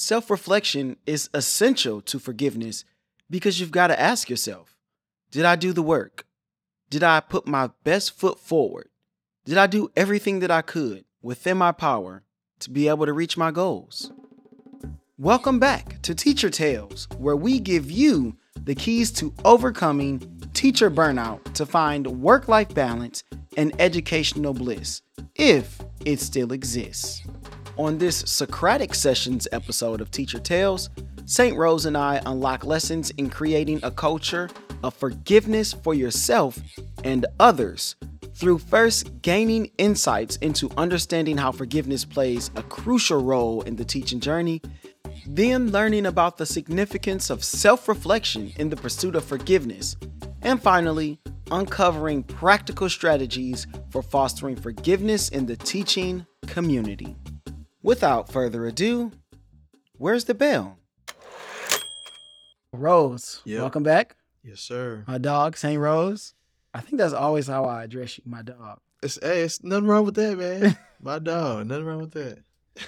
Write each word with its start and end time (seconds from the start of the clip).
Self 0.00 0.30
reflection 0.30 0.96
is 1.06 1.28
essential 1.34 2.00
to 2.02 2.20
forgiveness 2.20 2.84
because 3.28 3.58
you've 3.58 3.72
got 3.72 3.88
to 3.88 4.00
ask 4.00 4.30
yourself 4.30 4.76
Did 5.32 5.44
I 5.44 5.56
do 5.56 5.72
the 5.72 5.82
work? 5.82 6.24
Did 6.88 7.02
I 7.02 7.18
put 7.18 7.48
my 7.48 7.70
best 7.82 8.16
foot 8.16 8.38
forward? 8.38 8.90
Did 9.44 9.58
I 9.58 9.66
do 9.66 9.90
everything 9.96 10.38
that 10.38 10.52
I 10.52 10.62
could 10.62 11.04
within 11.20 11.58
my 11.58 11.72
power 11.72 12.22
to 12.60 12.70
be 12.70 12.86
able 12.86 13.06
to 13.06 13.12
reach 13.12 13.36
my 13.36 13.50
goals? 13.50 14.12
Welcome 15.18 15.58
back 15.58 16.00
to 16.02 16.14
Teacher 16.14 16.48
Tales, 16.48 17.08
where 17.18 17.34
we 17.34 17.58
give 17.58 17.90
you 17.90 18.36
the 18.54 18.76
keys 18.76 19.10
to 19.14 19.34
overcoming 19.44 20.20
teacher 20.54 20.92
burnout 20.92 21.42
to 21.54 21.66
find 21.66 22.06
work 22.06 22.46
life 22.46 22.72
balance 22.72 23.24
and 23.56 23.74
educational 23.80 24.54
bliss, 24.54 25.02
if 25.34 25.80
it 26.04 26.20
still 26.20 26.52
exists. 26.52 27.24
On 27.78 27.96
this 27.96 28.18
Socratic 28.26 28.94
Sessions 28.94 29.48
episode 29.52 30.00
of 30.00 30.10
Teacher 30.10 30.38
Tales, 30.38 30.90
St. 31.26 31.56
Rose 31.56 31.86
and 31.86 31.96
I 31.96 32.20
unlock 32.26 32.64
lessons 32.64 33.10
in 33.10 33.30
creating 33.30 33.80
a 33.82 33.90
culture 33.90 34.50
of 34.82 34.94
forgiveness 34.94 35.72
for 35.72 35.94
yourself 35.94 36.58
and 37.04 37.24
others 37.40 37.96
through 38.34 38.58
first 38.58 39.22
gaining 39.22 39.70
insights 39.78 40.36
into 40.36 40.70
understanding 40.76 41.38
how 41.38 41.52
forgiveness 41.52 42.04
plays 42.04 42.50
a 42.56 42.62
crucial 42.64 43.22
role 43.22 43.62
in 43.62 43.76
the 43.76 43.84
teaching 43.84 44.20
journey 44.20 44.60
then 45.26 45.70
learning 45.70 46.06
about 46.06 46.38
the 46.38 46.46
significance 46.46 47.30
of 47.30 47.44
self 47.44 47.88
reflection 47.88 48.52
in 48.56 48.70
the 48.70 48.76
pursuit 48.76 49.14
of 49.14 49.24
forgiveness, 49.24 49.96
and 50.42 50.62
finally, 50.62 51.18
uncovering 51.50 52.22
practical 52.22 52.88
strategies 52.88 53.66
for 53.90 54.02
fostering 54.02 54.56
forgiveness 54.56 55.28
in 55.28 55.46
the 55.46 55.56
teaching 55.56 56.26
community. 56.46 57.16
Without 57.82 58.30
further 58.30 58.66
ado, 58.66 59.12
where's 59.96 60.24
the 60.24 60.34
bell? 60.34 60.78
Rose, 62.72 63.40
Yep. 63.44 63.60
welcome 63.60 63.82
back. 63.82 64.16
Yes, 64.42 64.60
sir. 64.60 65.04
My 65.06 65.18
dog, 65.18 65.56
St. 65.56 65.78
Rose. 65.80 66.34
I 66.74 66.80
think 66.80 66.98
that's 66.98 67.12
always 67.14 67.46
how 67.46 67.64
I 67.64 67.84
address 67.84 68.18
you, 68.18 68.24
my 68.26 68.42
dog. 68.42 68.80
It's 69.02 69.18
hey, 69.22 69.42
it's 69.42 69.62
nothing 69.62 69.86
wrong 69.86 70.04
with 70.04 70.16
that, 70.16 70.36
man. 70.36 70.76
My 71.00 71.20
dog, 71.20 71.68
nothing 71.68 71.84
wrong 71.84 72.00
with 72.00 72.10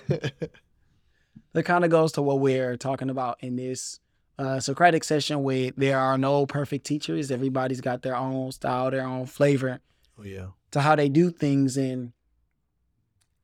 that. 0.08 0.50
That 1.52 1.62
kind 1.62 1.84
of 1.84 1.90
goes 1.92 2.10
to 2.12 2.22
what 2.22 2.40
we're 2.40 2.76
talking 2.76 3.08
about 3.10 3.38
in 3.40 3.54
this 3.54 4.00
uh, 4.36 4.58
Socratic 4.58 5.04
session 5.04 5.44
where 5.44 5.70
there 5.76 5.96
are 5.98 6.18
no 6.18 6.44
perfect 6.46 6.84
teachers. 6.84 7.30
Everybody's 7.30 7.80
got 7.80 8.02
their 8.02 8.16
own 8.16 8.50
style, 8.50 8.90
their 8.90 9.06
own 9.06 9.26
flavor 9.26 9.78
oh 10.18 10.24
yeah. 10.24 10.46
to 10.72 10.80
how 10.80 10.96
they 10.96 11.08
do 11.08 11.30
things. 11.30 11.76
And 11.76 12.12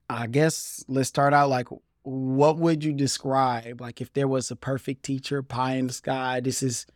I 0.09 0.27
guess 0.27 0.85
let's 0.89 1.09
start 1.09 1.33
out 1.35 1.49
like, 1.51 1.69
what 2.03 2.59
would 2.59 2.85
you 2.85 2.93
describe? 2.93 3.81
Like, 3.81 4.01
if 4.01 4.13
there 4.13 4.29
was 4.29 4.51
a 4.51 4.57
perfect 4.57 5.03
teacher, 5.03 5.43
pie 5.43 5.75
in 5.75 5.89
the 5.89 5.93
sky, 5.93 6.41
this 6.41 6.63
is 6.63 6.87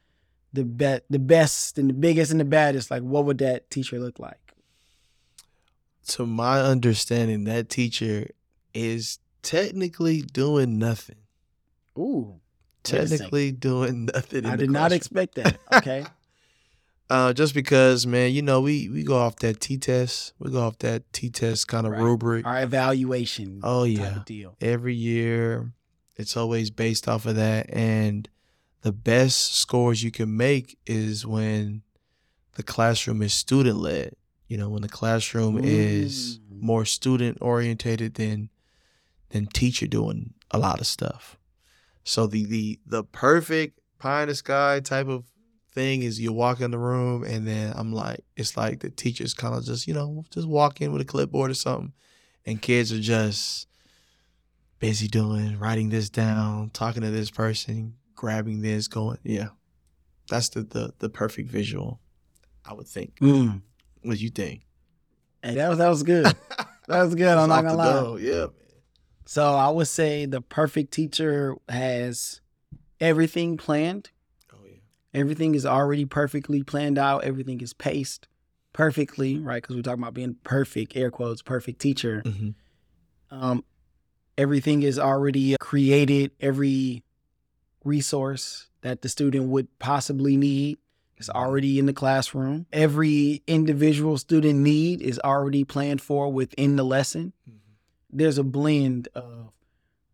the 0.53 0.65
be- 0.65 1.01
the 1.09 1.19
best 1.19 1.79
and 1.79 1.91
the 1.91 1.95
biggest 1.95 2.31
and 2.31 2.41
the 2.41 2.45
baddest. 2.45 2.91
Like, 2.91 3.03
what 3.03 3.25
would 3.25 3.39
that 3.39 3.71
teacher 3.71 3.99
look 3.99 4.19
like? 4.19 4.39
To 6.09 6.27
my 6.27 6.61
understanding, 6.61 7.45
that 7.45 7.69
teacher 7.69 8.29
is 8.75 9.19
technically 9.43 10.23
doing 10.23 10.79
nothing. 10.79 11.17
Ooh, 11.99 12.41
Wait 12.87 12.95
a 12.95 13.09
second. 13.09 13.09
Technically 13.19 13.53
doing 13.53 14.05
nothing. 14.15 14.45
in 14.45 14.51
I 14.51 14.57
did 14.57 14.71
not 14.71 14.93
expect 14.93 15.35
that. 15.37 15.59
Okay. 15.73 16.07
Uh, 17.11 17.33
just 17.33 17.55
because, 17.55 18.07
man, 18.07 18.31
you 18.33 18.41
know, 18.41 18.61
we 18.61 18.89
we 18.89 19.03
go 19.03 19.17
off 19.19 19.37
that 19.41 19.61
T-TESS. 19.61 20.33
We 20.39 20.51
go 20.53 20.61
off 20.61 20.79
that 20.79 21.13
T-TESS 21.13 21.65
kind 21.65 21.85
of 21.87 21.93
Right. 21.93 22.03
rubric. 22.03 22.47
Our 22.47 22.63
evaluation. 22.63 23.61
Oh 23.65 23.85
type 23.85 23.99
yeah. 23.99 24.23
deal. 24.25 24.57
every 24.61 24.95
year 24.95 25.73
it's 26.17 26.37
always 26.37 26.71
based 26.71 27.09
off 27.09 27.25
of 27.27 27.35
that 27.37 27.67
and 27.73 28.29
the 28.83 28.93
best 28.93 29.55
scores 29.55 30.03
you 30.03 30.11
can 30.11 30.37
make 30.37 30.79
is 30.87 31.25
when 31.27 31.83
the 32.57 32.63
classroom 32.63 33.23
is 33.23 33.33
student 33.33 33.79
led 33.79 34.15
you 34.47 34.57
know 34.59 34.69
when 34.69 34.83
the 34.83 34.89
classroom 34.89 35.59
is 35.65 36.39
Mm. 36.53 36.61
more 36.63 36.85
student 36.85 37.39
orientated 37.41 38.15
than 38.15 38.51
than 39.31 39.47
teacher 39.47 39.87
doing 39.87 40.35
a 40.51 40.59
lot 40.59 40.79
of 40.81 40.87
stuff 40.87 41.39
so 42.05 42.27
the 42.27 42.45
the 42.45 42.79
the 42.85 43.03
perfect 43.03 43.81
pie 43.99 44.23
in 44.23 44.29
the 44.29 44.35
sky 44.35 44.79
type 44.81 45.09
of 45.09 45.25
thing 45.73 46.03
is 46.03 46.21
you 46.21 46.33
walk 46.33 46.61
in 46.61 46.71
the 46.71 46.79
room 46.79 47.23
and 47.23 47.47
then 47.47 47.73
i'm 47.77 47.93
like 47.93 48.25
it's 48.37 48.57
like 48.57 48.81
the 48.81 48.91
teachers 48.91 49.35
kind 49.35 49.55
of 49.55 49.65
just 49.65 49.87
you 49.87 49.95
know 49.95 50.25
just 50.31 50.49
walk 50.49 50.81
in 50.81 50.93
with 50.93 51.01
a 51.01 51.05
clipboard 51.05 51.51
or 51.51 51.55
something 51.55 51.93
and 52.47 52.61
kids 52.61 52.93
are 52.93 53.01
just 53.01 53.69
busy 54.81 55.07
doing, 55.07 55.59
writing 55.59 55.91
this 55.91 56.11
down, 56.11 56.71
talking 56.71 57.03
to 57.03 57.11
this 57.11 57.31
person, 57.31 57.95
grabbing 58.17 58.63
this, 58.63 58.89
going, 58.89 59.19
yeah. 59.23 59.49
That's 60.29 60.49
the 60.49 60.63
the, 60.63 60.93
the 60.99 61.09
perfect 61.09 61.51
visual, 61.51 62.01
I 62.65 62.73
would 62.73 62.87
think. 62.87 63.17
Mm. 63.21 63.63
What 64.03 64.19
do 64.19 64.25
you 64.25 64.31
think? 64.31 64.63
Hey, 65.43 65.55
that 65.55 65.69
was 65.69 65.79
that 65.79 65.89
was 65.89 66.03
good. 66.03 66.27
That 66.89 67.03
was 67.05 67.15
good. 67.15 67.29
I'm 67.39 67.49
not 67.49 67.63
gonna 67.63 67.77
lie. 67.77 68.19
Yeah. 68.21 68.47
So 69.27 69.45
I 69.45 69.69
would 69.71 69.89
say 69.89 70.27
the 70.27 70.41
perfect 70.41 70.93
teacher 70.93 71.57
has 71.69 72.41
everything 73.01 73.57
planned. 73.57 74.11
Everything 75.13 75.55
is 75.55 75.67
already 75.67 76.05
perfectly 76.05 76.63
planned 76.63 76.99
out. 76.99 77.25
Everything 77.25 77.61
is 77.61 77.73
paced 77.73 78.29
perfectly, 78.73 79.39
right? 79.39 79.63
Because 79.63 79.77
we're 79.77 79.83
talking 79.83 80.03
about 80.03 80.15
being 80.15 80.37
perfect, 80.45 80.97
air 80.97 81.11
quotes, 81.11 81.43
perfect 81.43 81.81
teacher. 81.81 82.23
Mm-hmm. 82.25 82.51
Um, 83.33 83.65
everything 84.39 84.83
is 84.83 84.99
already 84.99 85.57
created. 85.59 86.31
Every 86.41 87.03
resource 87.85 88.69
that 88.83 89.03
the 89.03 89.09
student 89.09 89.49
would 89.49 89.67
possibly 89.79 90.37
need 90.37 90.79
is 91.17 91.29
already 91.29 91.79
in 91.79 91.87
the 91.87 91.93
classroom. 91.93 92.67
Every 92.73 93.43
individual 93.47 94.17
student 94.17 94.61
need 94.61 95.03
is 95.03 95.21
already 95.25 95.65
planned 95.65 96.01
for 96.01 96.33
within 96.33 96.77
the 96.77 96.85
lesson. 96.85 97.33
There's 98.13 98.39
a 98.39 98.45
blend 98.45 99.09
of 99.15 99.53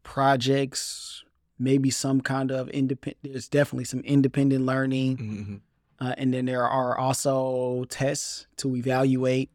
projects, 0.02 1.24
maybe 1.58 1.90
some 1.90 2.20
kind 2.20 2.50
of 2.50 2.68
independent. 2.70 3.22
There's 3.22 3.48
definitely 3.48 3.84
some 3.84 4.00
independent 4.00 4.64
learning, 4.66 5.16
Mm-hmm. 5.16 5.56
uh, 6.06 6.14
and 6.18 6.32
then 6.34 6.46
there 6.46 6.66
are 6.66 6.96
also 6.98 7.84
tests 7.88 8.46
to 8.58 8.76
evaluate 8.76 9.50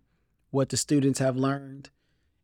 what 0.50 0.70
the 0.70 0.78
students 0.78 1.20
have 1.20 1.38
learned. 1.38 1.90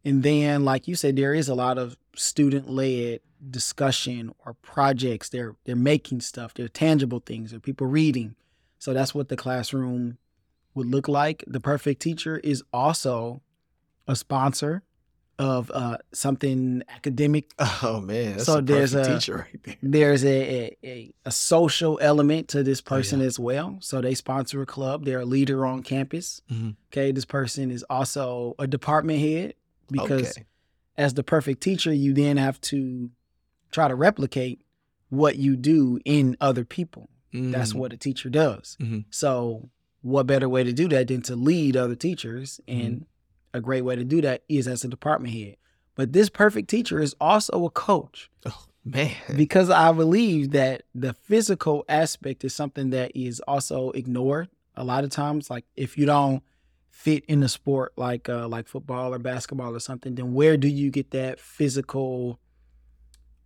And 0.05 0.23
then, 0.23 0.63
like 0.63 0.87
you 0.87 0.95
said, 0.95 1.15
there 1.15 1.33
is 1.33 1.49
a 1.49 1.55
lot 1.55 1.77
of 1.77 1.97
student-led 2.15 3.19
discussion 3.49 4.33
or 4.45 4.53
projects. 4.53 5.29
They're 5.29 5.55
they're 5.65 5.75
making 5.75 6.21
stuff. 6.21 6.53
They're 6.53 6.67
tangible 6.69 7.19
things. 7.25 7.51
They're 7.51 7.59
people 7.59 7.87
reading. 7.87 8.35
So 8.79 8.93
that's 8.93 9.13
what 9.13 9.27
the 9.29 9.35
classroom 9.35 10.17
would 10.75 10.87
look 10.87 11.07
like. 11.07 11.43
The 11.47 11.59
perfect 11.59 12.01
teacher 12.01 12.37
is 12.37 12.63
also 12.71 13.41
a 14.07 14.15
sponsor 14.15 14.83
of 15.39 15.69
uh, 15.73 15.97
something 16.13 16.81
academic 16.89 17.51
Oh 17.59 18.01
man, 18.01 18.33
that's 18.33 18.45
So 18.45 18.57
a 18.57 18.61
there's 18.61 18.93
a- 18.95 19.05
teacher 19.13 19.47
right 19.51 19.63
there. 19.63 19.75
there's 19.83 20.25
a, 20.25 20.75
a, 20.83 21.13
a, 21.25 21.31
social 21.31 21.99
element 22.01 22.47
to 22.49 22.63
this 22.63 22.79
Oh, 22.79 22.83
yeah. 22.85 22.97
person 22.97 23.21
as 23.21 23.39
well. 23.39 23.77
So 23.81 24.01
they 24.01 24.15
sponsor 24.15 24.61
a 24.61 24.65
club. 24.65 25.05
They're 25.05 25.19
a 25.21 25.25
leader 25.25 25.65
on 25.65 25.83
campus. 25.83 26.41
Mhm. 26.51 26.75
Okay. 26.91 27.11
This 27.11 27.25
person 27.25 27.69
is 27.71 27.83
also 27.89 28.55
a 28.57 28.65
department 28.67 29.19
head 29.19 29.53
because 29.91 30.31
okay. 30.31 30.45
as 30.97 31.13
the 31.13 31.23
perfect 31.23 31.61
teacher, 31.61 31.93
you 31.93 32.13
then 32.13 32.37
have 32.37 32.59
to 32.61 33.11
try 33.71 33.87
to 33.87 33.95
replicate 33.95 34.61
what 35.09 35.35
you 35.37 35.55
do 35.55 35.99
in 36.03 36.35
other 36.41 36.65
people. 36.65 37.09
That's 37.33 37.73
Mm. 37.73 37.75
what 37.75 37.93
a 37.93 37.97
teacher 37.97 38.29
does. 38.29 38.75
Mhm. 38.81 39.05
So 39.11 39.69
what 40.01 40.25
better 40.25 40.49
way 40.49 40.63
to 40.63 40.73
do 40.73 40.87
that 40.89 41.09
than 41.09 41.21
to 41.23 41.35
lead 41.35 41.77
other 41.77 41.95
teachers? 41.95 42.59
And 42.67 43.05
a 43.53 43.61
great 43.61 43.81
way 43.81 43.95
to 43.95 44.03
do 44.03 44.21
that 44.21 44.43
is 44.49 44.67
as 44.67 44.83
a 44.83 44.87
department 44.87 45.33
head. 45.33 45.55
But 45.95 46.13
this 46.13 46.29
perfect 46.29 46.69
teacher 46.69 47.01
is 47.01 47.15
also 47.19 47.65
a 47.65 47.69
coach 47.71 48.29
Oh 48.45 48.65
man. 48.85 49.15
because 49.35 49.69
I 49.69 49.91
believe 49.91 50.51
that 50.51 50.83
the 50.93 51.13
physical 51.13 51.83
aspect 51.89 52.43
is 52.43 52.53
something 52.53 52.91
that 52.91 53.11
is 53.15 53.39
also 53.41 53.91
ignored 53.91 54.49
a 54.75 54.83
lot 54.83 55.03
of 55.03 55.09
times. 55.09 55.49
Like 55.49 55.65
if 55.75 55.97
you 55.97 56.05
don't 56.05 56.43
fit 56.89 57.25
in 57.25 57.43
a 57.43 57.49
sport 57.49 57.93
like 57.95 58.29
uh, 58.29 58.47
like 58.47 58.67
football 58.67 59.13
or 59.13 59.19
basketball 59.19 59.75
or 59.75 59.79
something, 59.79 60.15
then 60.15 60.33
where 60.33 60.55
do 60.57 60.67
you 60.67 60.91
get 60.91 61.11
that 61.11 61.39
physical? 61.39 62.39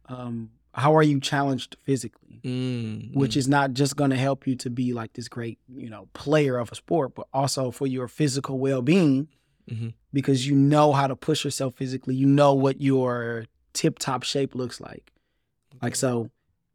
Um, 0.08 0.52
how 0.74 0.96
are 0.96 1.04
you 1.04 1.20
challenged 1.20 1.76
physically? 1.84 2.40
Mm, 2.44 3.14
Which 3.14 3.34
mm. 3.34 3.38
is 3.38 3.48
not 3.48 3.74
just 3.74 3.96
going 3.96 4.12
to 4.12 4.18
help 4.18 4.48
you 4.48 4.56
to 4.58 4.70
be 4.70 4.94
like 4.94 5.14
this 5.14 5.28
great, 5.28 5.60
you 5.74 5.90
know, 5.90 6.08
player 6.14 6.58
of 6.58 6.72
a 6.72 6.76
sport, 6.76 7.14
but 7.16 7.28
also 7.34 7.72
for 7.72 7.88
your 7.88 8.08
physical 8.08 8.58
well 8.58 8.82
Mhm. 9.70 9.94
because 10.14 10.48
you 10.48 10.56
know 10.56 10.92
how 10.94 11.08
to 11.08 11.16
push 11.16 11.44
yourself 11.46 11.76
physically. 11.76 12.16
You 12.16 12.26
know 12.28 12.54
what 12.54 12.82
your 12.82 13.46
tip 13.74 14.00
top 14.00 14.24
shape 14.24 14.56
looks 14.56 14.80
like. 14.82 15.12
Like 15.82 15.96
so, 15.96 16.30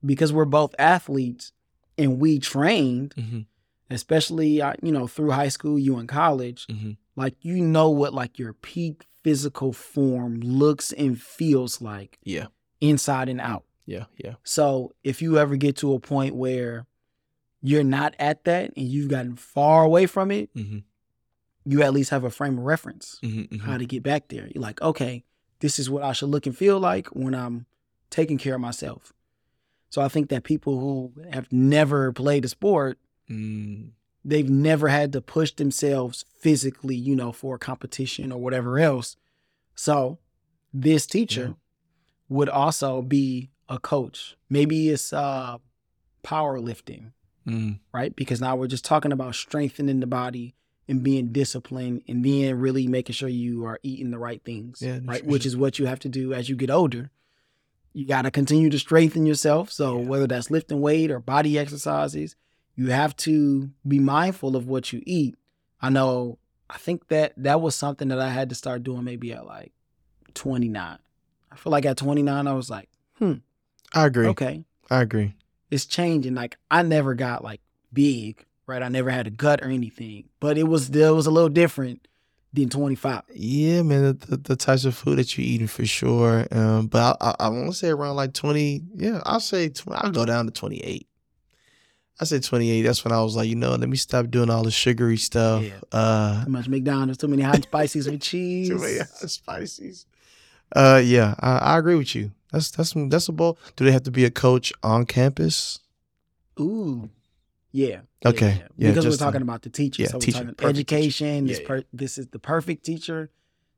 because 0.05 0.33
we're 0.33 0.44
both 0.47 0.75
athletes 0.79 1.53
and 1.99 2.19
we 2.19 2.38
trained, 2.38 3.15
Mhm. 3.17 3.47
especially 3.91 4.61
uh, 4.62 4.75
you 4.83 4.93
know 4.93 5.06
through 5.06 5.31
high 5.31 5.49
school, 5.49 5.79
you 5.79 5.99
in 5.99 6.06
college, 6.06 6.67
Mhm. 6.67 6.97
like 7.17 7.35
you 7.43 7.62
know 7.62 7.91
what 7.91 8.15
like 8.15 8.38
your 8.38 8.53
peak 8.53 9.06
physical 9.23 9.73
form 9.73 10.41
looks 10.41 10.93
and 10.93 11.21
feels 11.21 11.81
like 11.83 12.19
Yeah. 12.25 12.47
inside 12.81 13.29
and 13.29 13.41
out. 13.41 13.65
Yeah, 13.87 14.06
yeah. 14.23 14.35
So 14.44 14.94
if 15.05 15.21
you 15.23 15.38
ever 15.38 15.56
get 15.56 15.77
to 15.77 15.94
a 15.94 16.00
point 16.00 16.35
where 16.35 16.87
you're 17.62 17.85
not 17.85 18.15
at 18.19 18.44
that 18.44 18.73
and 18.77 18.87
you've 18.88 19.09
gotten 19.09 19.35
far 19.37 19.85
away 19.85 20.06
from 20.06 20.31
it, 20.31 20.53
Mm-hmm. 20.55 20.79
You 21.69 21.83
at 21.83 21.93
least 21.93 22.11
have 22.11 22.25
a 22.25 22.31
frame 22.31 22.57
of 22.59 22.65
reference 22.65 23.19
Mm-hmm. 23.23 23.59
how 23.59 23.77
to 23.77 23.85
get 23.85 24.03
back 24.03 24.29
there. 24.29 24.49
You're 24.55 24.63
like, 24.63 24.81
okay, 24.81 25.25
this 25.61 25.79
is 25.79 25.91
what 25.91 26.03
I 26.05 26.13
should 26.13 26.29
look 26.29 26.47
and 26.47 26.57
feel 26.57 26.79
like 26.79 27.09
when 27.09 27.35
I'm 27.35 27.67
taking 28.09 28.39
care 28.39 28.55
of 28.55 28.61
myself. 28.61 29.13
So 29.91 30.01
I 30.01 30.09
think 30.09 30.29
that 30.29 30.45
people 30.45 30.79
who 30.79 31.13
have 31.33 31.51
never 31.53 32.13
played 32.13 32.45
a 32.45 32.49
sport, 32.49 32.99
mm 33.31 33.91
they've 34.29 34.51
never 34.51 34.89
had 34.89 35.13
to 35.13 35.21
push 35.21 35.53
themselves 35.53 36.25
physically, 36.41 36.97
you 36.97 37.15
know, 37.15 37.31
for 37.31 37.55
a 37.55 37.59
competition 37.61 38.33
or 38.33 38.41
whatever 38.41 38.77
else. 38.77 39.17
So 39.77 40.19
this 40.75 41.07
teacher 41.07 41.47
Yeah. 41.49 41.53
would 42.29 42.49
also 42.49 43.03
be 43.03 43.51
a 43.69 43.79
coach. 43.79 44.37
Maybe 44.51 44.89
it's 44.89 45.12
uh 45.12 45.59
powerlifting, 46.25 47.12
mm 47.47 47.79
right? 47.93 48.15
Because 48.17 48.41
now 48.41 48.57
we're 48.57 48.67
just 48.67 48.85
talking 48.85 49.12
about 49.12 49.35
strengthening 49.37 50.01
the 50.01 50.07
body 50.09 50.55
and 50.88 51.03
being 51.03 51.33
disciplined 51.33 52.03
and 52.09 52.25
then 52.25 52.59
really 52.59 52.87
making 52.87 53.15
sure 53.15 53.29
you 53.29 53.65
are 53.65 53.79
eating 53.83 54.11
the 54.11 54.19
right 54.19 54.43
things, 54.44 54.81
Yeah, 54.81 55.00
right? 55.05 55.25
Which 55.25 55.44
is 55.47 55.56
what 55.56 55.79
you 55.79 55.87
have 55.87 55.99
to 56.00 56.09
do 56.09 56.33
as 56.33 56.49
you 56.49 56.55
get 56.56 56.71
older. 56.71 57.11
You 57.93 58.06
got 58.06 58.23
to 58.23 58.31
continue 58.31 58.71
to 58.71 58.79
strengthen 58.79 59.27
yourself. 59.27 59.73
So 59.73 59.99
Yeah. 59.99 60.06
whether 60.06 60.27
that's 60.27 60.50
lifting 60.50 60.81
weight 60.81 61.11
or 61.11 61.19
body 61.19 61.59
exercises, 61.59 62.37
you 62.77 62.91
have 62.91 63.17
to 63.19 63.71
be 63.88 63.99
mindful 63.99 64.55
of 64.55 64.69
what 64.69 64.93
you 64.93 65.03
eat. 65.06 65.37
I 65.81 65.88
know 65.91 66.38
I 66.69 66.79
think 66.79 67.09
that 67.09 67.33
that 67.37 67.61
was 67.61 67.75
something 67.75 68.09
that 68.09 68.19
I 68.21 68.31
had 68.31 68.49
to 68.50 68.55
start 68.55 68.83
doing 68.83 69.05
maybe 69.05 69.33
at 69.33 69.47
like 69.47 69.73
29. 70.35 70.99
I 71.50 71.56
feel 71.56 71.71
like 71.71 71.87
at 71.87 71.97
29 71.97 72.47
I 72.47 72.53
was 72.53 72.69
like, 72.71 72.88
hmm. 73.19 73.35
I 73.94 74.06
agree. 74.06 74.27
okay, 74.29 74.65
I 74.91 75.03
agree. 75.03 75.35
it's 75.71 75.87
changing. 75.87 76.35
Like 76.35 76.59
I 76.71 76.83
never 76.83 77.15
got 77.15 77.43
like 77.44 77.61
big, 77.93 78.44
right? 78.67 78.83
I 78.83 78.89
never 78.89 79.11
had 79.11 79.27
a 79.27 79.31
gut 79.31 79.63
or 79.63 79.69
anything, 79.69 80.29
but 80.41 80.59
it 80.59 80.65
was 80.65 80.91
it 80.91 81.15
was 81.15 81.27
a 81.27 81.31
little 81.31 81.49
different 81.49 82.07
than 82.53 82.69
25. 82.69 83.23
Yeah, 83.35 83.83
man, 83.83 84.19
the, 84.19 84.37
the, 84.37 84.57
types 84.57 84.87
of 84.87 84.95
food 84.95 85.19
that 85.19 85.37
you're 85.37 85.47
eating 85.47 85.67
for 85.67 85.85
sure. 85.85 86.47
Um, 86.51 86.87
but 86.87 87.17
I, 87.21 87.29
I, 87.29 87.35
I 87.41 87.49
want 87.49 87.67
to 87.67 87.75
say 87.75 87.89
around 87.89 88.17
like 88.17 88.33
20. 88.33 88.83
Yeah, 88.95 89.21
I'll 89.25 89.41
say 89.41 89.69
20, 89.69 90.01
I'll 90.01 90.11
go 90.11 90.25
down 90.25 90.47
to 90.47 90.53
28. 90.53 91.07
I 92.19 92.25
say 92.25 92.41
28. 92.41 92.83
That's 92.83 93.05
when 93.05 93.13
I 93.13 93.23
was 93.23 93.37
like, 93.37 93.49
you 93.49 93.57
know, 93.57 93.75
let 93.75 93.89
me 93.89 93.97
stop 93.97 94.31
doing 94.31 94.49
all 94.49 94.63
the 94.63 94.71
sugary 94.71 95.19
stuff. 95.19 95.62
Yeah. 95.62 95.81
Uh, 95.93 96.45
Too 96.45 96.51
much 96.51 96.69
McDonald's, 96.69 97.19
too 97.19 97.29
many 97.29 97.43
hot 97.43 97.62
spices 97.62 98.09
with 98.09 98.23
cheese. 98.23 98.69
too 98.71 98.79
many 98.79 98.99
hot 98.99 99.31
spices. 99.31 100.07
Uh, 100.75 101.01
yeah, 101.05 101.35
I, 101.41 101.59
I 101.59 101.79
agree 101.79 101.95
with 101.95 102.15
you. 102.15 102.33
That's 102.53 102.71
that's 102.71 102.95
that's 102.97 103.29
a 103.29 103.33
ball. 103.33 103.59
Do 103.77 103.85
they 103.85 103.93
have 103.93 104.05
to 104.05 104.11
be 104.11 104.25
a 104.25 104.31
coach 104.31 104.73
on 104.83 105.05
campus? 105.05 105.81
Ooh. 106.59 107.11
Yeah. 107.76 108.00
yeah, 108.23 108.28
Okay. 108.31 108.62
Yeah, 108.78 108.88
because 108.88 109.05
we're 109.06 109.17
talking 109.17 109.43
about 109.43 109.61
the 109.62 109.69
teacher. 109.69 110.02
yeah, 110.02 110.08
so 110.08 110.19
we're 110.19 110.32
talking 110.32 110.55
education. 110.69 111.46
teacher. 111.46 111.46
This, 111.46 111.61
Yeah, 111.61 111.67
per- 111.67 111.84
this 111.93 112.17
is 112.19 112.26
the 112.28 112.38
perfect 112.38 112.84
teacher. 112.87 113.31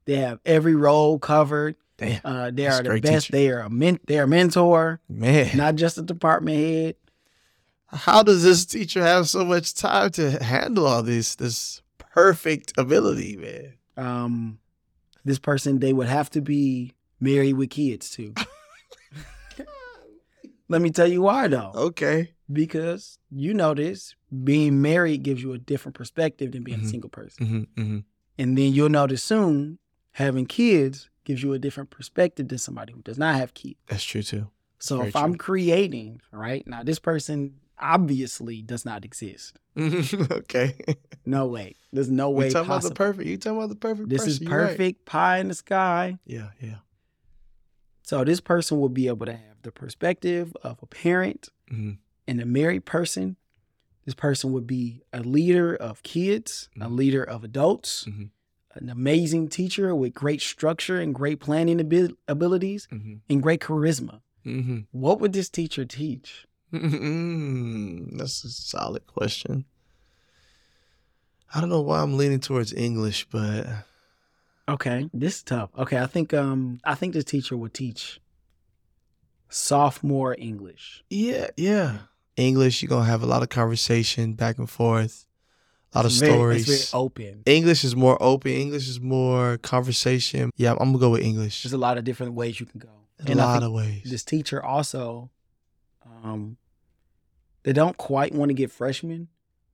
They 0.04 0.16
have 0.16 0.38
every 0.46 0.76
role 0.76 1.18
covered. 1.18 1.74
Damn, 1.96 2.20
Uh, 2.24 2.50
they 2.52 2.68
are 2.68 2.80
the 2.82 3.00
best. 3.00 3.26
teacher. 3.26 3.32
They 3.32 3.50
are 3.50 3.60
a 3.62 3.70
men- 3.70 3.98
they 4.06 4.20
are 4.20 4.26
mentor, 4.28 5.00
man. 5.08 5.56
not 5.56 5.74
just 5.74 5.98
a 5.98 6.02
department 6.02 6.58
head. 6.58 6.94
How 7.88 8.22
does 8.22 8.44
this 8.44 8.64
teacher 8.66 9.02
have 9.02 9.28
so 9.28 9.44
much 9.44 9.74
time 9.74 10.10
to 10.12 10.42
handle 10.44 10.86
all 10.86 11.02
this 11.02 11.34
this 11.34 11.82
perfect 11.98 12.72
ability, 12.78 13.36
man? 13.36 13.72
Um, 13.96 14.58
this 15.24 15.40
person 15.40 15.80
they 15.80 15.92
would 15.92 16.06
have 16.08 16.30
to 16.30 16.40
be 16.40 16.94
married 17.18 17.54
with 17.54 17.70
kids 17.70 18.10
too. 18.10 18.32
Let 20.68 20.82
me 20.82 20.90
tell 20.90 21.08
you 21.08 21.22
why 21.22 21.48
though. 21.48 21.72
Okay. 21.74 22.34
Because 22.50 23.18
you 23.30 23.52
know 23.52 23.74
this, 23.74 24.14
being 24.44 24.80
married 24.80 25.22
gives 25.22 25.42
you 25.42 25.52
a 25.52 25.58
different 25.58 25.94
perspective 25.94 26.52
than 26.52 26.62
being 26.62 26.80
Mhm. 26.80 26.84
a 26.84 26.88
single 26.88 27.10
person. 27.10 27.46
Mm-hmm, 27.46 27.80
mm-hmm. 27.82 27.98
And 28.38 28.56
then 28.56 28.72
you'll 28.72 28.88
notice 28.88 29.22
soon 29.22 29.78
having 30.12 30.46
kids 30.46 31.10
gives 31.24 31.42
you 31.42 31.52
a 31.52 31.58
different 31.58 31.90
perspective 31.90 32.48
than 32.48 32.58
somebody 32.58 32.92
who 32.94 33.02
does 33.02 33.18
not 33.18 33.34
have 33.36 33.52
kids. 33.52 33.76
That's 33.88 34.02
true 34.04 34.22
too. 34.22 34.48
So 34.78 34.98
Very 34.98 35.08
if 35.08 35.16
I'm 35.16 35.34
creating, 35.34 36.20
right 36.32 36.66
now, 36.66 36.82
this 36.82 36.98
person 36.98 37.54
obviously 37.78 38.62
does 38.62 38.84
not 38.84 39.04
exist. 39.04 39.58
okay. 39.76 40.76
No 41.26 41.46
way. 41.46 41.74
There's 41.92 42.10
no 42.10 42.30
way 42.30 42.50
talking 42.50 42.70
about 42.70 42.82
the 42.84 42.94
perfect. 42.94 43.28
You 43.28 43.36
talking 43.36 43.58
about 43.58 43.68
the 43.68 43.74
perfect. 43.76 44.08
This 44.08 44.26
is 44.26 44.38
person, 44.38 44.52
right. 44.52 44.68
perfect 44.70 45.04
pie 45.04 45.38
in 45.38 45.48
the 45.48 45.54
sky. 45.54 46.18
Yeah, 46.24 46.50
yeah. 46.60 46.76
So 48.02 48.24
this 48.24 48.40
person 48.40 48.80
will 48.80 48.88
be 48.88 49.06
able 49.08 49.26
to 49.26 49.32
have 49.32 49.62
the 49.62 49.72
perspective 49.72 50.56
of 50.62 50.78
a 50.82 50.86
parent 50.86 51.48
Mhm. 51.70 51.98
And 52.28 52.40
a 52.40 52.46
married 52.46 52.84
person. 52.84 53.36
This 54.04 54.14
person 54.14 54.52
would 54.52 54.66
be 54.66 55.02
a 55.12 55.20
leader 55.20 55.74
of 55.74 56.02
kids, 56.02 56.68
a 56.76 56.86
Mhm. 56.86 56.96
leader 56.96 57.22
of 57.24 57.42
adults, 57.42 58.04
Mhm. 58.04 58.30
an 58.74 58.88
amazing 58.88 59.48
teacher 59.48 59.94
with 59.94 60.14
great 60.14 60.40
structure 60.40 61.00
and 61.00 61.14
great 61.14 61.40
planning 61.40 61.80
abil- 61.80 62.16
abilities 62.28 62.86
Mm-hmm. 62.92 63.14
and 63.28 63.42
great 63.42 63.60
charisma. 63.60 64.20
Mm-hmm. 64.46 64.78
What 64.92 65.20
would 65.20 65.32
this 65.32 65.48
teacher 65.50 65.84
teach? 65.84 66.46
Mm, 66.72 68.18
That's 68.18 68.44
a 68.44 68.50
solid 68.50 69.06
question. 69.06 69.64
I 71.54 71.60
don't 71.60 71.70
know 71.70 71.80
why 71.80 72.02
I'm 72.02 72.16
leaning 72.16 72.40
towards 72.40 72.72
English, 72.74 73.26
but 73.30 73.66
Okay, 74.68 75.08
this 75.14 75.36
is 75.36 75.42
tough. 75.42 75.70
Okay, 75.78 75.98
I 75.98 76.06
think 76.06 76.34
um 76.34 76.78
I 76.84 76.94
think 76.94 77.14
this 77.14 77.24
teacher 77.24 77.56
would 77.56 77.72
teach 77.72 78.20
sophomore 79.48 80.36
English. 80.38 81.02
yeah, 81.10 81.48
yeah. 81.56 82.00
English, 82.38 82.82
you're 82.82 82.88
gonna 82.88 83.04
have 83.04 83.22
a 83.22 83.26
lot 83.26 83.42
of 83.42 83.48
conversation 83.48 84.34
back 84.34 84.58
and 84.58 84.68
forth, 84.70 85.26
a 85.92 85.98
lot 85.98 86.04
of 86.06 86.12
It's 86.12 86.20
very- 86.20 86.32
stories. 86.32 86.68
It's 86.68 86.90
very 86.90 87.02
open. 87.02 87.42
English 87.46 87.84
is 87.84 87.94
more 87.96 88.16
open. 88.22 88.52
English 88.52 88.88
is 88.88 89.00
more 89.00 89.58
conversation. 89.58 90.50
Yeah, 90.56 90.72
I'm 90.72 90.88
gonna 90.92 90.98
go 90.98 91.10
with 91.10 91.22
English. 91.22 91.62
There's 91.62 91.72
a 91.72 91.78
lot 91.78 91.98
of 91.98 92.04
different 92.04 92.34
ways 92.34 92.60
you 92.60 92.66
can 92.66 92.80
go. 92.80 92.88
a 93.20 93.30
And 93.30 93.38
lot 93.40 93.62
of 93.64 93.72
ways. 93.72 94.02
this 94.04 94.22
teacher 94.24 94.62
also 94.62 95.30
um 96.22 96.56
they 97.64 97.72
don't 97.72 97.96
quite 97.96 98.32
want 98.32 98.48
to 98.50 98.54
get 98.54 98.70
freshmen, 98.70 99.28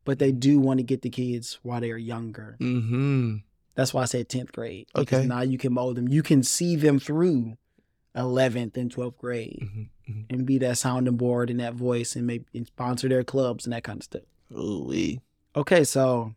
but 0.05 0.19
they 0.19 0.33
do 0.33 0.59
want 0.59 0.79
to 0.79 0.83
get 0.85 1.03
the 1.03 1.11
kids 1.11 1.59
while 1.63 1.81
they're 1.81 1.99
younger. 1.99 2.57
mm-hmm. 2.61 3.37
That's 3.77 3.93
why 3.93 4.03
I 4.03 4.07
said 4.07 4.29
10th 4.29 4.53
grade. 4.53 4.87
Because 4.95 5.19
Okay. 5.21 5.27
now 5.27 5.43
you 5.43 5.59
can 5.59 5.73
mold 5.75 5.97
them. 5.97 6.09
You 6.09 6.23
can 6.23 6.43
see 6.43 6.75
them 6.77 6.99
through 7.01 7.57
11th 8.17 8.77
and 8.77 8.91
12th 8.95 9.19
grade 9.19 9.59
Mm-hmm. 9.63 9.83
Mm-hmm. 10.09 10.23
and 10.31 10.47
be 10.47 10.59
that 10.59 10.79
sounding 10.79 11.17
board 11.17 11.51
and 11.51 11.61
that 11.61 11.75
voice 11.75 12.17
and 12.17 12.27
maybe 12.27 12.45
and 12.55 12.67
sponsor 12.67 13.09
their 13.09 13.25
clubs 13.25 13.65
and 13.67 13.73
that 13.73 13.85
kind 13.85 13.99
of 14.01 14.05
stuff. 14.05 14.23
Ooh 14.57 14.85
wee. 14.89 15.21
Okay, 15.57 15.85
so 15.85 16.35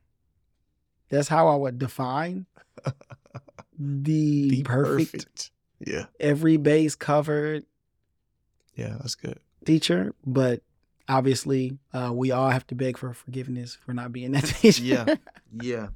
that's 1.09 1.27
how 1.27 1.47
I 1.47 1.55
would 1.55 1.79
define 1.79 2.45
the, 3.79 4.49
The 4.49 4.63
perfect, 4.63 5.51
Yeah, 5.85 6.05
every 6.19 6.57
base 6.57 6.95
covered 6.95 7.65
yeah, 8.75 8.95
that's 8.99 9.15
good. 9.15 9.39
teacher, 9.65 10.13
but 10.25 10.61
obviously 11.09 11.77
uh, 11.93 12.11
we 12.13 12.31
all 12.31 12.49
have 12.49 12.67
to 12.67 12.75
beg 12.75 12.97
for 12.97 13.13
forgiveness 13.13 13.75
for 13.75 13.93
not 13.93 14.11
being 14.11 14.31
that 14.33 14.45
teacher. 14.61 14.83
Yeah. 14.83 15.15
Yeah, 15.61 15.87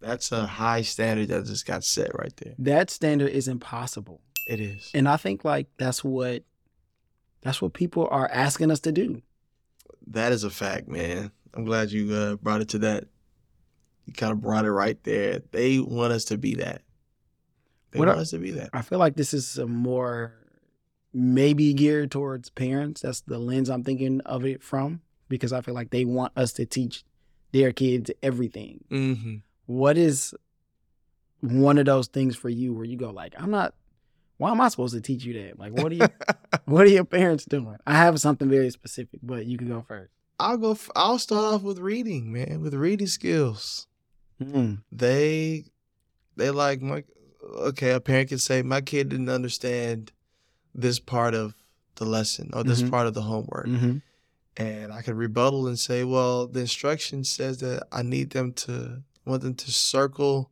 that's 0.00 0.32
a 0.32 0.46
high 0.46 0.82
standard 0.82 1.28
that 1.28 1.44
just 1.46 1.66
got 1.66 1.84
set 1.84 2.10
right 2.18 2.36
there. 2.38 2.54
that 2.58 2.90
standard 2.90 3.30
is 3.30 3.46
impossible. 3.46 4.20
It 4.48 4.58
is. 4.58 4.90
And 4.94 5.08
I 5.08 5.16
think 5.16 5.44
like 5.44 5.68
that's 5.78 6.02
what 6.02 6.42
that's 7.42 7.60
what 7.60 7.72
people 7.74 8.08
are 8.10 8.28
asking 8.32 8.70
us 8.70 8.80
to 8.80 8.92
do. 8.92 9.22
That 10.08 10.32
is 10.32 10.44
a 10.44 10.50
fact, 10.50 10.88
man. 10.88 11.30
I'm 11.54 11.64
glad 11.64 11.90
you 11.92 12.12
uh, 12.14 12.36
brought 12.36 12.60
it 12.60 12.68
to 12.70 12.78
that. 12.80 13.04
You 14.06 14.14
kind 14.14 14.32
of 14.32 14.40
brought 14.40 14.64
it 14.64 14.72
right 14.72 15.00
there. 15.04 15.40
They 15.52 15.78
want 15.78 16.12
us 16.12 16.24
to 16.26 16.38
be 16.38 16.54
that. 16.56 16.82
They 17.90 17.98
What 17.98 18.08
want 18.08 18.18
I- 18.18 18.22
us 18.22 18.30
to 18.30 18.38
be 18.38 18.50
that. 18.52 18.70
I 18.72 18.82
feel 18.82 18.98
like 18.98 19.16
this 19.16 19.32
is 19.34 19.58
a 19.58 19.66
more 19.66 20.34
maybe 21.12 21.74
geared 21.74 22.10
towards 22.10 22.48
parents. 22.50 23.02
That's 23.02 23.20
the 23.20 23.38
lens 23.38 23.68
I'm 23.68 23.84
thinking 23.84 24.20
of 24.22 24.44
it 24.46 24.62
from 24.62 25.02
because 25.28 25.52
I 25.52 25.60
feel 25.60 25.74
like 25.74 25.90
they 25.90 26.04
want 26.04 26.32
us 26.36 26.52
to 26.54 26.64
teach 26.66 27.04
their 27.52 27.70
kids 27.72 28.10
everything. 28.22 28.82
Mm-hmm. 28.90 29.34
What 29.66 29.98
is 29.98 30.34
one 31.40 31.76
of 31.78 31.84
those 31.86 32.06
things 32.08 32.34
for 32.34 32.48
you 32.48 32.72
where 32.72 32.84
you 32.84 32.96
go 32.96 33.10
like, 33.10 33.34
I'm 33.36 33.50
not 33.50 33.74
why 34.42 34.50
am 34.50 34.60
I 34.60 34.68
supposed 34.68 34.94
to 34.94 35.00
teach 35.00 35.24
you 35.24 35.34
that? 35.42 35.58
Like 35.58 35.72
what 35.72 35.92
are 35.92 35.94
you 35.94 36.06
what 36.66 36.84
are 36.86 36.90
your 36.90 37.04
parents 37.04 37.44
doing? 37.44 37.76
I 37.86 37.94
have 37.96 38.20
something 38.20 38.48
very 38.48 38.70
specific, 38.70 39.20
but 39.22 39.46
you 39.46 39.56
can 39.58 39.68
go 39.68 39.84
first. 39.86 40.12
I'll 40.38 40.56
go. 40.56 40.72
F- 40.72 40.90
I'll 40.96 41.18
start 41.18 41.44
off 41.54 41.62
with 41.62 41.78
reading, 41.78 42.32
man. 42.32 42.60
With 42.60 42.74
reading 42.74 43.06
skills, 43.06 43.86
Mm. 44.42 44.82
they 44.90 45.64
they 46.36 46.50
like 46.50 46.82
my. 46.82 47.04
Okay, 47.70 47.90
a 47.92 48.00
parent 48.00 48.28
can 48.30 48.38
say 48.38 48.62
my 48.62 48.80
kid 48.80 49.08
didn't 49.08 49.28
understand 49.28 50.12
this 50.74 50.98
part 51.00 51.34
of 51.34 51.54
the 51.96 52.04
lesson 52.04 52.50
or 52.54 52.64
this 52.64 52.82
Mhm. 52.82 52.90
part 52.90 53.06
of 53.06 53.14
the 53.14 53.22
homework. 53.22 53.66
Mm-hmm. 53.66 53.98
and 54.58 54.92
I 54.92 55.00
can 55.02 55.16
rebuttal 55.16 55.66
and 55.66 55.78
say, 55.78 56.04
well, 56.04 56.46
the 56.46 56.60
instruction 56.60 57.24
says 57.24 57.58
that 57.60 57.84
I 57.90 58.02
need 58.02 58.30
them 58.30 58.52
to 58.64 59.02
want 59.24 59.42
them 59.42 59.54
to 59.54 59.70
circle 59.72 60.50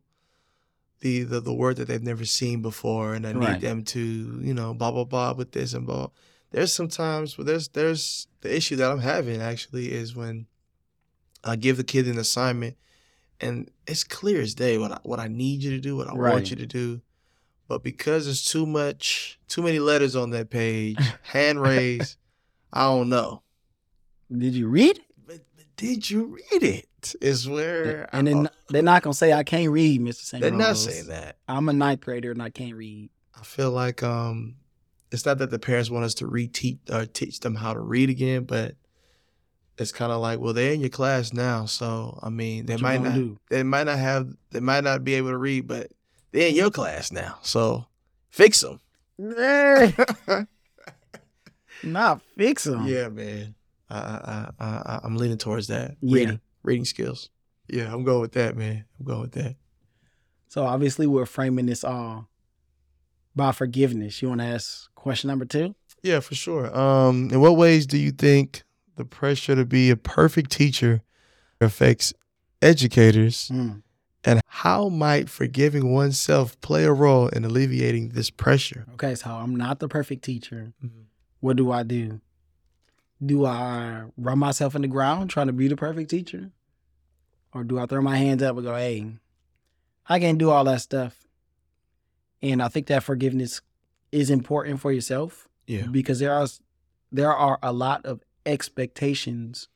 the 1.01 1.23
the, 1.23 1.39
the 1.41 1.53
word 1.53 1.75
that 1.77 1.87
they've 1.87 2.01
never 2.01 2.25
seen 2.25 2.61
before, 2.61 3.13
and 3.13 3.27
I 3.27 3.33
need 3.33 3.39
Right. 3.39 3.59
them 3.61 3.83
to 3.85 3.99
you 4.41 4.53
know 4.53 4.73
blah 4.73 4.91
blah 4.91 5.03
blah 5.03 5.33
with 5.33 5.51
this 5.51 5.73
and 5.73 5.85
blah. 5.85 6.07
there's 6.51 6.73
sometimes 6.73 7.37
well, 7.37 7.45
there's 7.45 7.67
there's 7.69 8.27
the 8.41 8.55
issue 8.55 8.75
that 8.77 8.89
I'm 8.91 8.99
having 8.99 9.41
actually 9.41 9.91
is 9.91 10.15
when 10.15 10.47
I 11.43 11.55
give 11.55 11.77
the 11.77 11.83
kid 11.83 12.07
an 12.07 12.17
assignment 12.17 12.77
and 13.39 13.69
it's 13.87 14.03
clear 14.03 14.41
as 14.41 14.53
day 14.53 14.77
what 14.77 14.91
I, 14.91 14.99
what 15.03 15.19
I 15.19 15.27
need 15.27 15.63
you 15.63 15.71
to 15.71 15.79
do, 15.79 15.97
what 15.97 16.07
I 16.07 16.13
Right. 16.13 16.33
want 16.33 16.51
you 16.51 16.55
to 16.57 16.65
do. 16.67 17.01
But 17.67 17.83
because 17.83 18.25
there's 18.25 18.43
too 18.43 18.65
much, 18.65 19.39
too 19.47 19.61
many 19.63 19.79
letters 19.79 20.15
on 20.15 20.29
that 20.31 20.49
page, 20.49 20.99
hand 21.23 21.61
raised, 21.61 22.17
I 22.73 22.83
don't 22.83 23.09
know. 23.09 23.41
Did 24.29 24.53
you 24.53 24.67
read? 24.67 24.99
It? 25.81 25.85
But, 25.85 25.87
but 25.87 25.93
did 25.93 26.09
you 26.09 26.37
read 26.51 26.63
it? 26.63 27.15
Is 27.19 27.49
where 27.49 28.07
And 28.13 28.27
then 28.27 28.49
they're 28.69 28.83
not 28.83 29.01
gonna 29.01 29.13
say 29.13 29.33
I 29.33 29.43
can't 29.43 29.71
read, 29.71 30.01
Mr. 30.01 30.21
St. 30.21 30.41
they're 30.41 30.51
not 30.51 30.77
saying 30.77 31.07
that. 31.07 31.37
I'm 31.47 31.67
a 31.67 31.73
ninth 31.73 32.01
grader 32.01 32.31
and 32.31 32.41
I 32.41 32.51
can't 32.51 32.75
read. 32.75 33.09
I 33.35 33.43
feel 33.43 33.71
like 33.71 34.03
um, 34.03 34.55
it's 35.11 35.25
not 35.25 35.39
that 35.39 35.49
the 35.49 35.57
parents 35.57 35.89
want 35.89 36.05
us 36.05 36.13
to 36.15 36.27
reteach 36.27 36.77
or 36.91 37.05
teach 37.07 37.39
them 37.39 37.55
how 37.55 37.73
to 37.73 37.79
read 37.79 38.11
again, 38.11 38.43
but 38.43 38.75
it's 39.79 39.91
kind 39.91 40.11
of 40.11 40.21
like, 40.21 40.39
well, 40.39 40.53
they're 40.53 40.73
in 40.73 40.79
your 40.79 40.89
class 40.89 41.33
now, 41.33 41.65
so 41.65 42.19
I 42.21 42.29
mean, 42.29 42.67
they 42.67 42.77
might 42.77 43.01
not, 43.01 43.15
do? 43.15 43.39
they 43.49 43.63
might 43.63 43.85
not 43.85 43.97
have, 43.97 44.29
they 44.51 44.59
might 44.59 44.83
not 44.83 45.03
be 45.03 45.15
able 45.15 45.29
to 45.29 45.37
read, 45.37 45.67
but 45.67 45.91
they're 46.31 46.49
in 46.49 46.55
your 46.55 46.69
class 46.69 47.11
now, 47.11 47.39
so 47.41 47.85
fix 48.29 48.61
them. 48.61 48.79
Not 51.83 52.21
fix 52.37 52.65
them. 52.65 52.85
yeah, 52.85 53.09
man. 53.09 53.55
I, 53.91 53.97
I, 53.97 54.49
I, 54.59 54.67
I, 54.67 54.99
I'm 55.03 55.17
leaning 55.17 55.37
towards 55.37 55.67
that. 55.67 55.97
Yeah. 56.01 56.15
Reading, 56.15 56.39
reading 56.63 56.85
skills. 56.85 57.29
Yeah, 57.67 57.93
I'm 57.93 58.03
going 58.03 58.21
with 58.21 58.33
that, 58.33 58.55
man. 58.57 58.85
I'm 58.99 59.05
going 59.05 59.21
with 59.21 59.31
that. 59.33 59.55
So 60.47 60.63
obviously 60.65 61.07
we're 61.07 61.25
framing 61.25 61.65
this 61.65 61.83
all 61.83 62.27
by 63.35 63.51
forgiveness. 63.51 64.21
You 64.21 64.29
want 64.29 64.41
to 64.41 64.47
ask 64.47 64.93
question 64.95 65.27
number 65.29 65.45
two? 65.45 65.75
Yeah, 66.03 66.19
for 66.19 66.35
sure. 66.35 66.75
Um, 66.77 67.29
in 67.31 67.39
what 67.39 67.55
ways 67.57 67.85
do 67.85 67.97
you 67.97 68.11
think 68.11 68.63
the 68.95 69.05
pressure 69.05 69.55
to 69.55 69.65
be 69.65 69.89
a 69.89 69.95
perfect 69.95 70.51
teacher 70.51 71.01
affects 71.61 72.13
educators, 72.61 73.49
Mm. 73.53 73.81
and 74.23 74.41
how 74.47 74.89
might 74.89 75.29
forgiving 75.29 75.91
oneself 75.93 76.59
play 76.61 76.83
a 76.83 76.91
role 76.93 77.27
in 77.29 77.45
alleviating 77.45 78.09
this 78.09 78.29
pressure? 78.29 78.85
Okay, 78.93 79.15
so 79.15 79.29
I'm 79.29 79.55
not 79.55 79.79
the 79.79 79.87
perfect 79.87 80.23
teacher. 80.23 80.73
What 81.39 81.55
do 81.57 81.71
I 81.71 81.83
do? 81.83 82.19
Do 83.23 83.45
I 83.45 84.03
run 84.17 84.39
myself 84.39 84.75
in 84.75 84.81
the 84.81 84.87
ground 84.87 85.29
trying 85.29 85.47
to 85.47 85.53
be 85.53 85.67
the 85.67 85.75
perfect 85.75 86.09
teacher? 86.09 86.51
Or 87.53 87.63
do 87.63 87.77
I 87.79 87.85
throw 87.85 88.01
my 88.01 88.17
hands 88.17 88.41
up 88.41 88.55
and 88.55 88.65
go, 88.65 88.75
hey, 88.75 89.05
I 90.07 90.19
can't 90.19 90.37
do 90.37 90.49
all 90.49 90.63
that 90.63 90.81
stuff? 90.81 91.27
And 92.41 92.63
I 92.63 92.67
think 92.69 92.87
that 92.87 93.03
forgiveness 93.03 93.61
is 94.11 94.29
important 94.29 94.79
for 94.79 94.91
yourself 94.91 95.47
Yeah. 95.67 95.85
because 95.87 96.19
there 96.19 96.33
are 96.33 96.47
there 97.11 97.31
are 97.33 97.59
a 97.61 97.71
lot 97.73 98.05
of 98.05 98.21
expectations 98.45 99.67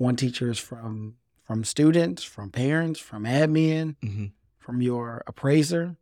on 0.00 0.16
teachers 0.16 0.58
from 0.58 1.14
from 1.44 1.64
students, 1.64 2.22
from 2.22 2.50
parents, 2.50 3.00
from 3.00 3.24
admin, 3.24 3.96
Mm-hmm. 4.02 4.26
from 4.58 4.82
your 4.82 5.22
appraiser, 5.26 5.96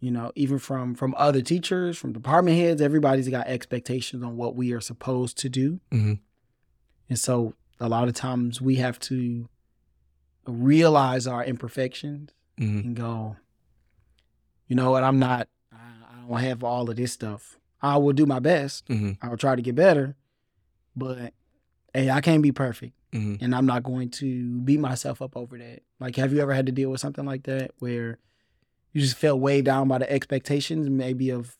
you 0.00 0.10
know, 0.10 0.32
even 0.34 0.58
from 0.58 0.94
from 0.94 1.14
other 1.18 1.42
teachers, 1.42 1.96
from 1.98 2.12
department 2.12 2.56
heads, 2.56 2.80
everybody's 2.82 3.28
got 3.28 3.46
expectations 3.46 4.22
on 4.22 4.36
what 4.36 4.56
we 4.56 4.72
are 4.72 4.80
supposed 4.80 5.36
to 5.38 5.48
do. 5.48 5.80
Mhm. 5.92 6.20
And 7.08 7.18
so 7.18 7.54
a 7.78 7.88
lot 7.88 8.08
of 8.08 8.14
times 8.14 8.60
we 8.60 8.76
have 8.76 8.98
to 9.00 9.48
realize 10.46 11.26
our 11.26 11.44
imperfections 11.44 12.30
Mm-hmm. 12.58 12.78
and 12.88 12.94
go, 12.96 13.36
you 14.68 14.76
know 14.76 14.90
what, 14.90 15.02
I'm 15.02 15.18
not 15.18 15.48
I, 15.72 15.76
I 15.76 16.28
don't 16.28 16.40
have 16.40 16.62
all 16.62 16.90
of 16.90 16.96
this 16.96 17.10
stuff. 17.12 17.58
I 17.80 17.96
will 17.96 18.12
do 18.12 18.26
my 18.26 18.38
best. 18.38 18.86
Mm-hmm. 18.88 19.12
I 19.22 19.30
will 19.30 19.38
try 19.38 19.56
to 19.56 19.62
get 19.62 19.74
better, 19.74 20.14
but 20.94 21.32
hey, 21.94 22.10
I 22.10 22.20
can't 22.20 22.42
be 22.42 22.52
perfect 22.52 22.92
Mm-hmm. 23.12 23.42
and 23.42 23.54
I'm 23.56 23.66
not 23.66 23.82
going 23.82 24.10
to 24.10 24.60
beat 24.60 24.78
myself 24.78 25.20
up 25.22 25.36
over 25.36 25.58
that. 25.58 25.80
Like, 25.98 26.14
have 26.16 26.32
you 26.32 26.40
ever 26.40 26.52
had 26.54 26.66
to 26.66 26.72
deal 26.72 26.90
with 26.90 27.00
something 27.00 27.24
like 27.24 27.42
that 27.44 27.70
where 27.80 28.18
you 28.92 29.00
just 29.00 29.16
felt 29.16 29.40
weighed 29.40 29.64
down 29.64 29.88
by 29.88 29.98
the 29.98 30.10
expectations, 30.10 30.88
maybe 30.90 31.30
of 31.30 31.56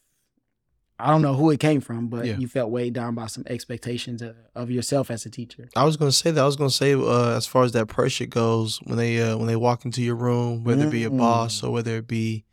I 1.02 1.06
don't 1.10 1.22
know 1.22 1.32
who 1.34 1.50
it 1.50 1.60
came 1.60 1.80
from, 1.80 2.08
but 2.08 2.26
Yeah. 2.26 2.37
you 2.37 2.46
felt 2.46 2.70
weighed 2.70 2.92
down 2.92 3.14
by 3.14 3.26
some 3.26 3.42
expectations 3.46 4.20
of, 4.20 4.37
of 4.54 4.70
yourself 4.70 5.10
as 5.10 5.25
a 5.25 5.30
teacher. 5.30 5.70
I 5.75 5.84
was 5.84 5.96
gonna 5.96 6.12
say 6.12 6.30
that. 6.30 6.42
I 6.42 6.44
was 6.44 6.56
gonna 6.56 6.68
say, 6.68 6.92
uh, 6.92 7.37
as 7.37 7.46
far 7.46 7.64
as 7.64 7.72
that 7.72 7.87
pressure 7.87 8.26
goes, 8.26 8.78
when 8.84 8.99
they 8.99 9.18
uh, 9.22 9.38
when 9.38 9.46
they 9.46 9.56
walk 9.56 9.87
into 9.87 10.02
your 10.02 10.16
room, 10.16 10.62
whether 10.62 10.88
it 10.88 10.90
be 10.90 11.04
a 11.04 11.10
Mm. 11.10 11.16
boss 11.18 11.62
or 11.62 11.72
whether 11.72 11.96
it 11.96 12.06
be 12.06 12.44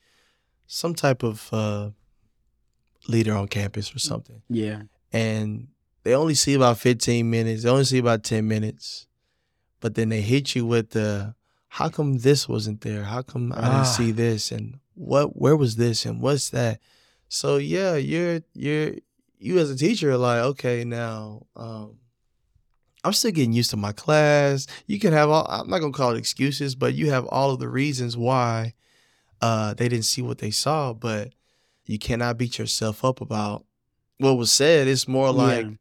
some 0.66 0.94
type 0.96 1.24
of 1.24 1.50
uh, 1.52 1.90
leader 3.08 3.34
on 3.36 3.48
campus 3.50 3.94
or 3.96 4.00
something, 4.00 4.42
Yeah, 4.50 4.84
and 5.12 5.68
they 6.04 6.14
only 6.14 6.34
see 6.36 6.54
about 6.54 6.78
15 6.78 7.30
minutes, 7.30 7.64
they 7.64 7.70
only 7.70 7.84
see 7.86 7.98
about 7.98 8.24
10 8.24 8.48
minutes, 8.48 9.08
but 9.82 9.96
then 9.96 10.08
they 10.10 10.22
hit 10.22 10.56
you 10.56 10.66
with 10.66 10.92
the, 10.92 11.36
how 11.78 11.90
come 11.90 12.18
this 12.20 12.50
wasn't 12.50 12.82
there? 12.82 13.04
How 13.04 13.22
come 13.22 13.52
I 13.54 13.60
Ah. 13.62 13.72
didn't 13.84 13.94
see 13.98 14.12
this? 14.12 14.52
And 14.52 14.80
what, 14.96 15.38
where 15.40 15.56
was 15.56 15.76
this? 15.76 16.06
And 16.08 16.22
what's 16.22 16.50
that? 16.50 16.80
So 17.30 17.58
yeah, 17.58 17.96
you're, 17.96 18.42
you're, 18.54 18.94
you 19.40 19.60
as 19.60 19.70
a 19.70 19.76
teacher 19.78 20.12
are 20.12 20.18
like, 20.18 20.40
okay, 20.52 20.84
now, 20.84 21.46
um, 21.56 22.00
I'm 23.04 23.14
still 23.14 23.32
getting 23.32 23.54
used 23.54 23.70
to 23.72 23.78
my 23.78 23.92
class. 23.92 24.66
You 24.88 25.00
can 25.00 25.14
have 25.14 25.30
all, 25.30 25.46
I'm 25.50 25.70
not 25.70 25.80
gonna 25.80 25.94
call 25.94 26.16
it 26.16 26.18
excuses, 26.18 26.74
but 26.76 26.96
you 26.96 27.12
have 27.12 27.26
all 27.28 27.52
of 27.52 27.60
the 27.60 27.70
reasons 27.70 28.18
why, 28.18 28.74
uh, 29.42 29.74
they 29.76 29.88
didn't 29.88 30.06
see 30.06 30.24
what 30.24 30.40
they 30.40 30.52
saw, 30.52 30.94
but 30.94 31.34
you 31.86 32.00
cannot 32.00 32.38
beat 32.40 32.58
yourself 32.58 33.06
up 33.06 33.22
about 33.22 33.66
what 34.18 34.34
was 34.38 34.52
said. 34.52 34.88
It's 34.88 35.08
more 35.08 35.32
like, 35.32 35.66
Yeah. 35.66 35.72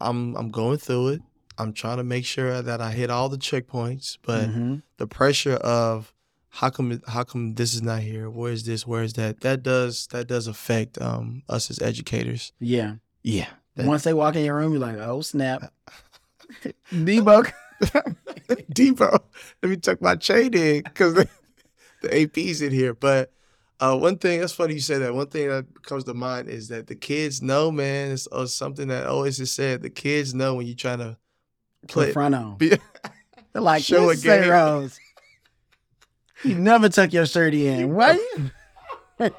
I'm 0.00 0.36
I'm 0.36 0.50
going 0.50 0.78
through 0.78 1.08
it. 1.14 1.22
I'm 1.58 1.72
trying 1.72 1.98
to 1.98 2.04
make 2.04 2.24
sure 2.24 2.62
that 2.62 2.80
I 2.80 2.92
hit 2.92 3.10
all 3.10 3.28
the 3.28 3.36
checkpoints, 3.38 4.16
but 4.22 4.48
Mhm. 4.50 4.82
the 4.96 5.06
pressure 5.06 5.54
of 5.56 6.12
how 6.48 6.70
come 6.70 7.00
how 7.06 7.24
come 7.24 7.54
this 7.54 7.72
is 7.74 7.82
not 7.82 8.00
here? 8.00 8.28
Where 8.30 8.52
is 8.52 8.64
this? 8.64 8.86
Where 8.86 9.02
is 9.02 9.14
that? 9.14 9.40
That 9.40 9.62
does 9.62 10.06
that 10.08 10.26
does 10.28 10.46
affect 10.46 11.00
um 11.00 11.42
us 11.48 11.70
as 11.70 11.80
educators. 11.80 12.52
yeah. 12.60 12.96
Yeah. 13.22 13.48
That- 13.76 13.86
Once 13.86 14.02
they 14.04 14.12
walk 14.14 14.36
in 14.36 14.44
your 14.44 14.56
room, 14.56 14.72
you're 14.72 14.80
like, 14.80 14.96
oh 14.98 15.20
snap, 15.22 15.72
Deebo. 16.92 17.50
Deebo, 18.74 19.18
let 19.62 19.68
me 19.70 19.76
tuck 19.76 20.00
my 20.00 20.14
chain 20.16 20.54
in 20.54 20.82
because 20.82 21.14
the, 21.14 21.28
the 22.02 22.22
AP's 22.22 22.62
in 22.62 22.72
here. 22.72 22.94
But 22.94 23.32
uh, 23.80 23.96
one 23.96 24.18
thing 24.18 24.40
that's 24.40 24.52
funny 24.52 24.74
you 24.74 24.80
say 24.80 24.98
that. 24.98 25.14
One 25.14 25.26
thing 25.28 25.48
that 25.48 25.66
comes 25.82 26.04
to 26.04 26.14
mind 26.14 26.48
is 26.48 26.68
that 26.68 26.86
the 26.86 26.94
kids 26.94 27.42
know, 27.42 27.70
man. 27.70 28.12
It's 28.12 28.28
uh, 28.30 28.46
something 28.46 28.88
that 28.88 29.06
always 29.06 29.40
is 29.40 29.50
said. 29.50 29.82
The 29.82 29.90
kids 29.90 30.34
know 30.34 30.54
when 30.56 30.66
you're 30.66 30.76
trying 30.76 30.98
to 30.98 31.16
play. 31.88 32.12
Front 32.12 32.34
on. 32.34 32.56
Be, 32.58 32.68
They're 33.52 33.62
like, 33.62 33.82
Show 33.82 34.10
a 34.10 34.14
Mr. 34.14 34.18
St. 34.18 34.42
game." 34.42 34.50
Rose. 34.50 34.98
You 36.44 36.56
never 36.56 36.88
tuck 36.88 37.12
your 37.12 37.26
shirt 37.26 37.54
in. 37.54 37.94
Why 37.94 38.14
you? 39.20 39.30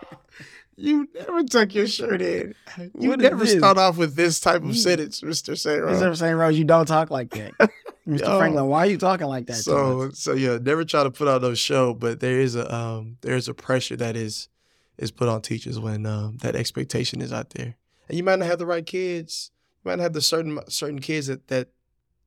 You 0.76 1.08
never 1.14 1.44
tuck 1.44 1.76
your 1.76 1.88
shirt 1.88 2.22
in. 2.22 2.56
You 2.98 3.10
What 3.10 3.20
never 3.20 3.46
start 3.46 3.78
off 3.78 3.98
with 3.98 4.16
this 4.16 4.40
type 4.40 4.64
of 4.64 4.76
sentence, 4.76 5.22
Mr. 5.22 5.58
Sarah. 5.58 5.92
Mr. 5.92 6.18
St. 6.18 6.36
Rose, 6.36 6.58
you 6.58 6.64
don't 6.64 6.88
talk 6.88 7.12
like 7.12 7.30
that. 7.32 7.52
Mr. 8.08 8.22
Yo. 8.22 8.38
Franklin, 8.38 8.68
why 8.68 8.80
are 8.80 8.90
you 8.90 8.98
talking 8.98 9.28
like 9.28 9.46
that? 9.48 9.56
So 9.56 10.10
so 10.12 10.34
yeah, 10.34 10.58
never 10.62 10.84
try 10.84 11.04
to 11.04 11.12
put 11.12 11.28
on 11.28 11.42
no 11.42 11.54
show, 11.54 11.94
but 11.94 12.20
there 12.20 12.40
is 12.40 12.56
a 12.56 12.74
um 12.74 13.18
there 13.22 13.36
is 13.36 13.48
a 13.48 13.54
pressure 13.54 13.96
that 13.98 14.16
is 14.18 14.50
is 14.98 15.12
put 15.12 15.30
on 15.30 15.42
teachers 15.42 15.80
when 15.80 16.06
um 16.06 16.38
that 16.42 16.56
expectation 16.56 17.22
is 17.22 17.32
out 17.32 17.52
there. 17.52 17.76
And 18.10 18.18
you 18.18 18.24
might 18.24 18.40
not 18.40 18.48
have 18.48 18.60
the 18.60 18.66
right 18.66 18.86
kids. 18.86 19.52
You 19.84 19.90
might 19.90 19.96
not 19.98 20.04
have 20.04 20.14
the 20.14 20.22
certain 20.22 20.60
certain 20.68 21.00
kids 21.00 21.28
that 21.28 21.48
that 21.48 21.70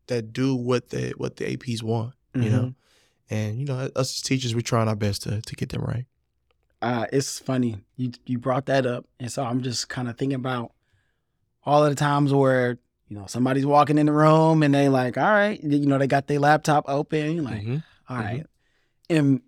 that 0.08 0.32
do 0.32 0.54
what 0.54 0.90
the 0.90 1.12
what 1.16 1.36
the 1.36 1.56
APs 1.56 1.82
want, 1.82 2.14
you 2.34 2.50
know. 2.50 2.74
And 3.30 3.58
you 3.58 3.64
know, 3.66 3.90
us 3.96 4.14
as 4.16 4.22
teachers, 4.22 4.54
we're 4.54 4.60
trying 4.60 4.88
our 4.88 4.96
best 4.96 5.22
to 5.24 5.40
to 5.40 5.54
get 5.56 5.70
them 5.70 5.82
right. 5.82 6.06
uh, 6.82 7.06
it's 7.12 7.38
funny 7.38 7.84
you 7.96 8.12
you 8.26 8.38
brought 8.38 8.66
that 8.66 8.86
up, 8.86 9.06
and 9.18 9.30
so 9.32 9.42
I'm 9.44 9.62
just 9.62 9.88
kind 9.88 10.08
of 10.08 10.16
thinking 10.16 10.36
about 10.36 10.72
all 11.64 11.84
of 11.84 11.90
the 11.90 11.96
times 11.96 12.32
where 12.32 12.78
you 13.08 13.16
know 13.18 13.26
somebody's 13.26 13.66
walking 13.66 13.98
in 13.98 14.06
the 14.06 14.12
room 14.12 14.62
and 14.62 14.72
they 14.74 14.88
like, 14.88 15.16
all 15.18 15.24
right, 15.24 15.60
you 15.62 15.86
know, 15.86 15.98
they 15.98 16.06
got 16.06 16.26
their 16.28 16.38
laptop 16.40 16.84
open, 16.88 17.32
you're 17.34 17.42
like, 17.44 17.64
Mhm. 17.64 17.82
all 18.08 18.16
right, 18.18 18.46
and 19.10 19.40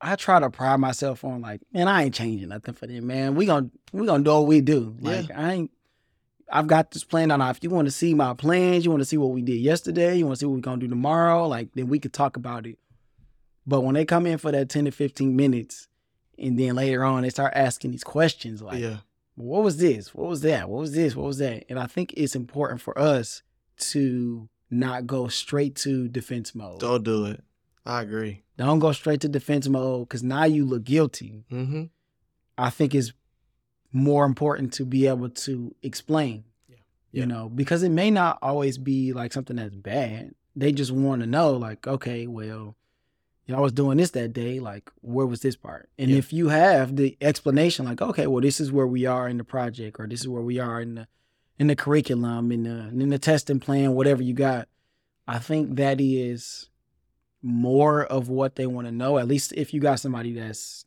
I 0.00 0.16
try 0.16 0.38
to 0.38 0.50
pride 0.50 0.78
myself 0.80 1.24
on 1.24 1.40
like, 1.40 1.62
man, 1.72 1.88
I 1.88 2.04
ain't 2.04 2.14
changing 2.14 2.48
nothing 2.50 2.74
for 2.74 2.86
them, 2.86 3.06
man. 3.06 3.34
We 3.34 3.46
gonna 3.46 3.70
we 3.92 4.06
gonna 4.06 4.22
do 4.22 4.30
what 4.34 4.46
we 4.46 4.60
do. 4.60 4.94
Like 5.00 5.30
I 5.34 5.52
ain't. 5.54 5.70
I've 6.50 6.66
got 6.66 6.90
this 6.90 7.04
plan 7.04 7.30
out. 7.30 7.56
If 7.56 7.62
you 7.62 7.70
want 7.70 7.86
to 7.86 7.92
see 7.92 8.14
my 8.14 8.34
plans, 8.34 8.84
you 8.84 8.90
want 8.90 9.00
to 9.00 9.06
see 9.06 9.16
what 9.16 9.30
we 9.30 9.42
did 9.42 9.60
yesterday, 9.60 10.16
you 10.16 10.26
want 10.26 10.36
to 10.36 10.40
see 10.40 10.46
what 10.46 10.54
we're 10.54 10.60
gonna 10.60 10.80
do 10.80 10.88
tomorrow, 10.88 11.46
like 11.48 11.68
then 11.74 11.88
we 11.88 11.98
could 11.98 12.12
talk 12.12 12.36
about 12.36 12.66
it. 12.66 12.78
But 13.66 13.80
when 13.80 13.94
they 13.94 14.04
come 14.04 14.26
in 14.26 14.38
for 14.38 14.52
that 14.52 14.68
ten 14.68 14.84
to 14.84 14.90
fifteen 14.90 15.36
minutes, 15.36 15.88
and 16.38 16.58
then 16.58 16.76
later 16.76 17.04
on 17.04 17.22
they 17.22 17.30
start 17.30 17.52
asking 17.56 17.92
these 17.92 18.04
questions 18.04 18.60
like, 18.60 18.80
yeah. 18.80 18.98
what 19.36 19.62
was 19.62 19.78
this? 19.78 20.14
What 20.14 20.28
was 20.28 20.42
that? 20.42 20.68
What 20.68 20.80
was 20.80 20.92
this? 20.92 21.16
What 21.16 21.26
was 21.26 21.38
that? 21.38 21.64
And 21.68 21.78
I 21.78 21.86
think 21.86 22.12
it's 22.16 22.34
important 22.36 22.80
for 22.80 22.98
us 22.98 23.42
to 23.78 24.48
not 24.70 25.06
go 25.06 25.28
straight 25.28 25.76
to 25.76 26.08
defense 26.08 26.54
mode. 26.54 26.80
Don't, 26.80 27.02
Don't 27.02 27.04
do 27.04 27.26
it. 27.26 27.44
I 27.86 28.02
agree. 28.02 28.42
Don't 28.56 28.78
go 28.78 28.92
straight 28.92 29.20
to 29.20 29.28
defense 29.28 29.68
mode 29.68 30.08
because 30.08 30.22
now 30.22 30.44
you 30.44 30.64
look 30.64 30.84
guilty. 30.84 31.44
Mm-hmm. 31.50 31.84
I 32.56 32.70
think 32.70 32.94
it's 32.94 33.12
more 33.94 34.26
important 34.26 34.72
to 34.74 34.84
be 34.84 35.06
able 35.06 35.28
to 35.30 35.74
explain. 35.82 36.44
Yeah. 36.68 36.76
You 37.12 37.20
Yeah. 37.20 37.26
know, 37.26 37.48
because 37.48 37.82
it 37.84 37.90
may 37.90 38.10
not 38.10 38.38
always 38.42 38.76
be 38.76 39.12
like 39.12 39.32
something 39.32 39.56
that's 39.56 39.74
bad. 39.76 40.34
They 40.56 40.72
just 40.72 40.90
want 40.90 41.20
to 41.22 41.26
know, 41.28 41.52
like, 41.52 41.86
okay, 41.86 42.26
well, 42.26 42.76
y'all 43.46 43.62
was 43.62 43.72
doing 43.72 43.98
this 43.98 44.10
that 44.10 44.32
day. 44.32 44.58
Like, 44.58 44.90
where 45.00 45.26
was 45.26 45.40
this 45.40 45.54
part? 45.56 45.88
And 45.96 46.10
Yeah. 46.10 46.16
if 46.18 46.32
you 46.32 46.48
have 46.48 46.96
the 46.96 47.16
explanation, 47.20 47.84
like, 47.86 48.02
okay, 48.02 48.26
well, 48.26 48.40
this 48.42 48.60
is 48.60 48.72
where 48.72 48.86
we 48.86 49.06
are 49.06 49.28
in 49.28 49.38
the 49.38 49.44
project, 49.44 49.96
or 50.00 50.08
this 50.08 50.20
is 50.22 50.28
where 50.28 50.42
we 50.42 50.58
are 50.58 50.80
in 50.80 50.96
the 50.96 51.06
in 51.56 51.68
the 51.68 51.76
curriculum, 51.76 52.50
in 52.50 52.64
the 52.64 52.88
in 52.88 53.10
the 53.10 53.18
testing 53.18 53.60
plan, 53.60 53.94
whatever 53.94 54.24
you 54.24 54.34
got, 54.34 54.66
I 55.28 55.38
think 55.38 55.76
that 55.76 56.00
is 56.00 56.68
more 57.42 58.02
of 58.04 58.28
what 58.28 58.56
they 58.56 58.66
want 58.66 58.88
to 58.88 58.92
know. 58.92 59.18
At 59.18 59.28
least 59.28 59.52
if 59.52 59.72
you 59.72 59.80
got 59.80 60.00
somebody 60.00 60.32
that's 60.32 60.84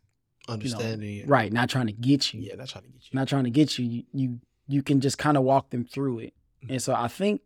Understanding. 0.48 1.18
it. 1.20 1.28
right, 1.28 1.52
not 1.52 1.70
trying 1.70 1.88
to 1.88 1.94
get 1.94 2.34
you 2.34 2.42
Yeah, 2.42 2.56
not 2.56 2.68
trying 2.70 2.84
to 2.84 2.90
get 2.90 3.02
you. 3.04 3.10
not 3.20 3.28
trying 3.28 3.44
to 3.46 3.50
get 3.50 3.78
you, 3.78 3.86
you 3.86 4.04
you, 4.14 4.40
you 4.68 4.84
can 4.84 5.02
just 5.02 5.18
kind 5.18 5.38
of 5.38 5.44
walk 5.44 5.70
them 5.70 5.86
through 5.86 6.20
it. 6.20 6.34
Mm-hmm. 6.64 6.74
And 6.74 6.82
so 6.82 6.94
I 6.94 7.08
think 7.08 7.42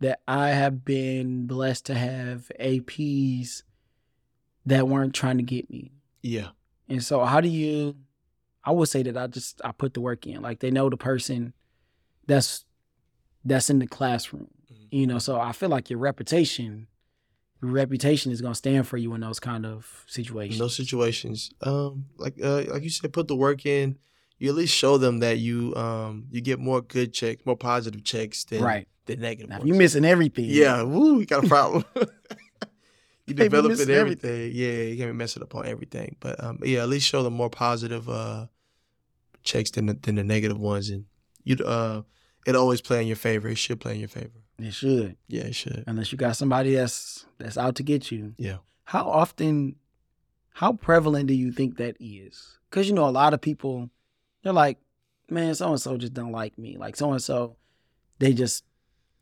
that 0.00 0.20
I 0.26 0.48
have 0.50 0.84
been 0.84 1.46
blessed 1.46 1.86
to 1.86 1.94
have 1.94 2.50
APs 2.60 3.62
that 4.66 4.88
weren't 4.88 5.14
trying 5.14 5.36
to 5.38 5.42
get 5.42 5.70
me. 5.70 5.92
yeah. 6.22 6.48
And 6.88 7.02
so 7.02 7.24
how 7.24 7.40
do 7.40 7.48
you 7.48 7.96
I 8.64 8.70
would 8.70 8.88
say 8.88 9.02
that 9.02 9.16
I 9.16 9.26
just 9.26 9.60
I 9.64 9.72
put 9.72 9.94
the 9.94 10.00
work 10.00 10.26
in. 10.26 10.40
Like 10.42 10.60
they 10.60 10.70
know 10.70 10.88
the 10.90 10.96
person 10.96 11.52
that's 12.26 12.64
that's 13.44 13.70
in 13.70 13.78
the 13.80 13.86
classroom. 13.86 14.48
Mhm. 14.72 14.86
You 14.90 15.06
know, 15.06 15.18
so 15.18 15.40
I 15.40 15.52
feel 15.52 15.68
like 15.68 15.90
your 15.90 15.98
reputation 15.98 16.86
your 17.62 17.70
reputation 17.70 18.32
is 18.32 18.40
gonna 18.40 18.54
stand 18.54 18.86
for 18.86 18.96
you 18.96 19.14
in 19.14 19.20
those 19.20 19.38
kind 19.38 19.64
of 19.64 20.04
situations. 20.08 20.56
In 20.56 20.64
those 20.64 20.76
situations, 20.76 21.52
um, 21.62 22.06
like 22.16 22.34
uh, 22.42 22.64
like 22.68 22.82
you 22.82 22.90
said, 22.90 23.12
put 23.12 23.28
the 23.28 23.36
work 23.36 23.64
in. 23.64 23.98
You 24.38 24.48
at 24.48 24.56
least 24.56 24.74
show 24.74 24.98
them 24.98 25.20
that 25.20 25.38
you 25.38 25.72
um 25.76 26.26
you 26.30 26.40
get 26.40 26.58
more 26.58 26.80
good 26.80 27.12
checks, 27.12 27.46
more 27.46 27.56
positive 27.56 28.02
checks 28.02 28.42
than 28.44 28.60
right. 28.60 28.88
than 29.06 29.20
negative. 29.20 29.50
Now 29.50 29.56
if 29.56 29.60
ones. 29.60 29.68
you 29.68 29.74
missing 29.74 30.04
everything. 30.04 30.46
Yeah, 30.48 30.82
woo, 30.82 31.20
you 31.20 31.26
got 31.26 31.44
a 31.44 31.48
problem. 31.48 31.84
you 33.26 33.34
developing 33.34 33.70
missing 33.70 33.94
everything. 33.94 34.30
everything. 34.30 34.56
Yeah, 34.56 34.82
you 34.90 34.96
can't 34.96 35.10
be 35.10 35.16
messing 35.16 35.44
up 35.44 35.54
on 35.54 35.64
everything. 35.66 36.16
But 36.18 36.42
um, 36.42 36.58
yeah, 36.64 36.82
at 36.82 36.88
least 36.88 37.06
show 37.06 37.22
them 37.22 37.34
more 37.34 37.50
positive 37.50 38.08
uh 38.08 38.46
checks 39.44 39.70
than 39.70 39.86
the, 39.86 39.94
than 39.94 40.16
the 40.16 40.24
negative 40.24 40.58
ones, 40.58 40.90
and 40.90 41.04
you 41.44 41.56
uh, 41.64 42.02
it 42.44 42.56
always 42.56 42.80
play 42.80 43.00
in 43.00 43.06
your 43.06 43.16
favor. 43.16 43.46
It 43.46 43.58
should 43.58 43.80
play 43.80 43.94
in 43.94 44.00
your 44.00 44.08
favor. 44.08 44.41
It 44.62 44.72
should. 44.74 45.16
Yeah, 45.28 45.42
it 45.42 45.54
should. 45.54 45.84
unless 45.86 46.12
you 46.12 46.18
got 46.18 46.36
somebody 46.36 46.74
that's 46.74 47.26
that's 47.38 47.58
out 47.58 47.74
to 47.76 47.82
get 47.82 48.10
you. 48.10 48.34
Yeah. 48.38 48.58
How 48.84 49.08
often, 49.08 49.76
how 50.54 50.72
prevalent 50.74 51.26
do 51.26 51.34
you 51.34 51.52
think 51.52 51.76
that 51.78 51.96
is? 52.00 52.58
Because 52.70 52.88
you 52.88 52.94
know 52.94 53.08
a 53.08 53.10
lot 53.10 53.34
of 53.34 53.40
people, 53.40 53.90
they're 54.42 54.52
like, 54.52 54.78
man, 55.28 55.54
so 55.54 55.70
and 55.70 55.80
so 55.80 55.96
just 55.96 56.14
don't 56.14 56.32
like 56.32 56.56
me. 56.58 56.76
Like 56.78 56.96
so 56.96 57.10
and 57.12 57.22
so, 57.22 57.56
they 58.18 58.32
just 58.32 58.64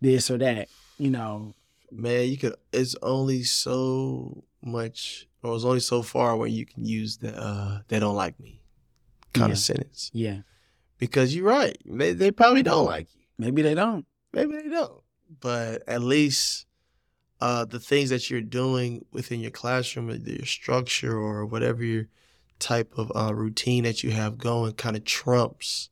this 0.01 0.31
or 0.31 0.39
that. 0.39 0.69
You 0.99 1.11
know, 1.11 1.55
Man, 1.91 2.29
you 2.29 2.37
could. 2.37 2.55
It's 2.73 2.95
only 3.03 3.43
so 3.43 4.45
much, 4.63 5.27
or 5.43 5.55
it's 5.57 5.65
only 5.65 5.81
so 5.81 6.03
far 6.03 6.37
where 6.37 6.49
you 6.49 6.67
can 6.67 6.85
use 6.85 7.17
the 7.19 7.35
uh, 7.37 7.81
"they 7.89 7.99
don't 7.99 8.17
like 8.17 8.39
me" 8.39 8.61
kind 9.33 9.49
Yeah. 9.49 9.53
of 9.55 9.59
sentence 9.59 10.11
yeah. 10.13 10.41
because 10.99 11.35
you're 11.35 11.47
right. 11.47 11.79
They, 11.87 12.13
they 12.13 12.31
probably 12.33 12.63
don't 12.63 12.85
like 12.87 13.09
you. 13.15 13.23
Maybe 13.39 13.63
they 13.63 13.75
don't. 13.75 14.05
maybe 14.33 14.53
they 14.57 14.69
don't 14.69 15.01
but 15.41 15.83
at 15.87 16.03
least 16.03 16.67
uh 17.41 17.65
the 17.65 17.79
things 17.81 18.11
that 18.11 18.29
you're 18.31 18.41
doing 18.41 19.05
within 19.13 19.41
your 19.41 19.51
classroom 19.51 20.11
your 20.27 20.45
structure 20.47 21.17
or 21.17 21.47
whatever 21.47 21.85
your 21.85 22.07
type 22.59 22.93
of 22.97 23.11
uh, 23.15 23.33
routine 23.35 23.85
that 23.85 24.03
you 24.03 24.11
have 24.11 24.37
going 24.37 24.73
kind 24.75 24.97
of 24.97 25.05
trumps 25.05 25.89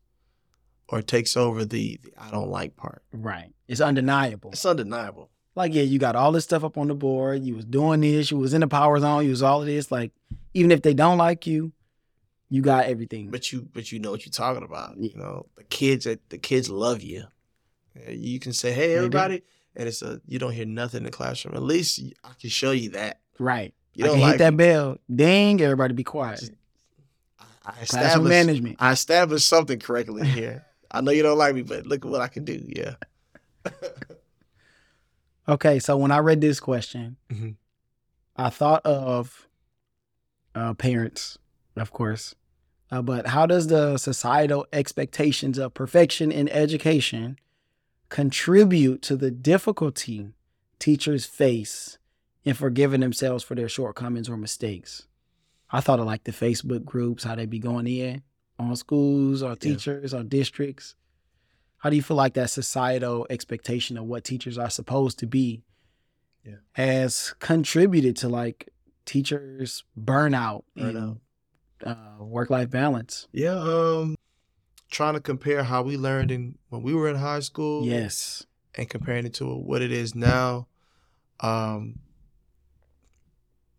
or 0.89 1.01
takes 1.03 1.37
over 1.37 1.65
the, 1.65 1.99
the 2.03 2.13
i 2.19 2.31
don't 2.31 2.51
like 2.51 2.77
part 2.77 3.03
Right. 3.13 3.53
It's 3.69 3.81
undeniable. 3.81 4.51
it's 4.53 4.65
undeniable 4.67 5.31
Like 5.55 5.73
yeah, 5.75 5.83
you 5.83 5.99
got 5.99 6.17
all 6.17 6.33
this 6.33 6.45
stuff 6.45 6.65
up 6.65 6.77
on 6.79 6.89
the 6.89 6.95
board. 6.95 7.43
You 7.43 7.55
was 7.57 7.65
doing 7.65 8.01
this. 8.01 8.31
You 8.31 8.39
was 8.39 8.55
in 8.55 8.61
the 8.61 8.69
power 8.69 8.99
zone. 9.01 9.25
You 9.25 9.31
was 9.31 9.43
all 9.43 9.61
of 9.61 9.67
this. 9.67 9.91
Like 9.91 10.13
even 10.55 10.71
if 10.71 10.83
they 10.83 10.95
don't 10.95 11.19
like 11.19 11.47
you, 11.47 11.73
you 12.49 12.63
got 12.63 12.85
everything. 12.87 13.31
but 13.31 13.51
you 13.53 13.69
but 13.73 13.91
you 13.93 13.99
know 13.99 14.11
what 14.11 14.25
you're 14.25 14.31
talking 14.45 14.63
about 14.63 14.97
Yeah. 14.97 15.11
you 15.13 15.19
know 15.19 15.47
the 15.57 15.65
kids 15.65 16.05
that 16.05 16.21
the 16.31 16.39
kids 16.39 16.69
love 16.71 17.03
you 17.03 17.25
you 18.09 18.39
can 18.39 18.53
say 18.53 18.73
hey 18.73 18.95
everybody 18.95 19.43
and 19.77 19.89
it's 19.89 20.03
a 20.03 20.21
you 20.27 20.39
don't 20.39 20.53
hear 20.53 20.67
nothing 20.67 20.99
in 20.99 21.05
the 21.05 21.11
classroom 21.11 21.55
at 21.55 21.63
least 21.63 22.01
i 22.25 22.31
can 22.41 22.51
show 22.51 22.71
you 22.71 22.91
that 22.91 23.21
right. 23.39 23.73
you 23.95 24.05
I 24.05 24.09
don't 24.09 24.17
can 24.17 24.23
like 24.23 24.33
hit 24.33 24.39
that 24.39 24.57
bell. 24.57 24.99
Ding. 25.15 25.61
Everybody 25.61 25.95
be 25.95 26.05
quiet. 26.05 26.41
Just- 26.41 26.53
I, 27.41 27.45
I 27.71 27.73
Classroom 27.73 27.83
established 28.03 28.29
management. 28.31 28.77
I 28.81 28.93
established 28.93 29.47
something 29.47 29.79
correctly 29.79 30.27
here. 30.27 30.65
I 30.91 31.01
know 31.03 31.11
you 31.11 31.23
don't 31.23 31.37
like 31.37 31.55
me, 31.55 31.63
but 31.63 31.87
look 31.87 32.05
at 32.05 32.11
what 32.11 32.21
I 32.23 32.29
can 32.29 32.45
do. 32.45 32.65
Yeah. 32.67 32.95
Okay, 35.49 35.79
so 35.79 35.97
when 35.97 36.11
I 36.11 36.19
read 36.19 36.41
this 36.43 36.61
question, 36.61 37.17
Mhm. 37.31 37.57
I 38.37 38.51
thought 38.51 38.85
of 38.85 39.49
uh, 40.55 40.75
parents, 40.75 41.39
of 41.77 41.91
course. 41.91 42.35
Uh, 42.91 43.01
but 43.03 43.29
how 43.29 43.47
does 43.47 43.69
the 43.69 43.97
societal 43.99 44.67
expectations 44.73 45.57
of 45.59 45.73
perfection 45.75 46.31
in 46.31 46.49
education 46.51 47.39
contribute 48.09 49.03
to 49.03 49.17
the 49.17 49.31
difficulty 49.31 50.29
teachers 50.79 51.27
face 51.27 51.99
in 52.45 52.55
forgiving 52.55 53.01
themselves 53.01 53.45
for 53.45 53.55
their 53.55 53.69
shortcomings 53.69 54.29
or 54.29 54.37
mistakes? 54.37 55.07
I 55.71 55.81
thought 55.81 56.01
of 56.01 56.07
like 56.07 56.25
the 56.25 56.33
Facebook 56.33 56.85
groups, 56.85 57.25
how 57.25 57.35
they 57.35 57.47
be 57.47 57.59
going 57.59 57.87
in 57.87 58.23
on 58.59 58.75
schools 58.77 59.43
or 59.43 59.55
teachers 59.55 60.15
or 60.15 60.23
districts. 60.23 60.95
How 61.79 61.91
do 61.91 61.97
you 61.97 62.03
feel 62.03 62.17
like 62.17 62.35
that 62.35 62.51
societal 62.51 63.27
expectation 63.31 63.97
of 63.99 64.05
what 64.07 64.25
teachers 64.25 64.59
are 64.59 64.71
supposed 64.71 65.19
to 65.21 65.27
be 65.27 65.63
Yeah. 66.45 66.57
has 66.73 67.35
contributed 67.39 68.17
to 68.17 68.29
like 68.29 68.71
teachers 69.05 69.85
burnout 69.99 70.65
Right 70.77 70.95
and 70.95 71.21
uh, 71.85 72.25
work 72.25 72.51
life 72.51 72.71
balance? 72.71 73.29
Yeah. 73.33 73.59
Um, 73.61 74.17
trying 74.91 75.15
to 75.15 75.21
compare 75.21 75.63
how 75.63 75.83
we 75.83 75.97
learned 75.97 76.31
in 76.31 76.57
when 76.69 76.83
we 76.83 76.95
were 76.95 77.09
in 77.09 77.17
high 77.17 77.41
school. 77.41 77.85
Yes. 77.85 78.45
And 78.75 78.89
comparing 78.89 79.27
it 79.27 79.35
to 79.35 79.47
what 79.47 79.83
it 79.83 79.91
is 79.91 80.15
now. 80.15 80.69
Um, 81.41 81.99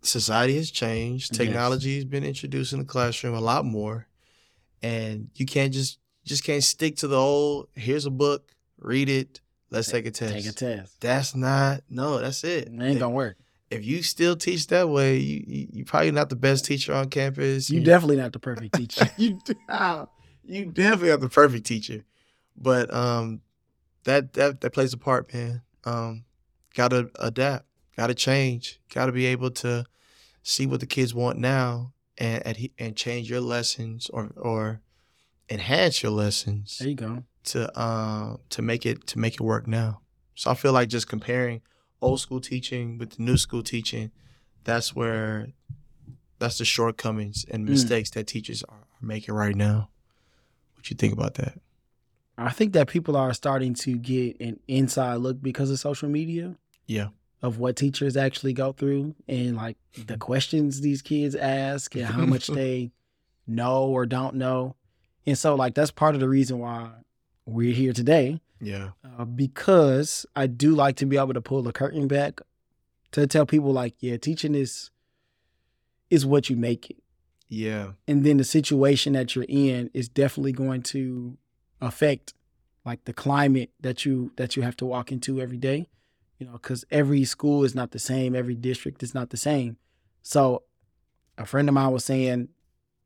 society 0.02 0.56
has 0.58 0.72
changed. 0.72 1.32
Yes. 1.32 1.38
Technology 1.38 1.96
has 1.96 2.06
been 2.06 2.24
introduced 2.24 2.74
in 2.74 2.80
the 2.80 2.86
classroom 2.86 3.34
a 3.36 3.40
lot 3.40 3.66
more, 3.66 4.08
and 4.82 5.30
you 5.36 5.46
can't 5.46 5.74
just 5.74 6.00
just 6.26 6.44
can't 6.44 6.64
stick 6.64 6.98
to 6.98 7.08
the 7.08 7.18
old. 7.18 7.70
Here's 7.76 8.06
a 8.06 8.12
book, 8.12 8.52
read 8.78 9.10
it. 9.10 9.42
Let's 9.72 9.90
take 9.90 10.06
a 10.06 10.12
test. 10.12 10.34
Take 10.34 10.48
a 10.48 10.52
test. 10.52 11.00
That's 11.00 11.36
not 11.36 11.82
no. 11.90 12.20
That's 12.20 12.44
it. 12.44 12.68
It 12.68 12.82
ain't 12.82 13.00
gonna 13.00 13.10
work. 13.12 13.38
if 13.70 13.86
you 13.86 14.02
still 14.04 14.36
teach 14.36 14.68
that 14.68 14.90
way, 14.90 15.18
you, 15.18 15.44
you 15.46 15.68
you 15.72 15.86
probably 15.86 16.12
not 16.12 16.30
the 16.30 16.36
best 16.36 16.66
teacher 16.66 16.94
on 16.94 17.10
campus. 17.10 17.70
You 17.70 17.82
are 17.82 17.86
definitely 17.86 18.18
not 18.18 18.34
the 18.34 18.40
perfect 18.40 18.74
teacher. 18.76 19.10
you 19.18 19.40
you 20.50 20.66
definitely 20.66 21.10
have 21.10 21.22
the 21.22 21.30
perfect 21.30 21.66
teacher, 21.66 22.04
but 22.58 22.94
um, 22.94 23.42
that 24.04 24.34
that 24.34 24.62
that 24.62 24.74
plays 24.74 24.94
a 24.94 24.98
part, 24.98 25.34
man. 25.34 25.62
Um, 25.86 26.26
gotta 26.76 27.10
adapt, 27.20 27.66
gotta 27.96 28.14
change, 28.14 28.80
gotta 28.94 29.12
be 29.12 29.26
able 29.28 29.52
to 29.52 29.86
see 30.44 30.66
what 30.66 30.80
the 30.80 30.86
kids 30.88 31.14
want 31.14 31.38
now 31.38 31.94
and 32.18 32.70
and 32.78 32.96
change 32.96 33.30
your 33.30 33.42
lessons 33.42 34.10
or 34.12 34.32
or 34.36 34.82
enhance 35.50 36.04
your 36.04 36.12
lessons 36.12 36.78
there 36.80 36.90
you 36.90 36.96
go. 36.96 37.24
to 37.44 37.80
um 37.82 38.40
to 38.50 38.62
make 38.62 38.86
it 38.86 39.08
to 39.08 39.20
make 39.20 39.36
it 39.36 39.42
work 39.42 39.68
now. 39.68 40.02
So 40.36 40.52
I 40.52 40.54
feel 40.56 40.74
like 40.74 40.90
just 40.90 41.08
comparing 41.08 41.62
old 42.02 42.20
school 42.20 42.40
teaching 42.42 42.98
with 42.98 43.12
the 43.18 43.24
new 43.24 43.38
school 43.38 43.62
teaching, 43.64 44.12
that's 44.64 44.96
where 44.96 45.50
that's 46.40 46.58
the 46.58 46.66
shortcomings 46.66 47.46
and 47.52 47.66
Mm. 47.66 47.70
mistakes 47.72 48.10
that 48.12 48.28
teachers 48.28 48.64
are 48.64 48.88
making 49.02 49.34
right 49.36 49.56
now. 49.56 49.90
What 50.80 50.90
you 50.90 50.96
think 50.96 51.12
about 51.12 51.34
that? 51.34 51.60
I 52.38 52.52
think 52.52 52.72
that 52.72 52.88
people 52.88 53.18
are 53.18 53.34
starting 53.34 53.74
to 53.76 53.98
get 53.98 54.40
an 54.40 54.62
inside 54.70 55.16
look 55.16 55.42
because 55.42 55.70
of 55.70 55.78
social 55.78 56.08
media. 56.08 56.56
Yeah. 56.88 57.10
Of 57.42 57.58
what 57.58 57.76
teachers 57.76 58.16
actually 58.16 58.54
go 58.54 58.72
through 58.72 59.14
and 59.28 59.58
like 59.58 59.76
the 60.06 60.18
questions 60.18 60.80
these 60.80 61.02
kids 61.02 61.36
ask 61.36 61.96
and 61.96 62.06
how 62.06 62.26
much 62.26 62.48
they 62.48 62.92
know 63.46 63.88
or 63.88 64.06
don't 64.06 64.36
know. 64.36 64.78
And 65.26 65.38
so 65.38 65.56
like 65.56 65.76
that's 65.76 65.92
part 65.92 66.16
of 66.16 66.22
the 66.22 66.30
reason 66.30 66.60
why 66.60 66.92
we're 67.46 67.74
here 67.74 67.92
today. 67.92 68.40
Yeah. 68.62 68.92
Uh, 69.04 69.26
because 69.26 70.26
I 70.34 70.48
do 70.48 70.74
like 70.74 70.96
to 70.98 71.06
be 71.06 71.18
able 71.18 71.34
to 71.34 71.42
pull 71.42 71.62
the 71.62 71.74
curtain 71.74 72.08
back 72.08 72.40
to 73.12 73.28
tell 73.28 73.46
people 73.46 73.74
like, 73.74 73.96
yeah, 74.00 74.16
teaching 74.16 74.56
is 74.56 74.92
is 76.10 76.26
what 76.26 76.50
you 76.50 76.56
make 76.56 76.90
it. 76.90 77.04
Yeah. 77.50 77.92
and 78.08 78.26
then 78.26 78.38
the 78.38 78.44
situation 78.44 79.14
that 79.14 79.36
you're 79.36 79.46
in 79.48 79.90
is 79.94 80.08
definitely 80.08 80.52
going 80.52 80.84
to 80.84 81.38
affect 81.82 82.34
like 82.86 83.06
the 83.06 83.14
climate 83.14 83.72
that 83.82 84.06
you 84.06 84.32
that 84.36 84.56
you 84.56 84.62
have 84.64 84.78
to 84.78 84.86
walk 84.86 85.12
into 85.12 85.42
every 85.42 85.58
day 85.58 85.88
you 86.38 86.46
know 86.46 86.54
because 86.54 86.86
every 86.92 87.26
school 87.26 87.64
is 87.64 87.74
not 87.74 87.92
the 87.92 88.00
same 88.00 88.36
every 88.36 88.56
district 88.56 89.02
is 89.02 89.14
not 89.14 89.30
the 89.32 89.38
same 89.38 89.78
so 90.22 90.64
a 91.38 91.46
friend 91.46 91.68
of 91.68 91.74
mine 91.74 91.92
was 91.92 92.06
saying 92.06 92.50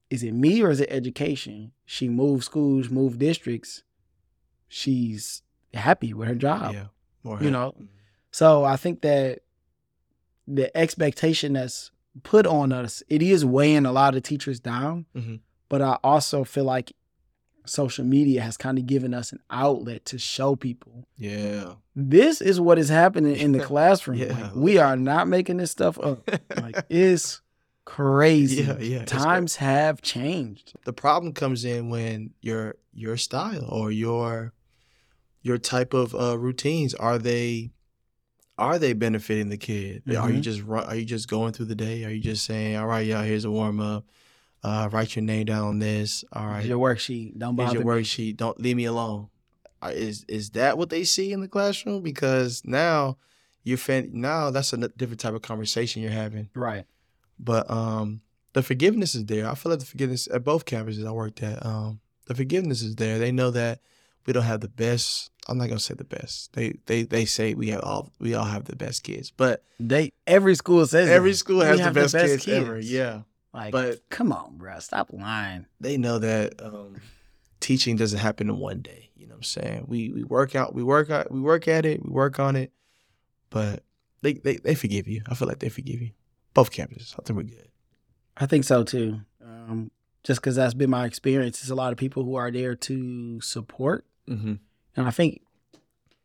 is 0.10 0.23
it 0.23 0.34
me 0.34 0.62
or 0.62 0.69
is 0.69 0.82
it 0.82 0.89
education 0.91 1.71
she 1.86 2.10
moved 2.10 2.43
schools 2.43 2.89
moved 2.89 3.19
districts 3.19 3.84
she's 4.67 5.43
happy 5.73 6.13
with 6.13 6.27
her 6.27 6.36
job. 6.36 6.73
yeah. 6.73 6.86
More 7.23 7.41
you 7.41 7.51
know, 7.51 7.73
mm-hmm. 7.75 7.86
So 8.32 8.63
I 8.63 8.77
think 8.77 9.01
that 9.01 9.41
the 10.47 10.75
expectation 10.75 11.53
that's 11.53 11.91
put 12.21 12.45
on 12.45 12.71
us, 12.71 13.02
it 13.10 13.21
is 13.23 13.43
weighing 13.43 13.86
a 13.88 13.91
lot 13.91 14.15
of 14.15 14.21
teachers 14.23 14.60
down. 14.60 15.06
Mhm. 15.15 15.39
But 15.69 15.82
I 15.82 15.97
also 16.04 16.43
feel 16.43 16.65
like 16.65 16.93
social 17.65 18.06
media 18.06 18.41
has 18.41 18.58
kind 18.58 18.78
of 18.78 18.86
given 18.86 19.13
us 19.13 19.32
an 19.32 19.39
outlet 19.49 20.04
to 20.06 20.17
show 20.19 20.54
people 20.56 21.08
Yeah. 21.17 21.76
this 21.95 22.41
is 22.41 22.60
what 22.60 22.78
is 22.78 22.89
happening 22.89 23.38
in 23.38 23.54
the 23.54 23.60
classroom. 23.71 24.17
Yeah. 24.19 24.38
Like, 24.38 24.56
we 24.56 24.78
are 24.78 24.97
not 24.97 25.28
making 25.30 25.58
this 25.58 25.71
stuff 25.71 25.97
up. 25.97 26.30
Like 26.62 26.86
it's 26.89 27.41
crazy. 27.86 28.63
Yeah, 28.63 28.78
yeah, 28.80 29.06
Times 29.06 29.56
have 29.58 30.02
changed. 30.02 30.73
the 30.86 30.93
problem 30.93 31.34
comes 31.34 31.63
in 31.65 31.89
when 31.89 32.32
your 32.41 32.76
your 32.93 33.17
style 33.17 33.65
or 33.69 33.91
your 33.91 34.54
your 35.41 35.58
type 35.58 35.93
of 35.93 36.13
uh, 36.15 36.38
routines 36.38 36.93
are 36.93 37.17
they 37.17 37.71
are 38.58 38.78
they 38.80 38.94
benefiting 38.94 39.50
the 39.50 39.58
kid? 39.58 40.04
Are 40.08 40.30
you 40.32 40.39
Mhm. 40.39 40.42
just 40.42 40.62
are 40.68 40.96
you 40.96 41.06
just 41.06 41.28
going 41.28 41.54
through 41.54 41.66
the 41.66 41.76
day? 41.76 42.04
Are 42.06 42.10
you 42.10 42.20
just 42.22 42.46
saying, 42.46 42.76
all 42.76 42.88
right, 42.88 43.06
y'all, 43.06 43.24
here's 43.24 43.46
a 43.46 43.52
warm 43.52 43.80
up. 43.80 44.06
Uh, 44.63 44.88
write 44.92 45.16
your 45.16 45.24
name 45.24 45.46
down 45.46 45.68
on 45.68 45.80
this. 45.80 46.24
All 46.32 46.46
right, 46.48 46.58
Here's 46.60 46.70
your 46.70 46.80
worksheet. 46.80 47.38
Don't 47.38 47.58
here's 47.58 47.74
your 47.74 47.84
worksheet. 47.84 48.38
Don't 48.38 48.60
leave 48.62 48.78
me 48.78 48.86
alone. 48.86 49.28
Uh, 49.82 49.92
Is 49.94 50.24
is 50.30 50.52
that 50.52 50.78
what 50.78 50.89
they 50.89 51.04
see 51.04 51.34
in 51.34 51.42
the 51.42 51.48
classroom? 51.50 52.02
Because 52.02 52.62
now 52.63 53.18
you're 53.63 53.78
fan- 53.78 54.12
now 54.13 54.52
that's 54.52 54.72
a 54.72 54.78
different 54.89 55.20
type 55.20 55.34
of 55.34 55.42
conversation 55.42 56.02
you're 56.02 56.12
having. 56.12 56.50
Right. 56.54 56.86
But 57.39 57.70
um, 57.70 58.22
the 58.54 58.62
forgiveness 58.63 59.16
is 59.16 59.26
there. 59.26 59.50
I 59.50 59.56
feel 59.56 59.72
like 59.72 59.80
the 59.80 59.86
forgiveness 59.86 60.28
at 60.32 60.44
both 60.46 60.63
campuses 60.66 61.06
I 61.06 61.12
worked 61.12 61.44
at. 61.44 61.66
Um, 61.66 62.00
the 62.28 62.36
forgiveness 62.36 62.82
is 62.82 62.96
there. 62.96 63.20
They 63.20 63.32
know 63.34 63.52
that 63.52 63.82
we 64.26 64.34
don't 64.34 64.44
have 64.44 64.62
the 64.62 64.68
best. 64.70 65.32
I'm 65.48 65.58
not 65.58 65.68
gonna 65.68 65.80
say 65.80 65.94
the 65.96 66.04
best. 66.04 66.54
They 66.54 66.76
they 66.86 67.04
they 67.04 67.26
say 67.26 67.54
we 67.54 67.70
have 67.70 67.82
all 67.82 68.12
we 68.20 68.34
all 68.34 68.46
have 68.46 68.66
the 68.66 68.76
best 68.76 69.04
kids, 69.04 69.32
but 69.32 69.64
They 69.80 70.12
every 70.28 70.56
school 70.56 70.86
says 70.88 71.10
every 71.10 71.32
that. 71.32 71.38
school 71.38 71.62
has 71.62 71.78
the 71.80 71.84
have 71.86 71.94
best, 71.94 72.16
kids, 72.16 72.48
ever. 72.48 72.80
Yeah, 72.80 73.22
Like, 73.54 73.72
but 73.72 74.08
come 74.10 74.32
on, 74.32 74.58
bro. 74.58 74.80
Stop 74.80 75.10
lying. 75.12 75.66
they 75.82 75.98
know 75.98 76.20
that 76.20 76.62
um, 76.64 76.96
teaching 77.60 77.96
doesn't 77.98 78.20
happen 78.20 78.50
in 78.50 78.58
one 78.58 78.82
day. 78.82 79.10
You 79.16 79.28
know 79.28 79.34
what 79.34 79.40
I'm 79.40 79.44
saying? 79.44 79.86
We 79.88 80.10
we 80.12 80.24
work 80.24 80.56
out, 80.56 80.74
we 80.74 80.84
work 80.84 81.10
out, 81.10 81.30
we 81.32 81.42
work 81.42 81.68
at 81.68 81.86
it, 81.86 82.02
we 82.04 82.10
work 82.10 82.40
on 82.40 82.56
it, 82.56 82.72
but 83.50 83.84
they 84.22 84.34
they, 84.36 84.56
they 84.58 84.76
forgive 84.76 85.08
you. 85.08 85.22
I 85.28 85.36
feel 85.36 85.48
like 85.48 85.60
they 85.60 85.70
forgive 85.70 86.02
you. 86.02 86.12
Both 86.54 86.72
campuses. 86.72 87.14
I 87.20 87.24
think 87.24 87.36
we're 87.38 87.44
good. 87.44 87.68
I 88.38 88.46
think 88.46 88.64
so 88.64 88.84
too. 88.84 89.22
Um, 89.44 89.92
just 90.24 90.40
because 90.40 90.56
that's 90.56 90.74
been 90.74 90.90
my 90.90 91.06
experience. 91.06 91.60
There's 91.60 91.70
a 91.70 91.76
lot 91.76 91.92
of 91.92 91.98
people 91.98 92.24
who 92.24 92.36
are 92.36 92.50
there 92.52 92.76
to 92.76 93.42
support, 93.42 94.06
Mm-hmm. 94.30 94.54
and 94.96 95.08
I 95.08 95.12
think 95.12 95.42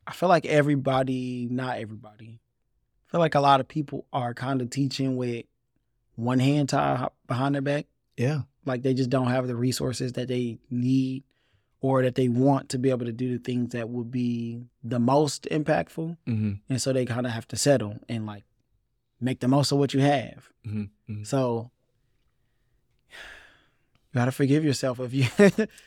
I 0.07 0.11
feel 0.11 0.29
like 0.29 0.45
everybody, 0.45 1.47
not 1.51 1.77
everybody, 1.77 2.39
I 3.07 3.11
feel 3.11 3.19
like 3.19 3.35
a 3.35 3.39
lot 3.39 3.59
of 3.59 3.67
people 3.67 4.05
are 4.11 4.33
kind 4.33 4.61
of 4.61 4.69
teaching 4.69 5.17
with 5.17 5.45
one 6.15 6.39
hand 6.39 6.69
tied 6.69 7.09
behind 7.27 7.55
their 7.55 7.61
back. 7.61 7.85
Yeah. 8.17 8.41
Like 8.65 8.83
they 8.83 8.93
just 8.93 9.09
don't 9.09 9.27
have 9.27 9.47
the 9.47 9.55
resources 9.55 10.13
that 10.13 10.27
they 10.27 10.57
need 10.69 11.23
or 11.81 12.03
that 12.03 12.15
they 12.15 12.27
want 12.27 12.69
to 12.69 12.77
be 12.77 12.89
able 12.89 13.05
to 13.05 13.11
do 13.11 13.37
the 13.37 13.43
things 13.43 13.71
that 13.71 13.89
would 13.89 14.11
be 14.11 14.63
the 14.83 14.99
most 14.99 15.47
impactful. 15.51 16.17
Mm-hmm. 16.27 16.53
And 16.69 16.81
so 16.81 16.91
they 16.91 17.05
kind 17.05 17.25
of 17.25 17.31
have 17.31 17.47
to 17.49 17.55
settle 17.55 17.97
and 18.09 18.25
like 18.25 18.43
make 19.21 19.39
the 19.39 19.47
most 19.47 19.71
of 19.71 19.77
what 19.77 19.93
you 19.93 20.01
have. 20.01 20.49
Mm-hmm. 20.67 21.23
So 21.23 21.71
you 24.13 24.19
gotta 24.19 24.31
forgive 24.31 24.63
yourself 24.63 24.99
if 24.99 25.13
you 25.13 25.25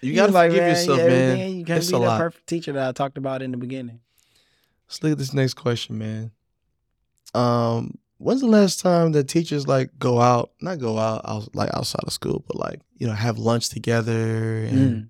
You 0.00 0.14
gotta 0.16 0.32
like, 0.32 0.50
forgive 0.50 0.66
yourself, 0.68 0.98
man. 1.02 1.38
everything, 1.38 1.58
You 1.58 1.64
can't 1.64 1.78
It's 1.80 1.88
be 1.90 1.94
a 1.96 1.98
that 1.98 2.06
lot. 2.06 2.18
perfect 2.18 2.46
teacher 2.46 2.72
that 2.72 2.88
I 2.88 2.92
talked 2.92 3.18
about 3.18 3.42
in 3.42 3.50
the 3.50 3.56
beginning. 3.56 4.00
Let's 4.88 5.02
look 5.02 5.12
at 5.12 5.18
this 5.18 5.32
next 5.34 5.54
question, 5.54 5.98
man. 5.98 6.32
Um, 7.34 7.98
when's 8.18 8.40
the 8.42 8.46
last 8.46 8.80
time 8.80 9.12
that 9.12 9.24
teachers 9.28 9.66
like 9.66 9.90
go 9.98 10.20
out, 10.20 10.52
not 10.60 10.78
go 10.78 10.98
out, 10.98 11.22
out 11.24 11.54
like 11.54 11.70
outside 11.74 12.04
of 12.06 12.12
school, 12.12 12.44
but 12.46 12.56
like 12.56 12.80
you 12.98 13.06
know 13.06 13.14
have 13.14 13.38
lunch 13.38 13.68
together 13.70 14.64
and 14.64 15.04
Mm. 15.04 15.08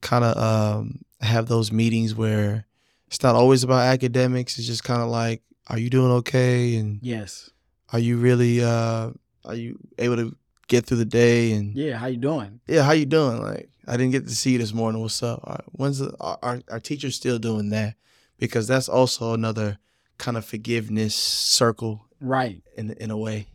kind 0.00 0.24
of 0.24 0.36
um 0.36 1.00
have 1.20 1.46
those 1.46 1.70
meetings 1.72 2.14
where 2.14 2.66
it's 3.08 3.22
not 3.22 3.34
always 3.34 3.62
about 3.64 3.86
academics. 3.86 4.56
It's 4.58 4.66
just 4.66 4.84
kind 4.84 5.02
of 5.02 5.08
like, 5.08 5.42
are 5.68 5.78
you 5.78 5.90
doing 5.90 6.12
okay, 6.12 6.76
and 6.76 6.98
Yes. 7.02 7.50
are 7.92 7.98
you 7.98 8.16
really 8.18 8.62
uh 8.62 9.10
are 9.44 9.54
you 9.56 9.78
able 9.98 10.16
to 10.16 10.36
get 10.68 10.86
through 10.86 10.98
the 10.98 11.04
day 11.04 11.52
and 11.52 11.74
Yeah. 11.76 11.96
How 11.98 12.06
you 12.06 12.16
doing? 12.16 12.60
yeah, 12.66 12.82
how 12.82 12.92
you 12.92 13.06
doing? 13.06 13.42
Like, 13.42 13.68
I 13.86 13.96
didn't 13.96 14.12
get 14.12 14.26
to 14.28 14.34
see 14.34 14.52
you 14.52 14.58
this 14.58 14.72
morning. 14.72 15.00
What's 15.02 15.22
up? 15.22 15.42
Right, 15.46 15.60
When's 15.72 15.98
the, 15.98 16.14
are, 16.20 16.38
are 16.42 16.62
are 16.68 16.80
teachers 16.80 17.16
still 17.16 17.38
doing 17.38 17.70
that? 17.70 17.94
Because 18.38 18.66
that's 18.68 18.88
also 18.88 19.34
another 19.34 19.78
kind 20.18 20.36
of 20.36 20.44
forgiveness 20.44 21.14
circle 21.14 22.06
Right. 22.20 22.62
in 22.76 22.90
in 22.92 23.10
a 23.10 23.16
way. 23.16 23.48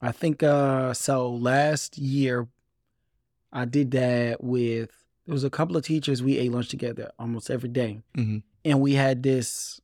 I 0.00 0.12
think 0.12 0.42
uh 0.42 0.94
so 0.94 1.30
last 1.34 1.98
year 1.98 2.48
I 3.52 3.64
did 3.64 3.90
that 3.92 4.42
with 4.42 4.90
there 5.26 5.32
was 5.32 5.44
a 5.44 5.50
couple 5.50 5.76
of 5.76 5.84
teachers 5.84 6.22
we 6.22 6.38
ate 6.38 6.52
lunch 6.52 6.68
together 6.68 7.10
almost 7.18 7.50
every 7.50 7.68
day. 7.68 8.02
Mhm. 8.16 8.42
And 8.64 8.80
we 8.80 8.94
had 8.94 9.22
this 9.22 9.80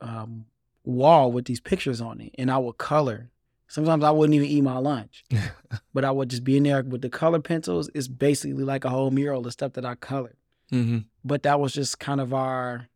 um 0.00 0.46
wall 0.84 1.32
with 1.32 1.46
these 1.46 1.60
pictures 1.60 2.00
on 2.00 2.20
it 2.20 2.34
and 2.38 2.50
I 2.50 2.58
would 2.58 2.78
color. 2.78 3.30
Sometimes 3.74 4.04
I 4.04 4.12
wouldn't 4.12 4.36
even 4.36 4.46
eat 4.46 4.60
my 4.62 4.78
lunch. 4.78 5.24
but 5.94 6.04
I 6.04 6.12
would 6.12 6.30
just 6.30 6.44
be 6.44 6.56
in 6.56 6.62
there 6.62 6.80
with 6.84 7.02
the 7.02 7.08
color 7.08 7.40
pencils. 7.40 7.90
It's 7.92 8.06
basically 8.06 8.62
like 8.62 8.84
a 8.84 8.88
whole 8.88 9.10
mural 9.10 9.44
of 9.44 9.52
stuff 9.52 9.72
that 9.72 9.84
I 9.84 9.96
colored. 9.96 10.36
mm-hmm. 10.70 10.98
But 11.24 11.42
that 11.42 11.58
was 11.58 11.72
just 11.72 11.98
kind 11.98 12.20
of 12.20 12.32
our 12.32 12.86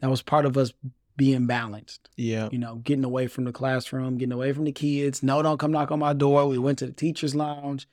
that 0.00 0.08
was 0.08 0.22
part 0.22 0.46
of 0.46 0.56
us 0.56 0.72
being 1.14 1.44
balanced 1.46 2.08
Yeah. 2.16 2.48
you 2.50 2.56
know, 2.56 2.76
getting 2.76 3.04
away 3.04 3.26
from 3.26 3.44
the 3.44 3.52
classroom, 3.52 4.16
getting 4.16 4.32
away 4.32 4.54
from 4.54 4.64
the 4.64 4.72
kids. 4.72 5.22
No, 5.22 5.42
don't 5.42 5.58
come 5.60 5.72
knock 5.72 5.90
on 5.92 5.98
my 5.98 6.14
door. 6.14 6.46
We 6.46 6.56
went 6.56 6.78
to 6.78 6.86
the 6.86 6.92
teacher's 6.92 7.34
lounge 7.34 7.86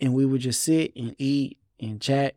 and 0.00 0.14
we 0.14 0.26
would 0.26 0.40
just 0.40 0.64
sit 0.64 0.96
and 0.96 1.14
eat 1.20 1.58
and 1.78 2.00
chat. 2.00 2.34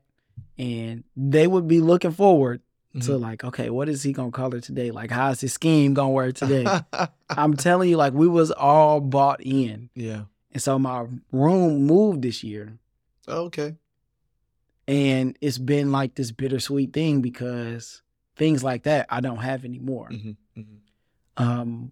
And 0.59 1.03
they 1.15 1.47
would 1.47 1.67
be 1.67 1.81
looking 1.81 2.11
forward 2.11 2.61
to 3.01 3.11
Mhm. 3.11 3.21
like, 3.21 3.43
okay, 3.43 3.69
what 3.69 3.89
is 3.89 4.03
he 4.03 4.13
gonna 4.13 4.31
call 4.31 4.51
her 4.51 4.59
today? 4.59 4.91
Like, 4.91 5.11
how's 5.11 5.41
his 5.41 5.53
scheme 5.53 5.93
gonna 5.93 6.09
work 6.11 6.35
today? 6.35 6.65
I'm 7.29 7.55
telling 7.55 7.89
you, 7.89 7.97
like, 7.97 8.13
we 8.13 8.27
was 8.27 8.51
all 8.51 8.99
bought 9.01 9.41
in. 9.41 9.89
yeah. 9.95 10.23
And 10.53 10.61
so 10.61 10.79
my 10.79 11.05
room 11.31 11.83
moved 11.85 12.23
this 12.23 12.43
year. 12.43 12.77
Okay. 13.27 13.75
And 14.87 15.37
it's 15.41 15.57
been 15.57 15.91
like 15.91 16.15
this 16.15 16.31
bittersweet 16.31 16.93
thing 16.93 17.21
because 17.21 18.01
things 18.37 18.63
like 18.63 18.83
that 18.83 19.05
I 19.09 19.19
don't 19.19 19.37
have 19.39 19.65
anymore. 19.65 20.09
Mm-hmm. 20.09 20.59
Mm-hmm. 20.61 21.43
Um, 21.43 21.91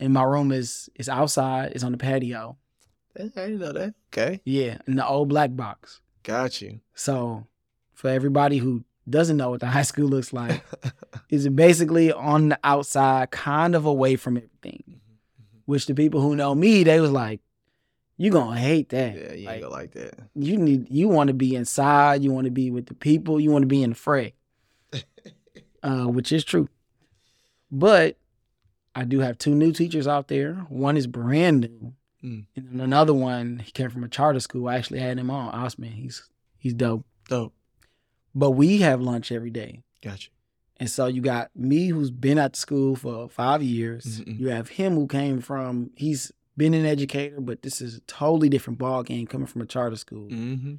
and 0.00 0.12
my 0.12 0.22
room 0.22 0.52
is 0.52 0.88
is 0.94 1.08
outside. 1.08 1.72
It's 1.72 1.84
on 1.84 1.92
the 1.92 1.98
patio. 1.98 2.56
I 3.18 3.22
didn't 3.24 3.58
know 3.58 3.72
that. 3.72 3.94
Okay. 4.12 4.40
Yeah, 4.44 4.78
in 4.86 4.96
the 4.96 5.06
old 5.06 5.28
black 5.28 5.54
box. 5.54 6.00
Got 6.22 6.62
you. 6.62 6.80
So, 6.94 7.46
for 7.92 8.08
everybody 8.08 8.58
who 8.58 8.84
doesn't 9.08 9.36
know 9.36 9.50
what 9.50 9.60
the 9.60 9.66
high 9.76 9.82
school 9.82 10.08
looks 10.08 10.32
like, 10.32 10.62
is 11.30 11.48
basically 11.48 12.12
on 12.12 12.50
the 12.50 12.58
outside, 12.64 13.30
kind 13.30 13.74
of 13.74 13.84
away 13.86 14.16
from 14.16 14.36
everything. 14.36 15.00
Which 15.66 15.86
the 15.86 15.94
people 15.94 16.20
who 16.20 16.36
know 16.36 16.54
me, 16.54 16.84
they 16.84 17.00
was 17.00 17.10
like, 17.10 17.40
"You 18.18 18.30
gonna 18.30 18.58
hate 18.60 18.90
that? 18.90 19.14
yeah, 19.16 19.32
you 19.32 19.46
Like, 19.46 19.60
gonna 19.62 19.72
like 19.72 19.92
that. 19.92 20.14
you 20.34 20.56
need, 20.58 20.88
you 20.90 21.08
want 21.08 21.28
to 21.28 21.34
be 21.34 21.54
inside. 21.56 22.22
You 22.22 22.32
want 22.32 22.44
to 22.46 22.50
be 22.50 22.70
with 22.70 22.86
the 22.86 22.94
people. 22.94 23.40
You 23.40 23.50
want 23.50 23.62
to 23.62 23.66
be 23.66 23.82
in 23.82 23.90
the 23.90 23.96
fray." 23.96 24.34
uh, 25.82 26.04
which 26.06 26.32
is 26.32 26.44
true. 26.44 26.68
But 27.70 28.16
I 28.94 29.04
do 29.04 29.20
have 29.20 29.38
two 29.38 29.54
new 29.54 29.72
teachers 29.72 30.06
out 30.06 30.28
there. 30.28 30.54
One 30.68 30.96
is 30.96 31.06
brand 31.06 31.60
new, 31.62 31.94
Mm. 32.22 32.46
and 32.56 32.80
another 32.80 33.12
one 33.12 33.58
he 33.58 33.70
came 33.70 33.90
from 33.90 34.02
a 34.04 34.08
charter 34.08 34.40
school. 34.40 34.66
I 34.68 34.76
actually 34.76 35.00
had 35.00 35.18
him 35.18 35.30
on 35.30 35.52
Osman. 35.54 35.92
He's 35.92 36.28
he's 36.58 36.72
dope. 36.72 37.04
Dope. 37.28 37.52
But 38.34 38.52
we 38.52 38.78
have 38.78 39.00
lunch 39.00 39.30
every 39.30 39.50
day, 39.50 39.82
Gotcha. 40.02 40.30
and 40.78 40.90
so 40.90 41.06
you 41.06 41.20
got 41.22 41.50
me 41.54 41.88
who's 41.88 42.10
been 42.10 42.38
at 42.38 42.54
the 42.54 42.58
school 42.58 42.96
for 42.96 43.28
five 43.28 43.62
years. 43.62 44.20
Mhm. 44.20 44.40
You 44.40 44.48
have 44.48 44.68
him 44.70 44.94
who 44.94 45.06
came 45.06 45.40
from. 45.40 45.90
He's 45.96 46.32
been 46.56 46.74
an 46.74 46.84
educator, 46.86 47.40
but 47.40 47.62
this 47.62 47.80
is 47.80 47.96
a 47.96 48.00
totally 48.02 48.48
different 48.48 48.78
ball 48.78 49.02
game 49.02 49.26
coming 49.26 49.46
from 49.46 49.62
a 49.62 49.66
charter 49.66 49.96
school. 49.96 50.28
Mm-hmm. 50.28 50.74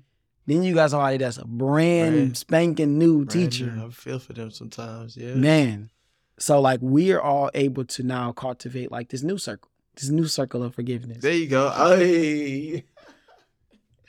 Then 0.47 0.63
you 0.63 0.73
got 0.75 0.91
somebody 0.91 1.17
that's 1.17 1.37
a 1.37 1.45
brand 1.45 2.15
Right. 2.15 2.37
spanking 2.37 2.97
new 2.99 3.25
teacher. 3.25 3.81
I 3.83 3.89
feel 3.89 4.19
for 4.19 4.33
them 4.33 4.51
sometimes. 4.51 5.17
Yeah. 5.17 5.33
Man. 5.35 5.89
So 6.37 6.59
like 6.61 6.79
we're 6.81 7.19
all 7.21 7.49
able 7.53 7.85
to 7.85 8.03
now 8.03 8.31
cultivate 8.33 8.91
like 8.91 9.09
this 9.09 9.23
new 9.23 9.37
circle, 9.37 9.71
this 9.95 10.09
new 10.09 10.27
circle 10.27 10.61
of 10.61 10.75
forgiveness. 10.75 11.19
There 11.21 11.33
you 11.33 11.47
go. 11.47 11.69
Hey. 11.71 12.83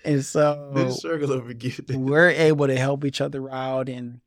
And 0.07 0.25
so 0.25 0.71
This 0.75 1.01
circle 1.03 1.33
of 1.33 1.45
forgiveness. 1.47 1.97
we're 1.97 2.31
able 2.31 2.67
to 2.69 2.77
help 2.79 3.05
each 3.05 3.21
other 3.21 3.51
out 3.51 3.89
and 3.89 4.21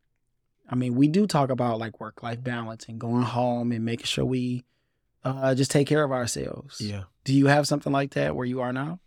I 0.71 0.75
mean, 0.75 0.93
we 0.93 1.07
do 1.07 1.25
talk 1.25 1.49
about 1.49 1.79
like 1.79 1.99
work 1.99 2.21
life 2.21 2.43
balance 2.43 2.85
and 2.87 2.99
going 2.99 3.23
home 3.23 3.71
and 3.71 3.83
making 3.83 4.05
sure 4.05 4.23
we 4.25 4.65
uh 5.23 5.55
just 5.55 5.71
take 5.71 5.87
care 5.87 6.03
of 6.03 6.11
ourselves. 6.11 6.79
Yeah. 6.79 7.03
Do 7.23 7.33
you 7.33 7.47
have 7.47 7.67
something 7.67 7.91
like 7.91 8.11
that 8.13 8.35
where 8.35 8.45
you 8.45 8.61
are 8.61 8.71
now? 8.71 8.99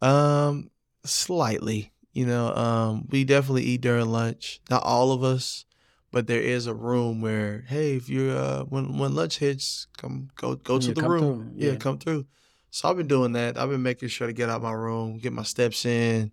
Um, 0.00 0.70
slightly. 1.04 1.92
You 2.12 2.26
know, 2.26 2.54
um, 2.54 3.06
we 3.10 3.24
definitely 3.24 3.64
eat 3.64 3.80
during 3.80 4.06
lunch. 4.06 4.60
Not 4.70 4.82
all 4.84 5.10
of 5.12 5.24
us, 5.24 5.64
but 6.12 6.26
there 6.28 6.40
is 6.40 6.66
a 6.66 6.74
room 6.74 7.20
where 7.20 7.64
hey, 7.66 7.96
if 7.96 8.08
you're 8.08 8.36
uh, 8.36 8.62
when 8.64 8.98
when 8.98 9.14
lunch 9.14 9.38
hits, 9.38 9.88
come 9.96 10.28
go 10.36 10.54
go 10.54 10.78
to 10.78 10.94
the 10.94 11.02
room. 11.02 11.20
through, 11.20 11.52
Yeah. 11.56 11.72
yeah. 11.72 11.76
come 11.78 11.98
through. 11.98 12.26
So 12.74 12.88
I've 12.88 12.96
been 12.96 13.06
doing 13.06 13.30
that. 13.34 13.56
I've 13.56 13.70
been 13.70 13.84
making 13.84 14.08
sure 14.08 14.26
to 14.26 14.32
get 14.32 14.50
out 14.50 14.60
my 14.60 14.72
room, 14.72 15.18
get 15.18 15.32
my 15.32 15.44
steps 15.44 15.86
in, 15.86 16.32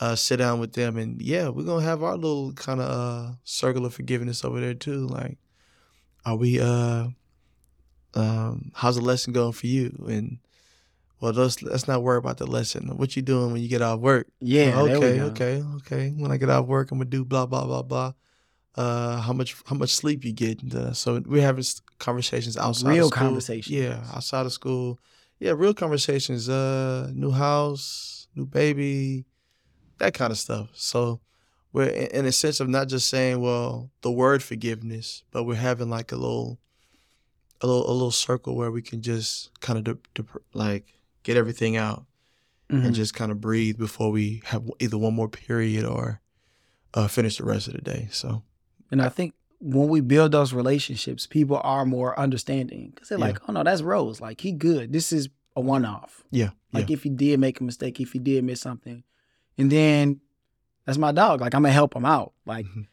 uh, 0.00 0.16
sit 0.16 0.38
down 0.38 0.58
with 0.58 0.72
them, 0.72 0.96
and 0.96 1.22
yeah, 1.22 1.50
we're 1.50 1.62
gonna 1.62 1.84
have 1.84 2.02
our 2.02 2.16
little 2.16 2.52
kind 2.54 2.80
of 2.80 2.90
uh, 2.90 3.34
circle 3.44 3.86
of 3.86 3.94
forgiveness 3.94 4.44
over 4.44 4.58
there 4.58 4.74
too. 4.74 5.06
Like, 5.06 5.38
are 6.26 6.34
we? 6.34 6.58
uh 6.58 7.10
um, 8.14 8.72
how's 8.74 8.96
the 8.96 9.02
lesson 9.02 9.32
going 9.32 9.52
for 9.52 9.68
you? 9.68 10.04
And 10.08 10.38
well, 11.20 11.32
let's 11.32 11.62
let's 11.62 11.86
not 11.86 12.02
worry 12.02 12.18
about 12.18 12.38
the 12.38 12.46
lesson. 12.46 12.88
What 12.96 13.14
you 13.14 13.22
doing 13.22 13.52
when 13.52 13.62
you 13.62 13.68
get 13.68 13.82
out 13.82 13.94
of 13.94 14.00
work? 14.00 14.26
Yeah. 14.40 14.72
Oh, 14.74 14.88
okay, 14.88 15.20
okay, 15.20 15.62
okay. 15.76 16.10
When 16.10 16.32
I 16.32 16.38
get 16.38 16.50
out 16.50 16.64
of 16.64 16.66
work, 16.66 16.90
I'm 16.90 16.98
gonna 16.98 17.08
do 17.08 17.24
blah 17.24 17.46
blah 17.46 17.66
blah 17.66 17.82
blah. 17.82 18.14
Uh, 18.74 19.20
how 19.20 19.32
much 19.32 19.54
how 19.66 19.76
much 19.76 19.94
sleep 19.94 20.24
you 20.24 20.32
get? 20.32 20.74
Uh, 20.74 20.92
so 20.92 21.22
we're 21.24 21.40
having 21.40 21.64
conversations 22.00 22.56
outside. 22.56 22.88
Real 22.88 23.06
of 23.06 23.12
school. 23.12 23.26
conversations. 23.28 23.70
Yeah, 23.70 24.02
outside 24.12 24.44
of 24.44 24.52
school. 24.52 24.98
Yeah, 25.42 25.54
real 25.56 25.74
conversations. 25.74 26.48
Uh, 26.48 27.10
new 27.14 27.32
house, 27.32 28.28
new 28.36 28.46
baby, 28.46 29.24
that 29.98 30.14
kind 30.14 30.30
of 30.30 30.38
stuff. 30.38 30.68
So 30.74 31.20
we're 31.72 31.88
in 31.88 32.26
a 32.26 32.30
sense 32.32 32.60
of 32.60 32.68
not 32.68 32.86
just 32.88 33.08
saying, 33.10 33.40
well, 33.40 33.90
the 34.02 34.12
word 34.12 34.40
forgiveness, 34.44 35.24
but 35.32 35.42
we're 35.42 35.56
having 35.56 35.90
like 35.90 36.12
a 36.12 36.16
little, 36.16 36.60
a 37.60 37.66
little, 37.66 37.90
a 37.90 37.92
little 37.92 38.12
circle 38.12 38.54
where 38.54 38.70
we 38.70 38.82
can 38.82 39.02
just 39.02 39.50
kind 39.60 39.78
of 39.80 39.84
de- 39.84 40.22
de- 40.22 40.38
like 40.54 40.94
get 41.24 41.36
everything 41.36 41.76
out 41.76 42.04
Mhm. 42.70 42.86
and 42.86 42.94
just 42.94 43.12
kind 43.14 43.32
of 43.32 43.40
breathe 43.40 43.78
before 43.78 44.12
we 44.12 44.42
have 44.44 44.62
either 44.78 44.96
one 44.96 45.14
more 45.14 45.28
period 45.28 45.84
or 45.84 46.20
uh, 46.94 47.08
finish 47.08 47.36
the 47.38 47.44
rest 47.44 47.66
of 47.66 47.74
the 47.74 47.80
day. 47.80 48.08
So 48.12 48.44
And 48.92 49.02
I 49.02 49.08
think 49.08 49.34
when 49.64 49.88
we 49.88 50.00
build 50.00 50.32
those 50.32 50.52
relationships, 50.52 51.26
people 51.26 51.60
are 51.62 51.84
more 51.86 52.18
understanding 52.18 52.90
because 52.92 53.08
they're 53.08 53.18
Yeah. 53.18 53.26
like, 53.26 53.48
"Oh 53.48 53.52
no, 53.52 53.62
that's 53.62 53.80
Rose. 53.80 54.20
Like 54.20 54.40
he 54.40 54.50
good. 54.52 54.92
This 54.92 55.12
is 55.12 55.28
a 55.54 55.60
one 55.60 55.84
off. 55.84 56.24
yeah, 56.30 56.50
Like 56.72 56.88
yeah, 56.90 56.94
if 56.94 57.02
he 57.04 57.10
did 57.10 57.38
make 57.38 57.60
a 57.60 57.64
mistake, 57.64 58.00
if 58.00 58.12
he 58.12 58.18
did 58.18 58.42
miss 58.42 58.60
something, 58.60 59.04
and 59.56 59.70
then 59.70 60.20
that's 60.84 60.98
my 60.98 61.12
dog. 61.12 61.40
Like 61.40 61.54
I'm 61.54 61.62
gonna 61.62 61.72
help 61.72 61.94
him 61.94 62.04
out. 62.04 62.32
Like 62.44 62.66
Mhm. 62.66 62.86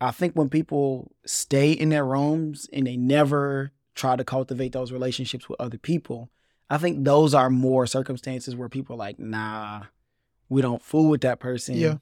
I 0.00 0.10
think 0.12 0.34
when 0.34 0.48
people 0.48 1.10
stay 1.26 1.72
in 1.72 1.88
their 1.90 2.04
rooms 2.06 2.68
and 2.72 2.86
they 2.86 2.96
never 2.96 3.72
try 3.94 4.14
to 4.16 4.24
cultivate 4.24 4.72
those 4.72 4.92
relationships 4.92 5.48
with 5.48 5.60
other 5.60 5.76
people, 5.78 6.30
I 6.70 6.78
think 6.78 7.04
those 7.04 7.34
are 7.34 7.50
more 7.50 7.86
circumstances 7.86 8.54
where 8.54 8.68
people 8.68 8.94
are 8.94 8.98
like, 8.98 9.18
nah, 9.18 9.82
we 10.48 10.62
don't 10.62 10.82
fool 10.82 11.10
with 11.10 11.22
that 11.22 11.40
person. 11.40 11.76
Yeah. 11.76 11.96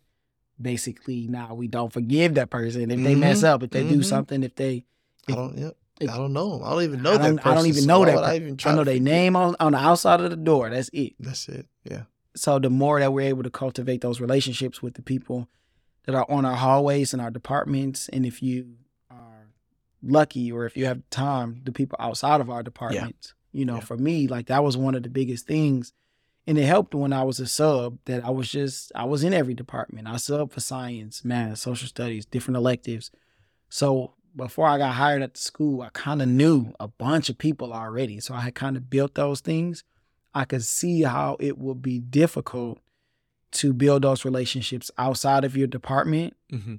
Basically, 0.60 1.26
nah, 1.26 1.52
we 1.52 1.66
don't 1.68 1.92
forgive 1.92 2.34
that 2.34 2.50
person 2.50 2.90
if 2.90 3.02
they 3.02 3.14
mess 3.14 3.40
Mhm. 3.40 3.44
up, 3.48 3.62
if 3.64 3.70
they 3.70 3.82
do 3.88 3.98
Mhm. 3.98 4.04
something, 4.04 4.42
if 4.42 4.54
they 4.54 4.84
I 5.28 5.32
don't. 5.34 5.58
Yep. 5.58 5.76
if- 6.00 6.10
I 6.10 6.16
don't 6.16 6.32
know. 6.32 6.62
I 6.62 6.70
don't 6.70 6.82
even 6.84 7.02
know 7.02 7.12
I 7.14 7.18
don't, 7.18 7.36
person. 7.36 7.50
I 7.50 7.54
don't 7.54 7.66
even 7.66 7.86
know 7.86 8.00
why 8.00 8.06
that. 8.06 8.24
I 8.24 8.36
even 8.36 8.56
try 8.56 8.72
I 8.72 8.74
know 8.76 8.84
their 8.84 9.00
name 9.00 9.34
on, 9.36 9.56
on 9.58 9.72
the 9.72 9.78
outside 9.78 10.20
of 10.20 10.30
the 10.30 10.36
door. 10.36 10.70
That's 10.70 10.90
it. 10.92 11.14
That's 11.18 11.48
it. 11.48 11.66
Yeah. 11.84 12.02
So 12.36 12.58
the 12.58 12.70
more 12.70 13.00
that 13.00 13.12
we're 13.12 13.28
able 13.28 13.42
to 13.42 13.50
cultivate 13.50 14.00
those 14.00 14.20
relationships 14.20 14.82
with 14.82 14.94
the 14.94 15.02
people 15.02 15.48
that 16.06 16.14
are 16.14 16.26
on 16.30 16.44
our 16.44 16.56
hallways 16.56 17.12
and 17.12 17.22
our 17.22 17.30
departments, 17.30 18.08
and 18.10 18.24
if 18.26 18.42
you 18.42 18.74
are 19.10 19.48
lucky 20.02 20.52
or 20.52 20.66
if 20.66 20.76
you 20.76 20.84
have 20.86 21.02
time, 21.10 21.62
the 21.64 21.72
people 21.72 21.96
outside 22.00 22.40
of 22.40 22.50
our 22.50 22.62
departments. 22.62 23.34
You 23.52 23.64
know, 23.64 23.74
Yeah. 23.76 23.80
for 23.80 23.96
me, 23.96 24.26
like 24.28 24.46
that 24.46 24.62
was 24.64 24.76
one 24.76 24.94
of 24.96 25.02
the 25.04 25.08
biggest 25.10 25.46
things. 25.46 25.92
And 26.46 26.58
it 26.58 26.64
helped 26.64 26.94
when 26.94 27.12
I 27.12 27.22
was 27.22 27.40
a 27.40 27.46
sub 27.46 27.98
that 28.04 28.22
I 28.24 28.30
was 28.30 28.50
just 28.50 28.92
I 28.94 29.04
was 29.04 29.24
in 29.24 29.32
every 29.32 29.54
department. 29.54 30.06
I 30.08 30.16
sub 30.18 30.52
for 30.52 30.60
science, 30.60 31.24
math, 31.24 31.58
social 31.58 31.88
studies, 31.88 32.26
different 32.26 32.56
electives. 32.58 33.10
So 33.70 34.14
before 34.36 34.66
I 34.66 34.76
got 34.78 34.94
hired 34.94 35.22
at 35.22 35.34
the 35.34 35.40
school, 35.40 35.80
I 35.80 35.88
kind 35.92 36.20
of 36.20 36.28
knew 36.28 36.72
a 36.78 36.88
bunch 36.88 37.30
of 37.30 37.38
people 37.38 37.72
already. 37.72 38.20
So 38.20 38.34
I 38.34 38.40
had 38.40 38.54
kind 38.54 38.76
of 38.76 38.90
built 38.90 39.14
those 39.14 39.40
things. 39.40 39.84
I 40.34 40.44
could 40.44 40.64
see 40.64 41.02
how 41.02 41.36
it 41.40 41.56
would 41.56 41.80
be 41.80 41.98
difficult 42.00 42.80
to 43.52 43.72
build 43.72 44.02
those 44.02 44.24
relationships 44.24 44.90
outside 44.98 45.44
of 45.44 45.56
your 45.56 45.68
department 45.68 46.34
Mm-hmm. 46.52 46.74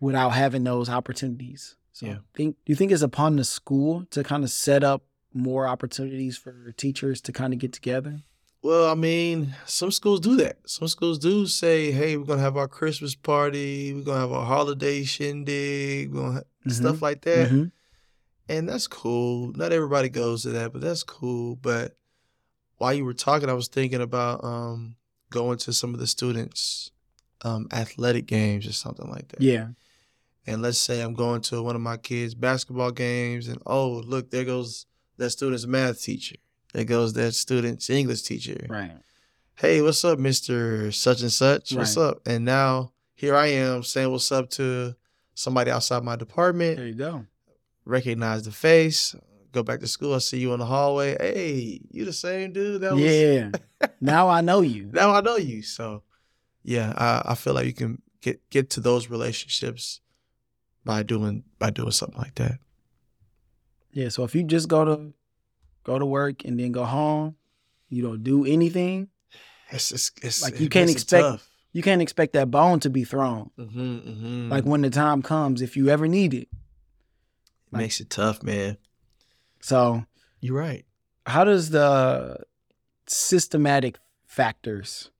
without 0.00 0.30
having 0.30 0.64
those 0.64 0.88
opportunities. 0.88 1.76
So 1.92 2.06
Yeah. 2.06 2.18
think 2.34 2.56
do 2.64 2.72
you 2.72 2.76
think 2.76 2.92
it's 2.92 3.02
upon 3.02 3.36
the 3.36 3.44
school 3.44 4.06
to 4.10 4.22
kind 4.24 4.42
of 4.44 4.50
set 4.50 4.82
up 4.82 5.04
more 5.34 5.66
opportunities 5.68 6.36
for 6.36 6.72
teachers 6.72 7.20
to 7.22 7.32
kind 7.32 7.52
of 7.52 7.58
get 7.58 7.72
together? 7.72 8.22
Well, 8.62 8.90
I 8.90 8.94
mean, 8.94 9.54
some 9.64 9.90
schools 9.90 10.20
do 10.20 10.36
that. 10.36 10.58
Some 10.66 10.86
schools 10.88 11.18
do 11.18 11.46
say, 11.46 11.90
"Hey, 11.92 12.16
we're 12.16 12.26
gonna 12.26 12.42
have 12.42 12.58
our 12.58 12.68
Christmas 12.68 13.14
party. 13.14 13.94
We're 13.94 14.02
gonna 14.02 14.20
have 14.20 14.32
our 14.32 14.44
holiday 14.44 15.02
shindig. 15.04 16.12
We're 16.12 16.20
gonna 16.20 16.44
have 16.64 16.72
stuff 16.74 17.00
like 17.02 17.22
that." 17.22 17.50
Mhm. 17.50 17.72
and 18.48 18.68
that's 18.68 18.86
cool. 18.88 19.52
Not 19.52 19.72
everybody 19.72 20.08
goes 20.08 20.42
to 20.42 20.48
that, 20.50 20.72
but 20.72 20.80
that's 20.82 21.04
cool. 21.04 21.54
But 21.56 21.96
while 22.78 22.92
you 22.92 23.04
were 23.04 23.14
talking, 23.14 23.48
I 23.48 23.52
was 23.54 23.68
thinking 23.68 24.00
about 24.00 24.42
um, 24.44 24.96
going 25.30 25.56
to 25.58 25.72
some 25.72 25.94
of 25.94 26.00
the 26.00 26.06
students' 26.08 26.90
um, 27.42 27.68
athletic 27.72 28.26
games 28.26 28.66
or 28.66 28.72
something 28.72 29.08
like 29.08 29.28
that. 29.28 29.40
Yeah. 29.40 29.68
And 30.46 30.62
let's 30.62 30.78
say 30.78 31.00
I'm 31.00 31.14
going 31.14 31.42
to 31.42 31.62
one 31.62 31.76
of 31.76 31.80
my 31.82 31.96
kids' 31.96 32.34
basketball 32.34 32.90
games, 32.90 33.46
and 33.46 33.62
oh, 33.66 34.02
look, 34.04 34.30
there 34.30 34.44
goes 34.44 34.84
that 35.16 35.30
student's 35.30 35.66
math 35.66 36.02
teacher. 36.02 36.36
There 36.72 36.84
goes 36.84 37.12
that 37.14 37.32
student's 37.34 37.90
English 37.90 38.22
teacher. 38.22 38.66
Right. 38.68 38.92
Hey, 39.56 39.82
what's 39.82 40.04
up, 40.04 40.18
Mister 40.18 40.90
Such 40.92 41.20
and 41.22 41.32
Such? 41.32 41.72
What's 41.74 41.96
Right. 41.96 42.04
up? 42.04 42.26
And 42.26 42.44
now 42.44 42.92
here 43.14 43.34
I 43.34 43.48
am 43.48 43.82
saying 43.82 44.10
what's 44.10 44.30
up 44.32 44.48
to 44.50 44.94
somebody 45.34 45.70
outside 45.70 46.02
my 46.04 46.16
department 46.16 46.76
There 46.76 46.86
you 46.86 46.94
go. 46.94 47.26
recognize 47.84 48.44
the 48.44 48.52
face, 48.52 49.14
go 49.52 49.62
back 49.62 49.80
to 49.80 49.86
school. 49.88 50.14
I 50.14 50.18
see 50.18 50.38
you 50.38 50.52
in 50.54 50.60
the 50.60 50.66
hallway. 50.66 51.16
Hey, 51.20 51.80
you 51.90 52.04
the 52.04 52.12
same 52.12 52.52
dude? 52.52 52.80
That 52.82 52.92
was 52.94 53.02
yeah. 53.02 53.50
now 54.00 54.28
I 54.28 54.40
know 54.40 54.60
you. 54.62 54.90
now 54.92 55.12
I 55.12 55.20
know 55.20 55.36
you. 55.36 55.62
So 55.62 56.02
yeah, 56.62 56.92
I, 56.96 57.32
I 57.32 57.34
feel 57.34 57.54
like 57.54 57.66
you 57.66 57.72
can 57.74 58.00
get 58.20 58.40
get 58.50 58.70
to 58.70 58.80
those 58.80 59.10
relationships 59.10 60.00
by 60.84 61.02
doing 61.02 61.42
by 61.58 61.70
doing 61.70 61.90
something 61.90 62.18
like 62.18 62.34
that. 62.36 62.58
Yeah. 63.92 64.08
So 64.08 64.24
if 64.24 64.34
you 64.34 64.42
just 64.44 64.68
go 64.68 64.84
to 64.84 65.12
go 65.84 65.98
to 65.98 66.06
work 66.06 66.44
and 66.44 66.58
then 66.58 66.72
go 66.72 66.84
home, 66.84 67.36
you 67.88 68.02
don't 68.02 68.22
do 68.22 68.44
anything, 68.44 69.08
It's 69.70 69.92
it's, 69.92 70.10
it's 70.22 70.42
Like, 70.42 70.54
it 70.54 70.60
you 70.60 70.68
can't 70.68 70.90
expect- 70.90 71.42
you 71.72 71.82
can't 71.82 72.02
expect 72.02 72.32
that 72.32 72.50
bone 72.50 72.80
to 72.80 72.90
be 72.90 73.04
thrown. 73.04 73.50
Mm-hmm, 73.56 73.80
mm-hmm. 73.80 74.48
Like 74.50 74.64
when 74.64 74.80
the 74.82 74.90
time 74.90 75.22
comes, 75.22 75.62
if 75.62 75.76
you 75.76 75.88
ever 75.88 76.08
need 76.08 76.34
it. 76.34 76.48
it 77.72 77.76
makes 77.76 78.00
it 78.00 78.10
tough, 78.10 78.42
man. 78.42 78.76
So 79.60 80.04
You're 80.40 80.56
right. 80.58 80.84
how 81.26 81.44
does 81.44 81.70
the 81.70 82.38
systematic 83.06 83.98
factors 84.26 85.10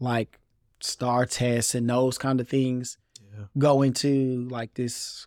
like 0.00 0.38
STAAR 0.80 1.26
tests 1.26 1.74
and 1.74 1.88
those 1.88 2.18
kind 2.18 2.40
of 2.40 2.48
things 2.48 2.98
Yeah. 3.32 3.46
go 3.58 3.82
into 3.82 4.48
like 4.50 4.74
this 4.74 5.26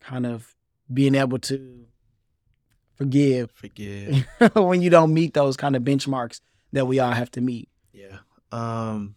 kind 0.00 0.26
of 0.26 0.54
being 0.92 1.14
able 1.14 1.38
to 1.40 1.86
forgive 2.96 3.50
Forgive. 3.52 4.26
when 4.54 4.82
you 4.82 4.90
don't 4.90 5.12
meet 5.14 5.34
those 5.34 5.56
kind 5.56 5.76
of 5.76 5.82
benchmarks 5.82 6.40
that 6.72 6.86
we 6.86 6.98
all 7.00 7.10
have 7.12 7.30
to 7.32 7.40
meet. 7.40 7.68
Yeah. 7.92 8.18
Um, 8.50 9.14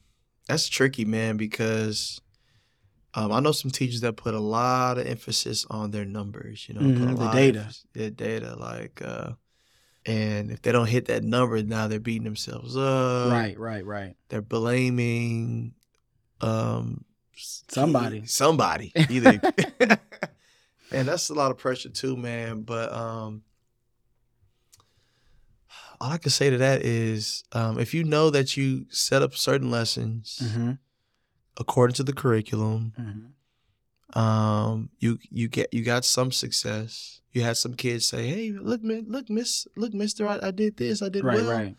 that's 0.48 0.68
tricky, 0.68 1.06
man, 1.06 1.38
because 1.38 2.20
um, 3.14 3.32
I 3.32 3.40
know 3.40 3.52
some 3.52 3.72
teachers 3.72 4.02
that 4.02 4.18
put 4.18 4.34
a 4.34 4.40
lot 4.40 4.98
of 4.98 5.08
emphasis 5.08 5.66
on 5.70 5.92
their 5.92 6.06
numbers, 6.06 6.68
you 6.68 6.76
know, 6.76 6.82
Mhm, 6.82 7.18
the 7.18 7.32
data. 7.32 7.74
their 7.94 8.10
data, 8.10 8.56
like, 8.60 9.02
uh, 9.04 9.32
and 10.06 10.52
if 10.52 10.62
they 10.62 10.72
don't 10.72 10.88
hit 10.88 11.06
that 11.06 11.24
number, 11.24 11.62
now 11.64 11.88
they're 11.88 12.00
beating 12.00 12.26
themselves 12.26 12.78
up. 12.78 13.32
right, 13.32 13.58
right, 13.58 13.86
right. 13.86 14.16
They're 14.30 14.42
blaming, 14.42 15.74
um, 16.42 17.06
Somebody. 17.38 18.26
somebody, 18.28 18.92
either. 19.10 19.42
and 20.92 21.08
that's 21.08 21.30
a 21.30 21.34
lot 21.34 21.52
of 21.52 21.58
pressure 21.58 21.90
too, 21.90 22.16
man. 22.16 22.62
But 22.62 22.94
um, 22.94 23.42
all 26.02 26.12
I 26.12 26.18
can 26.18 26.32
say 26.32 26.50
to 26.50 26.58
that 26.58 26.82
is, 26.84 27.44
um, 27.54 27.80
if 27.80 27.94
you 27.94 28.04
know 28.04 28.30
that 28.30 28.58
you 28.58 28.86
set 28.90 29.22
up 29.22 29.36
certain 29.36 29.72
lessons 29.72 30.42
Mm-hmm, 30.44 30.72
according 31.58 31.96
to 31.96 32.04
the 32.04 32.14
curriculum, 32.14 32.94
mm-hmm. 33.00 34.20
um, 34.20 34.90
you 35.00 35.20
you 35.30 35.48
get 35.48 35.74
you 35.74 35.84
got 35.84 36.06
some 36.06 36.32
success. 36.32 37.22
You 37.32 37.42
had 37.42 37.58
some 37.58 37.74
kids 37.74 38.06
say, 38.06 38.28
"Hey, 38.28 38.52
look, 38.52 38.82
man, 38.84 39.06
look, 39.08 39.30
Miss, 39.30 39.68
look, 39.76 39.94
Mister, 39.94 40.28
I, 40.28 40.40
I 40.42 40.52
did 40.52 40.78
this, 40.78 41.02
I 41.02 41.10
did 41.10 41.24
Right, 41.24 41.38
well." 41.38 41.52
right. 41.52 41.76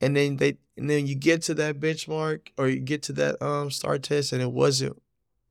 and 0.00 0.16
then 0.16 0.36
they 0.36 0.58
and 0.76 0.88
then 0.90 1.06
you 1.06 1.14
get 1.14 1.42
to 1.42 1.54
that 1.54 1.80
benchmark 1.80 2.48
or 2.58 2.68
you 2.68 2.80
get 2.80 3.02
to 3.04 3.12
that 3.14 3.40
um 3.42 3.70
STAAR 3.70 3.98
test 3.98 4.32
and 4.32 4.42
it 4.42 4.52
wasn't 4.52 5.00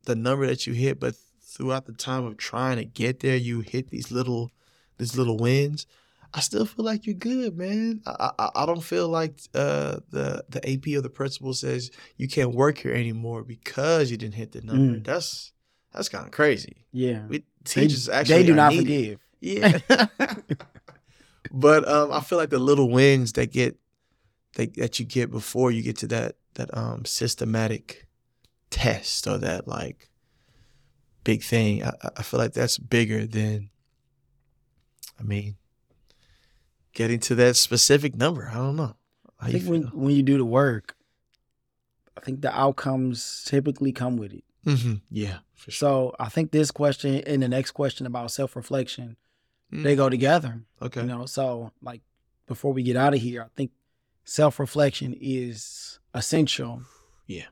the 0.05 0.15
number 0.15 0.45
that 0.45 0.67
you 0.67 0.73
hit 0.73 0.99
but 0.99 1.15
throughout 1.41 1.85
the 1.85 1.93
time 1.93 2.25
of 2.25 2.37
trying 2.37 2.77
to 2.77 2.85
get 2.85 3.21
there 3.21 3.35
you 3.35 3.61
hit 3.61 3.89
these 3.89 4.11
little 4.11 4.51
these 4.99 5.17
little 5.17 5.37
wins 5.37 5.87
i 6.35 6.39
still 6.41 6.65
feel 6.65 6.85
like 6.85 7.05
you're 7.05 7.15
good 7.15 7.57
man 7.57 8.01
i 8.05 8.29
i, 8.37 8.49
I 8.55 8.65
don't 8.65 8.83
feel 8.83 9.07
like 9.07 9.39
uh 9.55 9.97
the 10.11 10.43
the 10.49 10.61
ap 10.69 10.85
or 10.97 11.01
the 11.01 11.09
principal 11.09 11.53
says 11.53 11.89
you 12.17 12.27
can't 12.27 12.53
work 12.53 12.77
here 12.77 12.93
anymore 12.93 13.43
because 13.43 14.11
you 14.11 14.17
didn't 14.17 14.35
hit 14.35 14.51
the 14.51 14.61
number 14.61 14.99
Mm. 14.99 15.03
that's 15.03 15.51
That's 15.93 16.09
kind 16.09 16.25
of 16.25 16.31
crazy. 16.31 16.75
Yeah. 16.91 17.25
We 17.29 17.37
They, 17.39 17.45
teachers 17.63 18.09
actually 18.09 18.43
they 18.43 18.47
do 18.47 18.55
not 18.55 18.73
needed. 18.73 18.83
forgive. 18.83 19.19
Yeah. 19.39 20.07
but 21.51 21.87
um, 21.87 22.11
I 22.11 22.19
feel 22.19 22.37
like 22.37 22.49
the 22.49 22.59
little 22.59 22.89
wins 22.89 23.31
that 23.33 23.51
get 23.51 23.77
that 24.55 24.73
that 24.75 24.99
you 24.99 25.05
get 25.05 25.31
before 25.31 25.71
you 25.71 25.81
get 25.83 25.97
to 26.03 26.07
that 26.07 26.35
that 26.55 26.69
um 26.77 27.05
systematic 27.05 28.07
test 28.69 29.25
or 29.27 29.37
that 29.37 29.67
like 29.67 30.09
big 31.23 31.41
thing, 31.43 31.83
I- 31.83 32.09
I 32.17 32.23
feel 32.23 32.39
like 32.39 32.53
that's 32.53 32.77
bigger 32.77 33.25
than. 33.25 33.69
I 35.19 35.23
mean, 35.23 35.55
getting 36.95 37.19
to 37.19 37.35
that 37.35 37.55
specific 37.55 38.15
number. 38.15 38.49
I 38.49 38.55
don't 38.55 38.75
know. 38.75 38.95
How 39.37 39.47
I 39.47 39.51
think 39.51 39.65
when, 39.65 39.83
when 39.93 40.15
you 40.15 40.23
do 40.23 40.37
the 40.39 40.45
work, 40.45 40.95
I 42.17 42.21
think 42.21 42.41
the 42.41 42.51
outcomes 42.57 43.43
typically 43.45 43.91
come 43.91 44.17
with 44.17 44.33
it. 44.33 44.43
Mhm. 44.65 45.01
Yeah, 45.11 45.39
for 45.53 45.69
sure. 45.69 45.87
So 45.89 46.15
I 46.19 46.29
think 46.29 46.49
this 46.51 46.71
question 46.71 47.15
and 47.27 47.43
the 47.43 47.47
next 47.47 47.71
question 47.71 48.07
about 48.07 48.31
self 48.31 48.55
reflection, 48.55 49.17
Mm. 49.71 49.83
they 49.83 49.95
go 49.95 50.09
together. 50.09 50.61
Okay. 50.81 51.01
You 51.01 51.07
know, 51.07 51.25
so 51.25 51.71
like 51.81 52.01
before 52.47 52.71
we 52.73 52.81
get 52.83 52.95
out 52.95 53.13
of 53.13 53.19
here, 53.21 53.43
I 53.43 53.47
think 53.55 53.71
self 54.23 54.59
reflection 54.59 55.13
is 55.19 55.99
essential. 56.13 56.81
Yeah. 57.27 57.47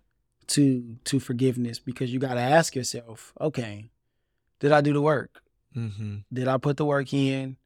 To 0.47 0.97
to 1.05 1.19
forgiveness 1.19 1.79
because 1.79 2.11
you 2.13 2.19
got 2.19 2.35
to 2.35 2.39
ask 2.41 2.75
yourself, 2.75 3.33
okay, 3.41 3.89
did 4.59 4.71
I 4.71 4.81
do 4.81 4.93
the 4.93 5.01
work? 5.01 5.41
Mm-hmm. 5.75 6.17
Did 6.31 6.47
I 6.47 6.57
put 6.57 6.77
the 6.77 6.85
work 6.85 7.13
in? 7.13 7.57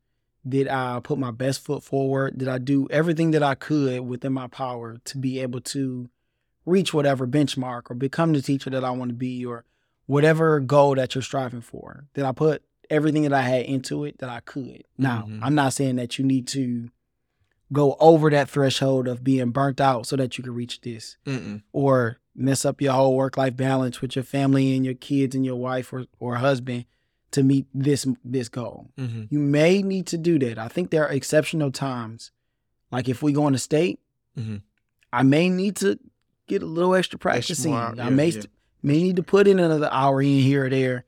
Did 0.48 0.68
I 0.68 1.00
put 1.02 1.18
my 1.18 1.32
best 1.32 1.62
foot 1.64 1.84
forward? 1.84 2.38
Did 2.38 2.48
I 2.48 2.58
do 2.58 2.88
everything 2.90 3.32
that 3.32 3.44
I 3.44 3.56
could 3.56 4.02
within 4.02 4.34
my 4.34 4.48
power 4.48 4.98
to 5.06 5.18
be 5.18 5.40
able 5.40 5.62
to 5.62 6.10
reach 6.66 6.94
whatever 6.94 7.26
benchmark 7.28 7.84
or 7.90 7.96
become 7.96 8.34
the 8.34 8.42
teacher 8.42 8.70
that 8.70 8.84
I 8.84 8.92
want 8.92 9.10
to 9.10 9.16
be 9.16 9.46
or 9.46 9.64
whatever 10.06 10.60
goal 10.60 10.96
that 10.96 11.16
you're 11.16 11.22
striving 11.22 11.62
for? 11.62 12.06
Did 12.14 12.24
I 12.26 12.32
put 12.32 12.64
everything 12.90 13.24
that 13.24 13.34
I 13.34 13.42
had 13.42 13.66
into 13.66 14.06
it 14.06 14.20
that 14.20 14.30
I 14.30 14.40
could? 14.42 14.84
Now, 14.98 15.26
Mhm. 15.28 15.40
I'm 15.42 15.56
not 15.56 15.74
saying 15.74 15.98
that 15.98 16.18
you 16.18 16.26
need 16.26 16.48
to 16.50 16.90
go 17.74 17.98
over 18.00 18.30
that 18.30 18.50
threshold 18.50 19.08
of 19.10 19.24
being 19.26 19.52
burnt 19.52 19.82
out 19.82 20.06
so 20.08 20.16
that 20.16 20.38
you 20.38 20.44
can 20.44 20.54
reach 20.54 20.80
this 20.82 21.18
Mm-mm. 21.26 21.64
or 21.74 22.18
mess 22.34 22.64
up 22.64 22.82
your 22.82 22.94
whole 22.94 23.16
work 23.18 23.36
life 23.36 23.58
balance 23.58 24.00
with 24.00 24.16
your 24.16 24.24
family 24.24 24.74
and 24.76 24.86
your 24.86 24.94
kids 24.94 25.36
and 25.36 25.44
your 25.46 25.58
wife 25.58 25.92
or, 25.92 26.06
or 26.20 26.36
husband 26.36 26.86
to 27.32 27.44
meet 27.44 27.66
this 27.74 28.08
this 28.24 28.50
goal. 28.50 28.90
Mm-hmm. 28.98 29.24
You 29.30 29.40
may 29.40 29.82
need 29.82 30.08
to 30.08 30.18
do 30.18 30.40
that. 30.40 30.58
I 30.58 30.68
think 30.68 30.90
there 30.92 31.06
are 31.06 31.12
exceptional 31.12 31.72
times. 31.72 32.32
Like 32.92 33.10
if 33.10 33.22
we 33.22 33.32
go 33.34 33.44
on 33.46 33.56
a 33.56 33.58
state, 33.60 34.00
Mhm. 34.38 34.62
I 35.12 35.24
may 35.24 35.50
need 35.50 35.76
to 35.78 36.00
get 36.48 36.62
a 36.62 36.66
little 36.66 36.96
extra 36.96 37.20
practice 37.20 37.66
in. 37.66 37.72
more, 37.72 37.80
I 37.92 37.94
yeah, 37.96 38.10
may 38.10 38.26
yeah. 38.28 38.32
st- 38.42 38.50
may 38.84 39.02
need 39.04 39.16
to 39.18 39.24
put 39.24 39.48
in 39.48 39.60
another 39.60 39.90
hour 39.92 40.22
in 40.22 40.40
here 40.40 40.66
or 40.66 40.70
there 40.70 41.06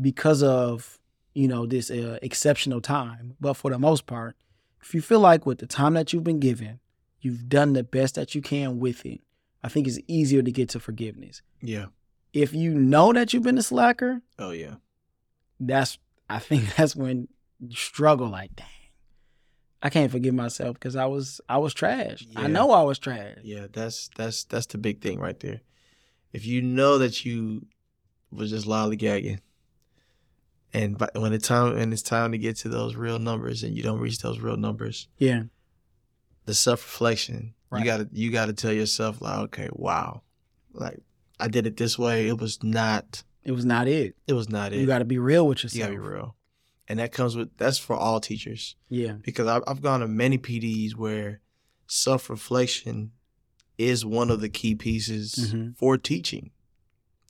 because 0.00 0.42
of 0.42 0.98
you 1.34 1.48
know 1.48 1.66
this 1.66 1.90
uh, 1.90 2.18
exceptional 2.22 2.80
time. 2.80 3.36
But 3.40 3.54
for 3.54 3.70
the 3.70 3.78
most 3.78 4.06
part, 4.06 4.36
if 4.82 4.94
you 4.94 5.00
feel 5.00 5.20
like 5.20 5.46
with 5.46 5.58
the 5.58 5.66
time 5.66 5.94
that 5.94 6.12
you've 6.12 6.24
been 6.24 6.40
given, 6.40 6.80
you've 7.20 7.48
done 7.48 7.72
the 7.72 7.82
best 7.84 8.14
that 8.16 8.34
you 8.34 8.42
can 8.42 8.78
with 8.78 9.04
it, 9.06 9.20
I 9.62 9.68
think 9.68 9.86
it's 9.88 9.98
easier 10.06 10.42
to 10.42 10.50
get 10.52 10.68
to 10.70 10.80
forgiveness. 10.80 11.40
Yeah. 11.62 11.86
If 12.32 12.52
you 12.52 12.74
know 12.74 13.12
that 13.12 13.32
you've 13.32 13.44
been 13.44 13.58
a 13.58 13.62
slacker, 13.62 14.20
Oh 14.38 14.50
yeah. 14.50 14.74
That's 15.66 15.98
I 16.28 16.38
think 16.38 16.74
that's 16.76 16.94
when 16.96 17.28
you 17.60 17.74
struggle 17.76 18.28
like 18.28 18.54
dang. 18.56 18.66
I 19.82 19.90
can't 19.90 20.10
forgive 20.10 20.32
myself 20.34 20.74
because 20.74 20.96
I 20.96 21.04
was 21.06 21.40
I 21.48 21.58
was 21.58 21.74
trash. 21.74 22.26
I 22.36 22.46
know 22.46 22.70
I 22.72 22.82
was 22.82 22.98
trash. 22.98 23.36
Yeah, 23.42 23.66
that's 23.70 24.08
that's 24.16 24.44
that's 24.44 24.66
the 24.66 24.78
big 24.78 25.02
thing 25.02 25.18
right 25.18 25.38
there. 25.40 25.60
If 26.32 26.46
you 26.46 26.62
know 26.62 26.96
that 26.98 27.24
you 27.24 27.66
was 28.30 28.50
just 28.50 28.66
lollygagging, 28.66 29.40
and 30.72 30.96
but 30.98 31.10
when 31.16 31.32
it's 31.32 31.46
time 31.46 31.76
and 31.76 31.92
it's 31.92 32.02
time 32.02 32.32
to 32.32 32.38
get 32.38 32.56
to 32.58 32.68
those 32.68 32.96
real 32.96 33.18
numbers, 33.18 33.62
and 33.62 33.76
you 33.76 33.82
don't 33.82 34.00
reach 34.00 34.18
those 34.20 34.40
real 34.40 34.56
numbers, 34.56 35.06
Yeah. 35.18 35.44
the 36.46 36.54
self 36.54 36.82
reflection 36.82 37.54
Right. 37.70 37.80
you 37.80 37.84
gotta 37.84 38.08
you 38.12 38.30
gotta 38.30 38.52
tell 38.52 38.72
yourself 38.72 39.20
like, 39.20 39.38
okay, 39.38 39.68
wow, 39.72 40.22
like 40.72 40.98
I 41.38 41.48
did 41.48 41.66
it 41.66 41.76
this 41.76 41.98
way. 41.98 42.28
It 42.28 42.38
was 42.38 42.62
not. 42.62 43.22
It 43.44 43.52
was 43.52 43.64
not 43.64 43.86
it. 43.88 44.16
It 44.26 44.32
was 44.32 44.48
not 44.48 44.72
it. 44.72 44.80
You 44.80 44.86
got 44.86 45.00
to 45.00 45.04
be 45.04 45.18
real 45.18 45.46
with 45.46 45.58
You 45.62 45.66
yourself. 45.66 45.80
gotta 45.90 45.92
be 45.92 45.98
real, 46.08 46.36
and 46.88 46.98
that 46.98 47.12
comes 47.12 47.36
with 47.36 47.56
that's 47.58 47.78
for 47.78 47.94
all 47.94 48.20
teachers. 48.20 48.76
Yeah. 48.88 49.12
because 49.22 49.46
I've, 49.46 49.62
I've 49.66 49.82
gone 49.82 50.00
to 50.00 50.08
many 50.08 50.38
PDs 50.38 50.94
where 50.94 51.40
self 51.86 52.30
reflection 52.30 53.12
is 53.76 54.04
one 54.04 54.30
of 54.30 54.40
the 54.40 54.48
key 54.48 54.74
pieces 54.74 55.34
Mhm. 55.52 55.76
for 55.76 55.98
teaching. 55.98 56.50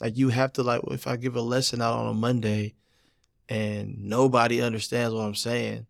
Like 0.00 0.16
you 0.16 0.28
have 0.28 0.52
to 0.54 0.62
like 0.62 0.82
if 0.88 1.06
I 1.06 1.16
give 1.16 1.34
a 1.36 1.40
lesson 1.40 1.80
out 1.82 1.94
on 1.98 2.06
a 2.08 2.14
Monday 2.14 2.74
and 3.48 3.96
nobody 4.04 4.60
understands 4.60 5.14
what 5.14 5.22
I'm 5.24 5.34
saying, 5.34 5.86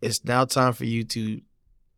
it's 0.00 0.24
now 0.24 0.44
time 0.44 0.72
for 0.72 0.84
you 0.84 1.04
to 1.04 1.40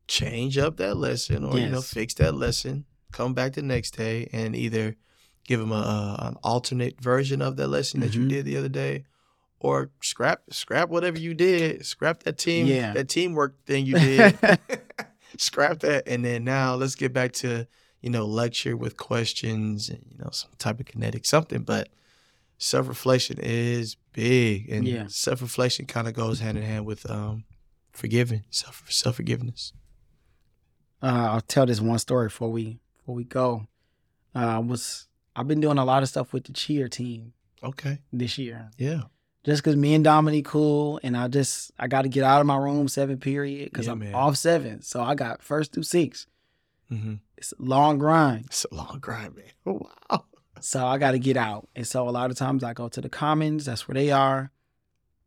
change 0.06 0.58
up 0.58 0.76
that 0.76 0.96
lesson 0.96 1.44
or 1.44 1.58
you 1.58 1.68
know 1.68 1.80
fix 1.80 2.14
that 2.14 2.34
lesson. 2.34 2.84
Come 3.12 3.32
back 3.34 3.54
the 3.54 3.62
next 3.62 3.96
day 3.96 4.28
and 4.32 4.54
either 4.54 4.96
give 5.44 5.60
them 5.60 5.72
a, 5.72 5.74
a 5.74 6.26
an 6.28 6.36
alternate 6.42 7.00
version 7.00 7.40
of 7.42 7.56
that 7.56 7.68
lesson 7.68 8.00
that 8.00 8.14
you 8.14 8.22
Mhm. 8.24 8.28
did 8.28 8.44
the 8.46 8.56
other 8.56 8.68
day, 8.68 9.04
or 9.60 9.90
scrap 10.02 10.42
scrap 10.50 10.88
whatever 10.88 11.18
you 11.18 11.34
did. 11.34 11.84
Scrap 11.86 12.22
that 12.24 12.38
team 12.38 12.66
Yeah. 12.66 12.92
that 12.94 13.08
teamwork 13.08 13.64
thing 13.66 13.86
you 13.86 13.94
did. 13.94 14.38
scrap 15.38 15.80
that 15.80 16.04
and 16.06 16.24
then 16.24 16.44
now 16.44 16.74
let's 16.76 16.94
get 16.94 17.12
back 17.12 17.32
to 17.32 17.66
you 18.00 18.08
know 18.10 18.24
lecture 18.24 18.76
with 18.76 18.96
questions 18.96 19.88
and 19.88 20.04
you 20.08 20.16
know 20.18 20.30
some 20.30 20.50
type 20.58 20.78
of 20.78 20.86
kinetic 20.86 21.24
something 21.24 21.62
but 21.62 21.88
self-reflection 22.58 23.38
is 23.40 23.96
big 24.12 24.70
and 24.70 24.86
Yeah. 24.86 25.06
self-reflection 25.08 25.86
kind 25.86 26.06
of 26.06 26.14
goes 26.14 26.38
hand 26.38 26.56
in 26.56 26.62
hand 26.62 26.86
with 26.86 27.10
um 27.10 27.44
forgiving 27.92 28.44
self 28.50 28.84
self-forgiveness 28.88 29.72
uh, 31.02 31.30
I'll 31.32 31.40
tell 31.40 31.66
this 31.66 31.80
one 31.80 31.98
story 31.98 32.26
before 32.28 32.50
we 32.50 32.78
before 32.98 33.14
we 33.16 33.24
go. 33.24 33.66
Uh, 34.34 34.38
I 34.38 34.58
was 34.58 35.06
I've 35.36 35.48
been 35.48 35.60
doing 35.60 35.78
a 35.78 35.84
lot 35.84 36.02
of 36.02 36.08
stuff 36.08 36.32
with 36.32 36.44
the 36.44 36.52
cheer 36.52 36.88
team 36.88 37.32
okay 37.62 37.98
this 38.12 38.38
year. 38.38 38.70
yeah 38.78 39.02
Just 39.44 39.62
because 39.62 39.76
me 39.76 39.94
and 39.94 40.04
Dominique 40.04 40.46
cool, 40.46 41.00
and 41.02 41.16
I 41.16 41.28
just 41.28 41.72
I 41.78 41.88
got 41.88 42.02
to 42.02 42.08
get 42.08 42.24
out 42.24 42.40
of 42.40 42.46
my 42.46 42.56
room 42.56 42.88
seven 42.88 43.18
period 43.18 43.70
because 43.70 43.86
Yeah, 43.86 43.92
I'm 43.92 43.98
man. 44.00 44.14
off 44.14 44.36
seven, 44.36 44.82
so 44.82 45.02
I 45.02 45.14
got 45.14 45.42
first 45.42 45.72
through 45.72 45.84
six. 45.84 46.26
mm-hmm. 46.90 47.14
It's 47.36 47.52
a 47.52 47.62
long 47.62 47.98
grind, 47.98 48.46
it's 48.46 48.64
a 48.70 48.74
long 48.74 48.98
grind 49.00 49.36
man 49.36 49.50
oh, 49.66 49.88
wow 50.10 50.24
so 50.60 50.86
I 50.86 50.96
got 50.96 51.10
to 51.10 51.18
get 51.18 51.36
out. 51.36 51.68
And 51.76 51.86
so 51.86 52.08
a 52.08 52.10
lot 52.10 52.30
of 52.30 52.38
times 52.38 52.64
I 52.64 52.72
go 52.72 52.88
to 52.88 53.00
the 53.00 53.10
commons. 53.10 53.66
That's 53.66 53.86
where 53.86 53.94
they 53.94 54.10
are, 54.10 54.50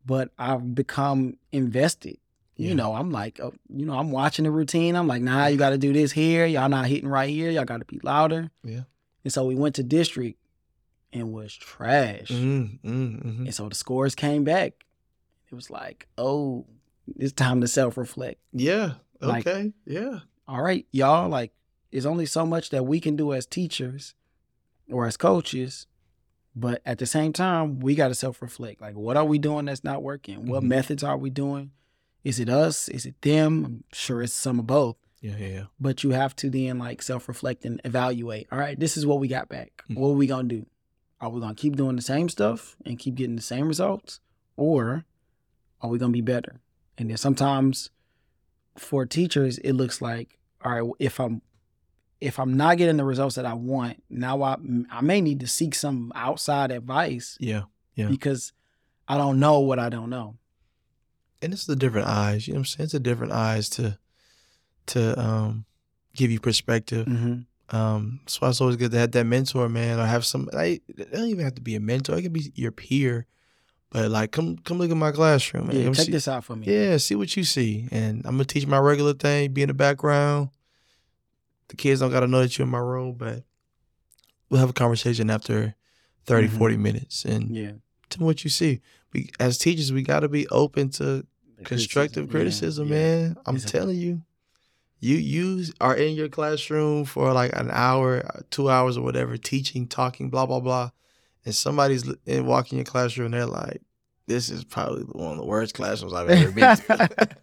but 0.04 0.30
I've 0.36 0.74
become 0.74 1.36
invested. 1.52 2.18
Yeah. 2.56 2.70
You 2.70 2.74
know, 2.74 2.94
I'm 2.96 3.12
like, 3.12 3.38
uh, 3.38 3.52
you 3.68 3.86
know, 3.86 3.96
I'm 3.96 4.10
watching 4.10 4.44
the 4.44 4.50
routine. 4.50 4.96
I'm 4.96 5.06
like, 5.06 5.22
nah, 5.22 5.46
you 5.46 5.56
got 5.56 5.70
to 5.70 5.78
do 5.78 5.92
this 5.92 6.10
here. 6.10 6.44
Y'all 6.44 6.68
not 6.68 6.86
hitting 6.86 7.08
right 7.08 7.30
here. 7.30 7.50
Y'all 7.50 7.64
got 7.64 7.78
to 7.78 7.84
be 7.84 8.00
louder. 8.02 8.50
Yeah. 8.64 8.80
And 9.24 9.32
so 9.32 9.44
we 9.44 9.54
went 9.54 9.74
to 9.76 9.82
district 9.82 10.38
and 11.12 11.32
was 11.32 11.54
trash. 11.54 12.28
mm, 12.28 12.78
mm, 12.80 13.22
mhm. 13.22 13.38
And 13.40 13.54
so 13.54 13.68
the 13.68 13.74
scores 13.74 14.14
came 14.14 14.44
back. 14.44 14.72
It 15.50 15.54
was 15.54 15.70
like, 15.70 16.06
oh, 16.18 16.66
it's 17.16 17.32
time 17.32 17.60
to 17.62 17.68
self 17.68 17.96
reflect. 17.96 18.40
yeah 18.52 18.94
Like- 19.20 19.46
okay 19.46 19.72
yeah 19.86 20.20
All 20.46 20.62
right, 20.62 20.86
y'all, 20.92 21.28
like, 21.28 21.52
there's 21.90 22.06
only 22.06 22.26
so 22.26 22.44
much 22.46 22.70
that 22.70 22.84
we 22.84 23.00
can 23.00 23.16
do 23.16 23.32
as 23.32 23.46
teachers 23.46 24.14
or 24.90 25.06
as 25.06 25.16
coaches. 25.16 25.86
But 26.54 26.82
at 26.84 26.98
the 26.98 27.06
same 27.06 27.32
time, 27.32 27.78
we 27.80 27.94
got 27.94 28.08
to 28.08 28.14
self 28.14 28.42
reflect. 28.42 28.80
Like, 28.80 28.94
what 28.96 29.16
are 29.16 29.24
we 29.24 29.38
doing 29.38 29.66
that's 29.66 29.84
not 29.84 30.02
working? 30.02 30.46
What 30.46 30.62
Mhm. 30.62 30.68
methods 30.68 31.02
are 31.04 31.16
we 31.16 31.30
doing? 31.30 31.70
Is 32.24 32.40
it 32.40 32.48
us? 32.48 32.88
Is 32.88 33.06
it 33.06 33.20
them? 33.22 33.64
I'm 33.64 33.84
sure 33.92 34.22
it's 34.22 34.32
some 34.34 34.58
of 34.58 34.66
both. 34.66 34.96
Yeah 35.20 35.36
yeah 35.38 35.46
yeah 35.48 35.64
But 35.80 36.02
you 36.04 36.10
have 36.10 36.34
to 36.36 36.50
then, 36.50 36.78
like, 36.78 37.02
self 37.02 37.28
reflect 37.28 37.64
and 37.64 37.80
evaluate. 37.84 38.46
All 38.52 38.58
right, 38.58 38.78
this 38.78 38.96
is 38.96 39.04
what 39.06 39.20
we 39.20 39.28
got 39.28 39.48
back. 39.48 39.82
Mhm. 39.90 39.96
What 39.98 40.08
are 40.10 40.12
we 40.14 40.26
going 40.26 40.48
to 40.48 40.56
do? 40.60 40.66
Are 41.20 41.30
we 41.30 41.40
going 41.40 41.54
to 41.54 41.60
keep 41.60 41.76
doing 41.76 41.96
the 41.96 42.02
same 42.02 42.28
stuff 42.28 42.76
and 42.86 42.98
keep 42.98 43.16
getting 43.16 43.36
the 43.36 43.42
same 43.42 43.66
results? 43.68 44.20
Or 44.56 45.04
are 45.80 45.90
we 45.90 45.98
going 45.98 46.12
to 46.12 46.16
be 46.16 46.20
better? 46.22 46.60
And 46.96 47.10
then 47.10 47.16
sometimes 47.16 47.90
for 48.76 49.04
teachers, 49.06 49.58
it 49.58 49.72
looks 49.72 50.00
like, 50.00 50.38
all 50.64 50.72
right, 50.72 50.92
if 50.98 51.18
I'm 51.20 51.42
if 52.20 52.38
I'm 52.40 52.54
not 52.56 52.78
getting 52.78 52.96
the 52.96 53.04
results 53.04 53.36
that 53.36 53.46
I 53.46 53.54
want, 53.54 54.02
now 54.10 54.42
I 54.42 54.56
I 54.90 55.00
may 55.02 55.20
need 55.20 55.38
to 55.40 55.46
seek 55.46 55.74
some 55.74 56.10
outside 56.16 56.70
advice 56.72 57.36
yeah 57.40 57.62
Yeah. 57.94 58.08
because 58.08 58.52
I 59.06 59.16
don't 59.16 59.38
know 59.38 59.60
what 59.60 59.78
I 59.78 59.88
don't 59.88 60.10
know. 60.10 60.36
and 61.40 61.52
it's 61.52 61.66
the 61.66 61.76
different 61.76 62.08
eyes. 62.08 62.46
You 62.48 62.54
know 62.54 62.58
what 62.58 62.60
I'm 62.62 62.64
saying? 62.66 62.84
It's 62.86 62.94
a 62.94 63.00
different 63.00 63.32
eyes 63.32 63.68
to 63.70 63.98
to 64.88 65.18
um 65.18 65.64
give 66.14 66.30
you 66.30 66.40
perspective. 66.40 67.06
Mm-hmm. 67.06 67.76
Um, 67.76 68.20
why 68.38 68.48
it's 68.48 68.60
always 68.62 68.76
good 68.76 68.90
to 68.92 68.98
have 68.98 69.10
that 69.12 69.24
mentor, 69.24 69.68
man, 69.68 69.98
or 70.00 70.06
have 70.06 70.24
some. 70.24 70.48
I, 70.54 70.80
it 70.88 71.12
don't 71.12 71.28
even 71.28 71.44
have 71.44 71.54
to 71.56 71.60
be 71.60 71.74
a 71.74 71.80
mentor. 71.80 72.16
It 72.16 72.22
can 72.22 72.32
be 72.32 72.50
your 72.54 72.72
peer, 72.72 73.26
but 73.90 74.10
like, 74.10 74.32
come 74.32 74.56
come 74.58 74.78
look 74.78 74.90
at 74.90 74.96
my 74.96 75.12
classroom, 75.12 75.66
man. 75.66 75.76
Yeah, 75.76 75.84
Come 75.84 75.94
check 75.94 76.06
see- 76.06 76.12
this 76.12 76.28
out 76.28 76.44
for 76.44 76.56
me. 76.56 76.66
Yeah, 76.66 76.96
see 76.96 77.14
what 77.14 77.36
you 77.36 77.44
see, 77.44 77.86
and 77.92 78.24
I'm 78.24 78.32
gonna 78.32 78.44
teach 78.46 78.66
my 78.66 78.78
regular 78.78 79.12
thing, 79.12 79.52
be 79.52 79.60
in 79.62 79.68
the 79.68 79.74
background. 79.74 80.48
The 81.68 81.76
kids 81.76 82.00
don't 82.00 82.10
gotta 82.10 82.26
know 82.26 82.40
that 82.40 82.56
you're 82.56 82.64
in 82.64 82.70
my 82.70 82.78
room, 82.78 83.14
but 83.18 83.44
we'll 84.48 84.60
have 84.60 84.70
a 84.70 84.72
conversation 84.74 85.28
after 85.28 85.74
30, 86.24 86.48
Mhm. 86.48 86.56
40 86.58 86.76
minutes 86.78 87.26
and 87.26 87.54
Yeah. 87.54 87.72
tell 88.08 88.20
me 88.20 88.24
what 88.24 88.44
you 88.44 88.50
see. 88.50 88.80
We 89.12 89.28
as 89.38 89.58
teachers, 89.58 89.92
we 89.92 90.02
got 90.02 90.20
to 90.20 90.28
be 90.30 90.48
open 90.48 90.88
to 90.92 91.26
constructive 91.64 92.30
criticism, 92.30 92.88
Yeah, 92.88 92.94
yeah. 92.94 93.22
man. 93.24 93.36
I'm 93.44 93.56
It's 93.56 93.64
a- 93.66 93.68
telling 93.68 93.98
you. 93.98 94.22
You 95.00 95.16
you 95.16 95.64
are 95.80 95.94
in 95.94 96.14
your 96.14 96.28
classroom 96.28 97.04
for 97.04 97.32
like 97.32 97.52
an 97.54 97.70
hour, 97.72 98.22
two 98.50 98.68
hours 98.68 98.96
or 98.96 99.02
whatever, 99.02 99.36
teaching, 99.36 99.86
talking, 99.86 100.28
blah 100.30 100.46
blah 100.46 100.60
blah, 100.60 100.90
and 101.44 101.54
somebody's 101.54 102.04
in 102.26 102.46
walking 102.46 102.78
your 102.78 102.84
classroom 102.84 103.26
and 103.26 103.34
they're 103.34 103.46
like, 103.46 103.80
"This 104.26 104.50
is 104.50 104.64
probably 104.64 105.04
one 105.04 105.32
of 105.32 105.36
the 105.38 105.44
worst 105.44 105.74
classrooms 105.74 106.12
I've 106.14 106.28
ever 106.30 106.50
been 106.50 106.76
to." 106.76 107.18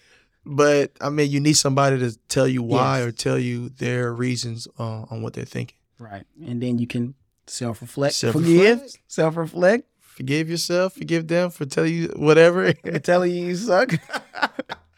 but 0.44 0.92
I 1.00 1.10
mean, 1.10 1.30
you 1.30 1.38
need 1.40 1.52
somebody 1.56 1.98
to 2.00 2.18
tell 2.28 2.48
you 2.48 2.62
why 2.62 2.98
Yes. 2.98 3.06
or 3.08 3.12
tell 3.12 3.38
you 3.38 3.68
their 3.68 4.12
reasons 4.12 4.66
uh, 4.78 5.02
on 5.10 5.22
what 5.22 5.34
they're 5.34 5.44
thinking. 5.44 5.76
Right. 5.98 6.24
And 6.44 6.60
then 6.62 6.78
you 6.78 6.86
can 6.86 7.14
self 7.46 7.82
reflect, 7.82 8.14
Self-reflect. 8.14 8.80
forgive, 8.80 8.92
self 9.06 9.36
reflect. 9.36 9.84
Forgive 10.00 10.50
yourself, 10.50 10.94
forgive 10.94 11.28
them 11.28 11.50
for 11.50 11.64
telling 11.66 11.94
you 11.94 12.12
whatever, 12.16 12.72
telling 12.72 13.30
you 13.32 13.46
you 13.46 13.56
suck. 13.56 13.92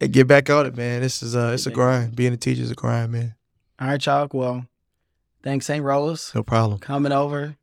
get 0.00 0.26
back 0.26 0.50
on 0.50 0.66
it, 0.66 0.76
man. 0.76 1.00
This 1.02 1.22
is 1.22 1.34
uh, 1.36 1.52
it's 1.54 1.66
a 1.66 1.70
grind. 1.70 2.14
Being 2.16 2.32
a 2.32 2.36
teacher 2.36 2.62
is 2.62 2.70
a 2.70 2.74
grind, 2.74 3.12
man. 3.12 3.34
All 3.80 3.88
right, 3.88 4.00
Chalk. 4.00 4.34
Well, 4.34 4.66
thanks, 5.42 5.66
St. 5.66 5.82
Rose, 5.84 6.32
No 6.34 6.42
problem. 6.42 6.78
coming 6.78 7.12
over, 7.12 7.56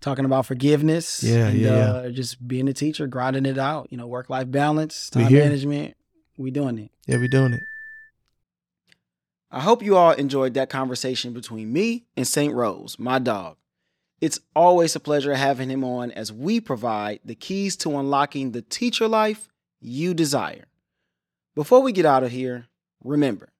talking 0.00 0.24
about 0.24 0.46
forgiveness. 0.46 1.22
Yeah, 1.22 1.48
and, 1.48 1.58
yeah, 1.58 1.70
yeah. 1.76 1.90
Uh, 1.92 2.10
just 2.10 2.46
being 2.46 2.68
a 2.68 2.72
teacher, 2.72 3.06
grinding 3.06 3.46
it 3.46 3.58
out. 3.58 3.88
You 3.90 3.96
know, 3.98 4.06
work 4.06 4.30
life 4.30 4.50
balance, 4.50 5.10
time 5.10 5.32
management. 5.32 5.96
We 6.36 6.50
doing 6.50 6.78
it. 6.78 6.90
Yeah, 7.06 7.18
we 7.18 7.28
doing 7.28 7.52
it. 7.52 7.62
I 9.50 9.60
hope 9.60 9.82
you 9.82 9.96
all 9.96 10.12
enjoyed 10.12 10.54
that 10.54 10.70
conversation 10.70 11.34
between 11.34 11.72
me 11.72 12.06
and 12.16 12.26
St. 12.26 12.54
Rose, 12.54 12.98
my 12.98 13.18
dog. 13.18 13.56
It's 14.20 14.40
always 14.56 14.96
a 14.96 15.00
pleasure 15.00 15.34
having 15.34 15.68
him 15.68 15.84
on 15.84 16.10
as 16.12 16.32
we 16.32 16.58
provide 16.60 17.20
the 17.24 17.34
keys 17.34 17.76
to 17.78 17.98
unlocking 17.98 18.52
the 18.52 18.62
teacher 18.62 19.08
life 19.08 19.48
you 19.80 20.14
desire. 20.14 20.64
Before 21.54 21.82
we 21.82 21.92
get 21.92 22.06
out 22.06 22.24
of 22.24 22.30
here, 22.30 22.68
remember 23.04 23.50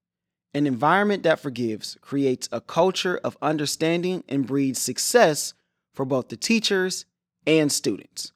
an 0.55 0.65
environment 0.65 1.23
that 1.23 1.39
forgives 1.39 1.95
creates 2.01 2.49
a 2.51 2.59
culture 2.59 3.19
of 3.23 3.37
understanding 3.41 4.23
and 4.27 4.47
breeds 4.47 4.79
success 4.79 5.53
for 5.93 6.03
both 6.03 6.29
the 6.29 6.37
teachers 6.37 7.05
and 7.45 7.71
students. 7.71 8.31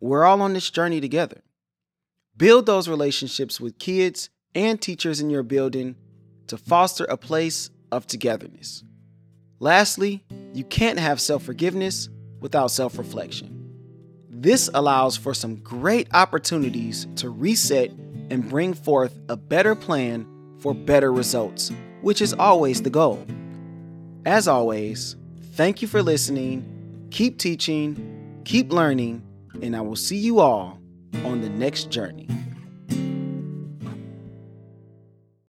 We're 0.00 0.24
all 0.24 0.42
on 0.42 0.52
this 0.52 0.70
journey 0.70 1.00
together. 1.00 1.42
Build 2.36 2.66
those 2.66 2.88
relationships 2.88 3.60
with 3.60 3.78
kids 3.78 4.30
and 4.54 4.80
teachers 4.80 5.20
in 5.20 5.28
your 5.28 5.42
building 5.42 5.96
to 6.46 6.56
foster 6.56 7.04
a 7.04 7.16
place 7.16 7.70
of 7.90 8.06
togetherness. 8.06 8.84
Lastly, 9.58 10.24
you 10.54 10.62
can't 10.64 11.00
have 11.00 11.20
self 11.20 11.42
forgiveness 11.42 12.08
without 12.40 12.70
self 12.70 12.96
reflection. 12.96 13.56
This 14.28 14.70
allows 14.72 15.16
for 15.16 15.34
some 15.34 15.56
great 15.56 16.08
opportunities 16.14 17.08
to 17.16 17.28
reset 17.28 17.90
and 18.30 18.48
bring 18.48 18.74
forth 18.74 19.18
a 19.28 19.36
better 19.36 19.74
plan 19.74 20.26
for 20.58 20.74
better 20.74 21.12
results, 21.12 21.70
which 22.02 22.22
is 22.22 22.32
always 22.34 22.82
the 22.82 22.90
goal. 22.90 23.24
As 24.24 24.48
always, 24.48 25.16
thank 25.54 25.82
you 25.82 25.88
for 25.88 26.02
listening, 26.02 27.08
keep 27.10 27.38
teaching, 27.38 28.42
keep 28.44 28.72
learning, 28.72 29.22
and 29.62 29.76
I 29.76 29.80
will 29.80 29.96
see 29.96 30.18
you 30.18 30.40
all 30.40 30.78
on 31.24 31.40
the 31.40 31.50
next 31.50 31.90
journey. 31.90 32.28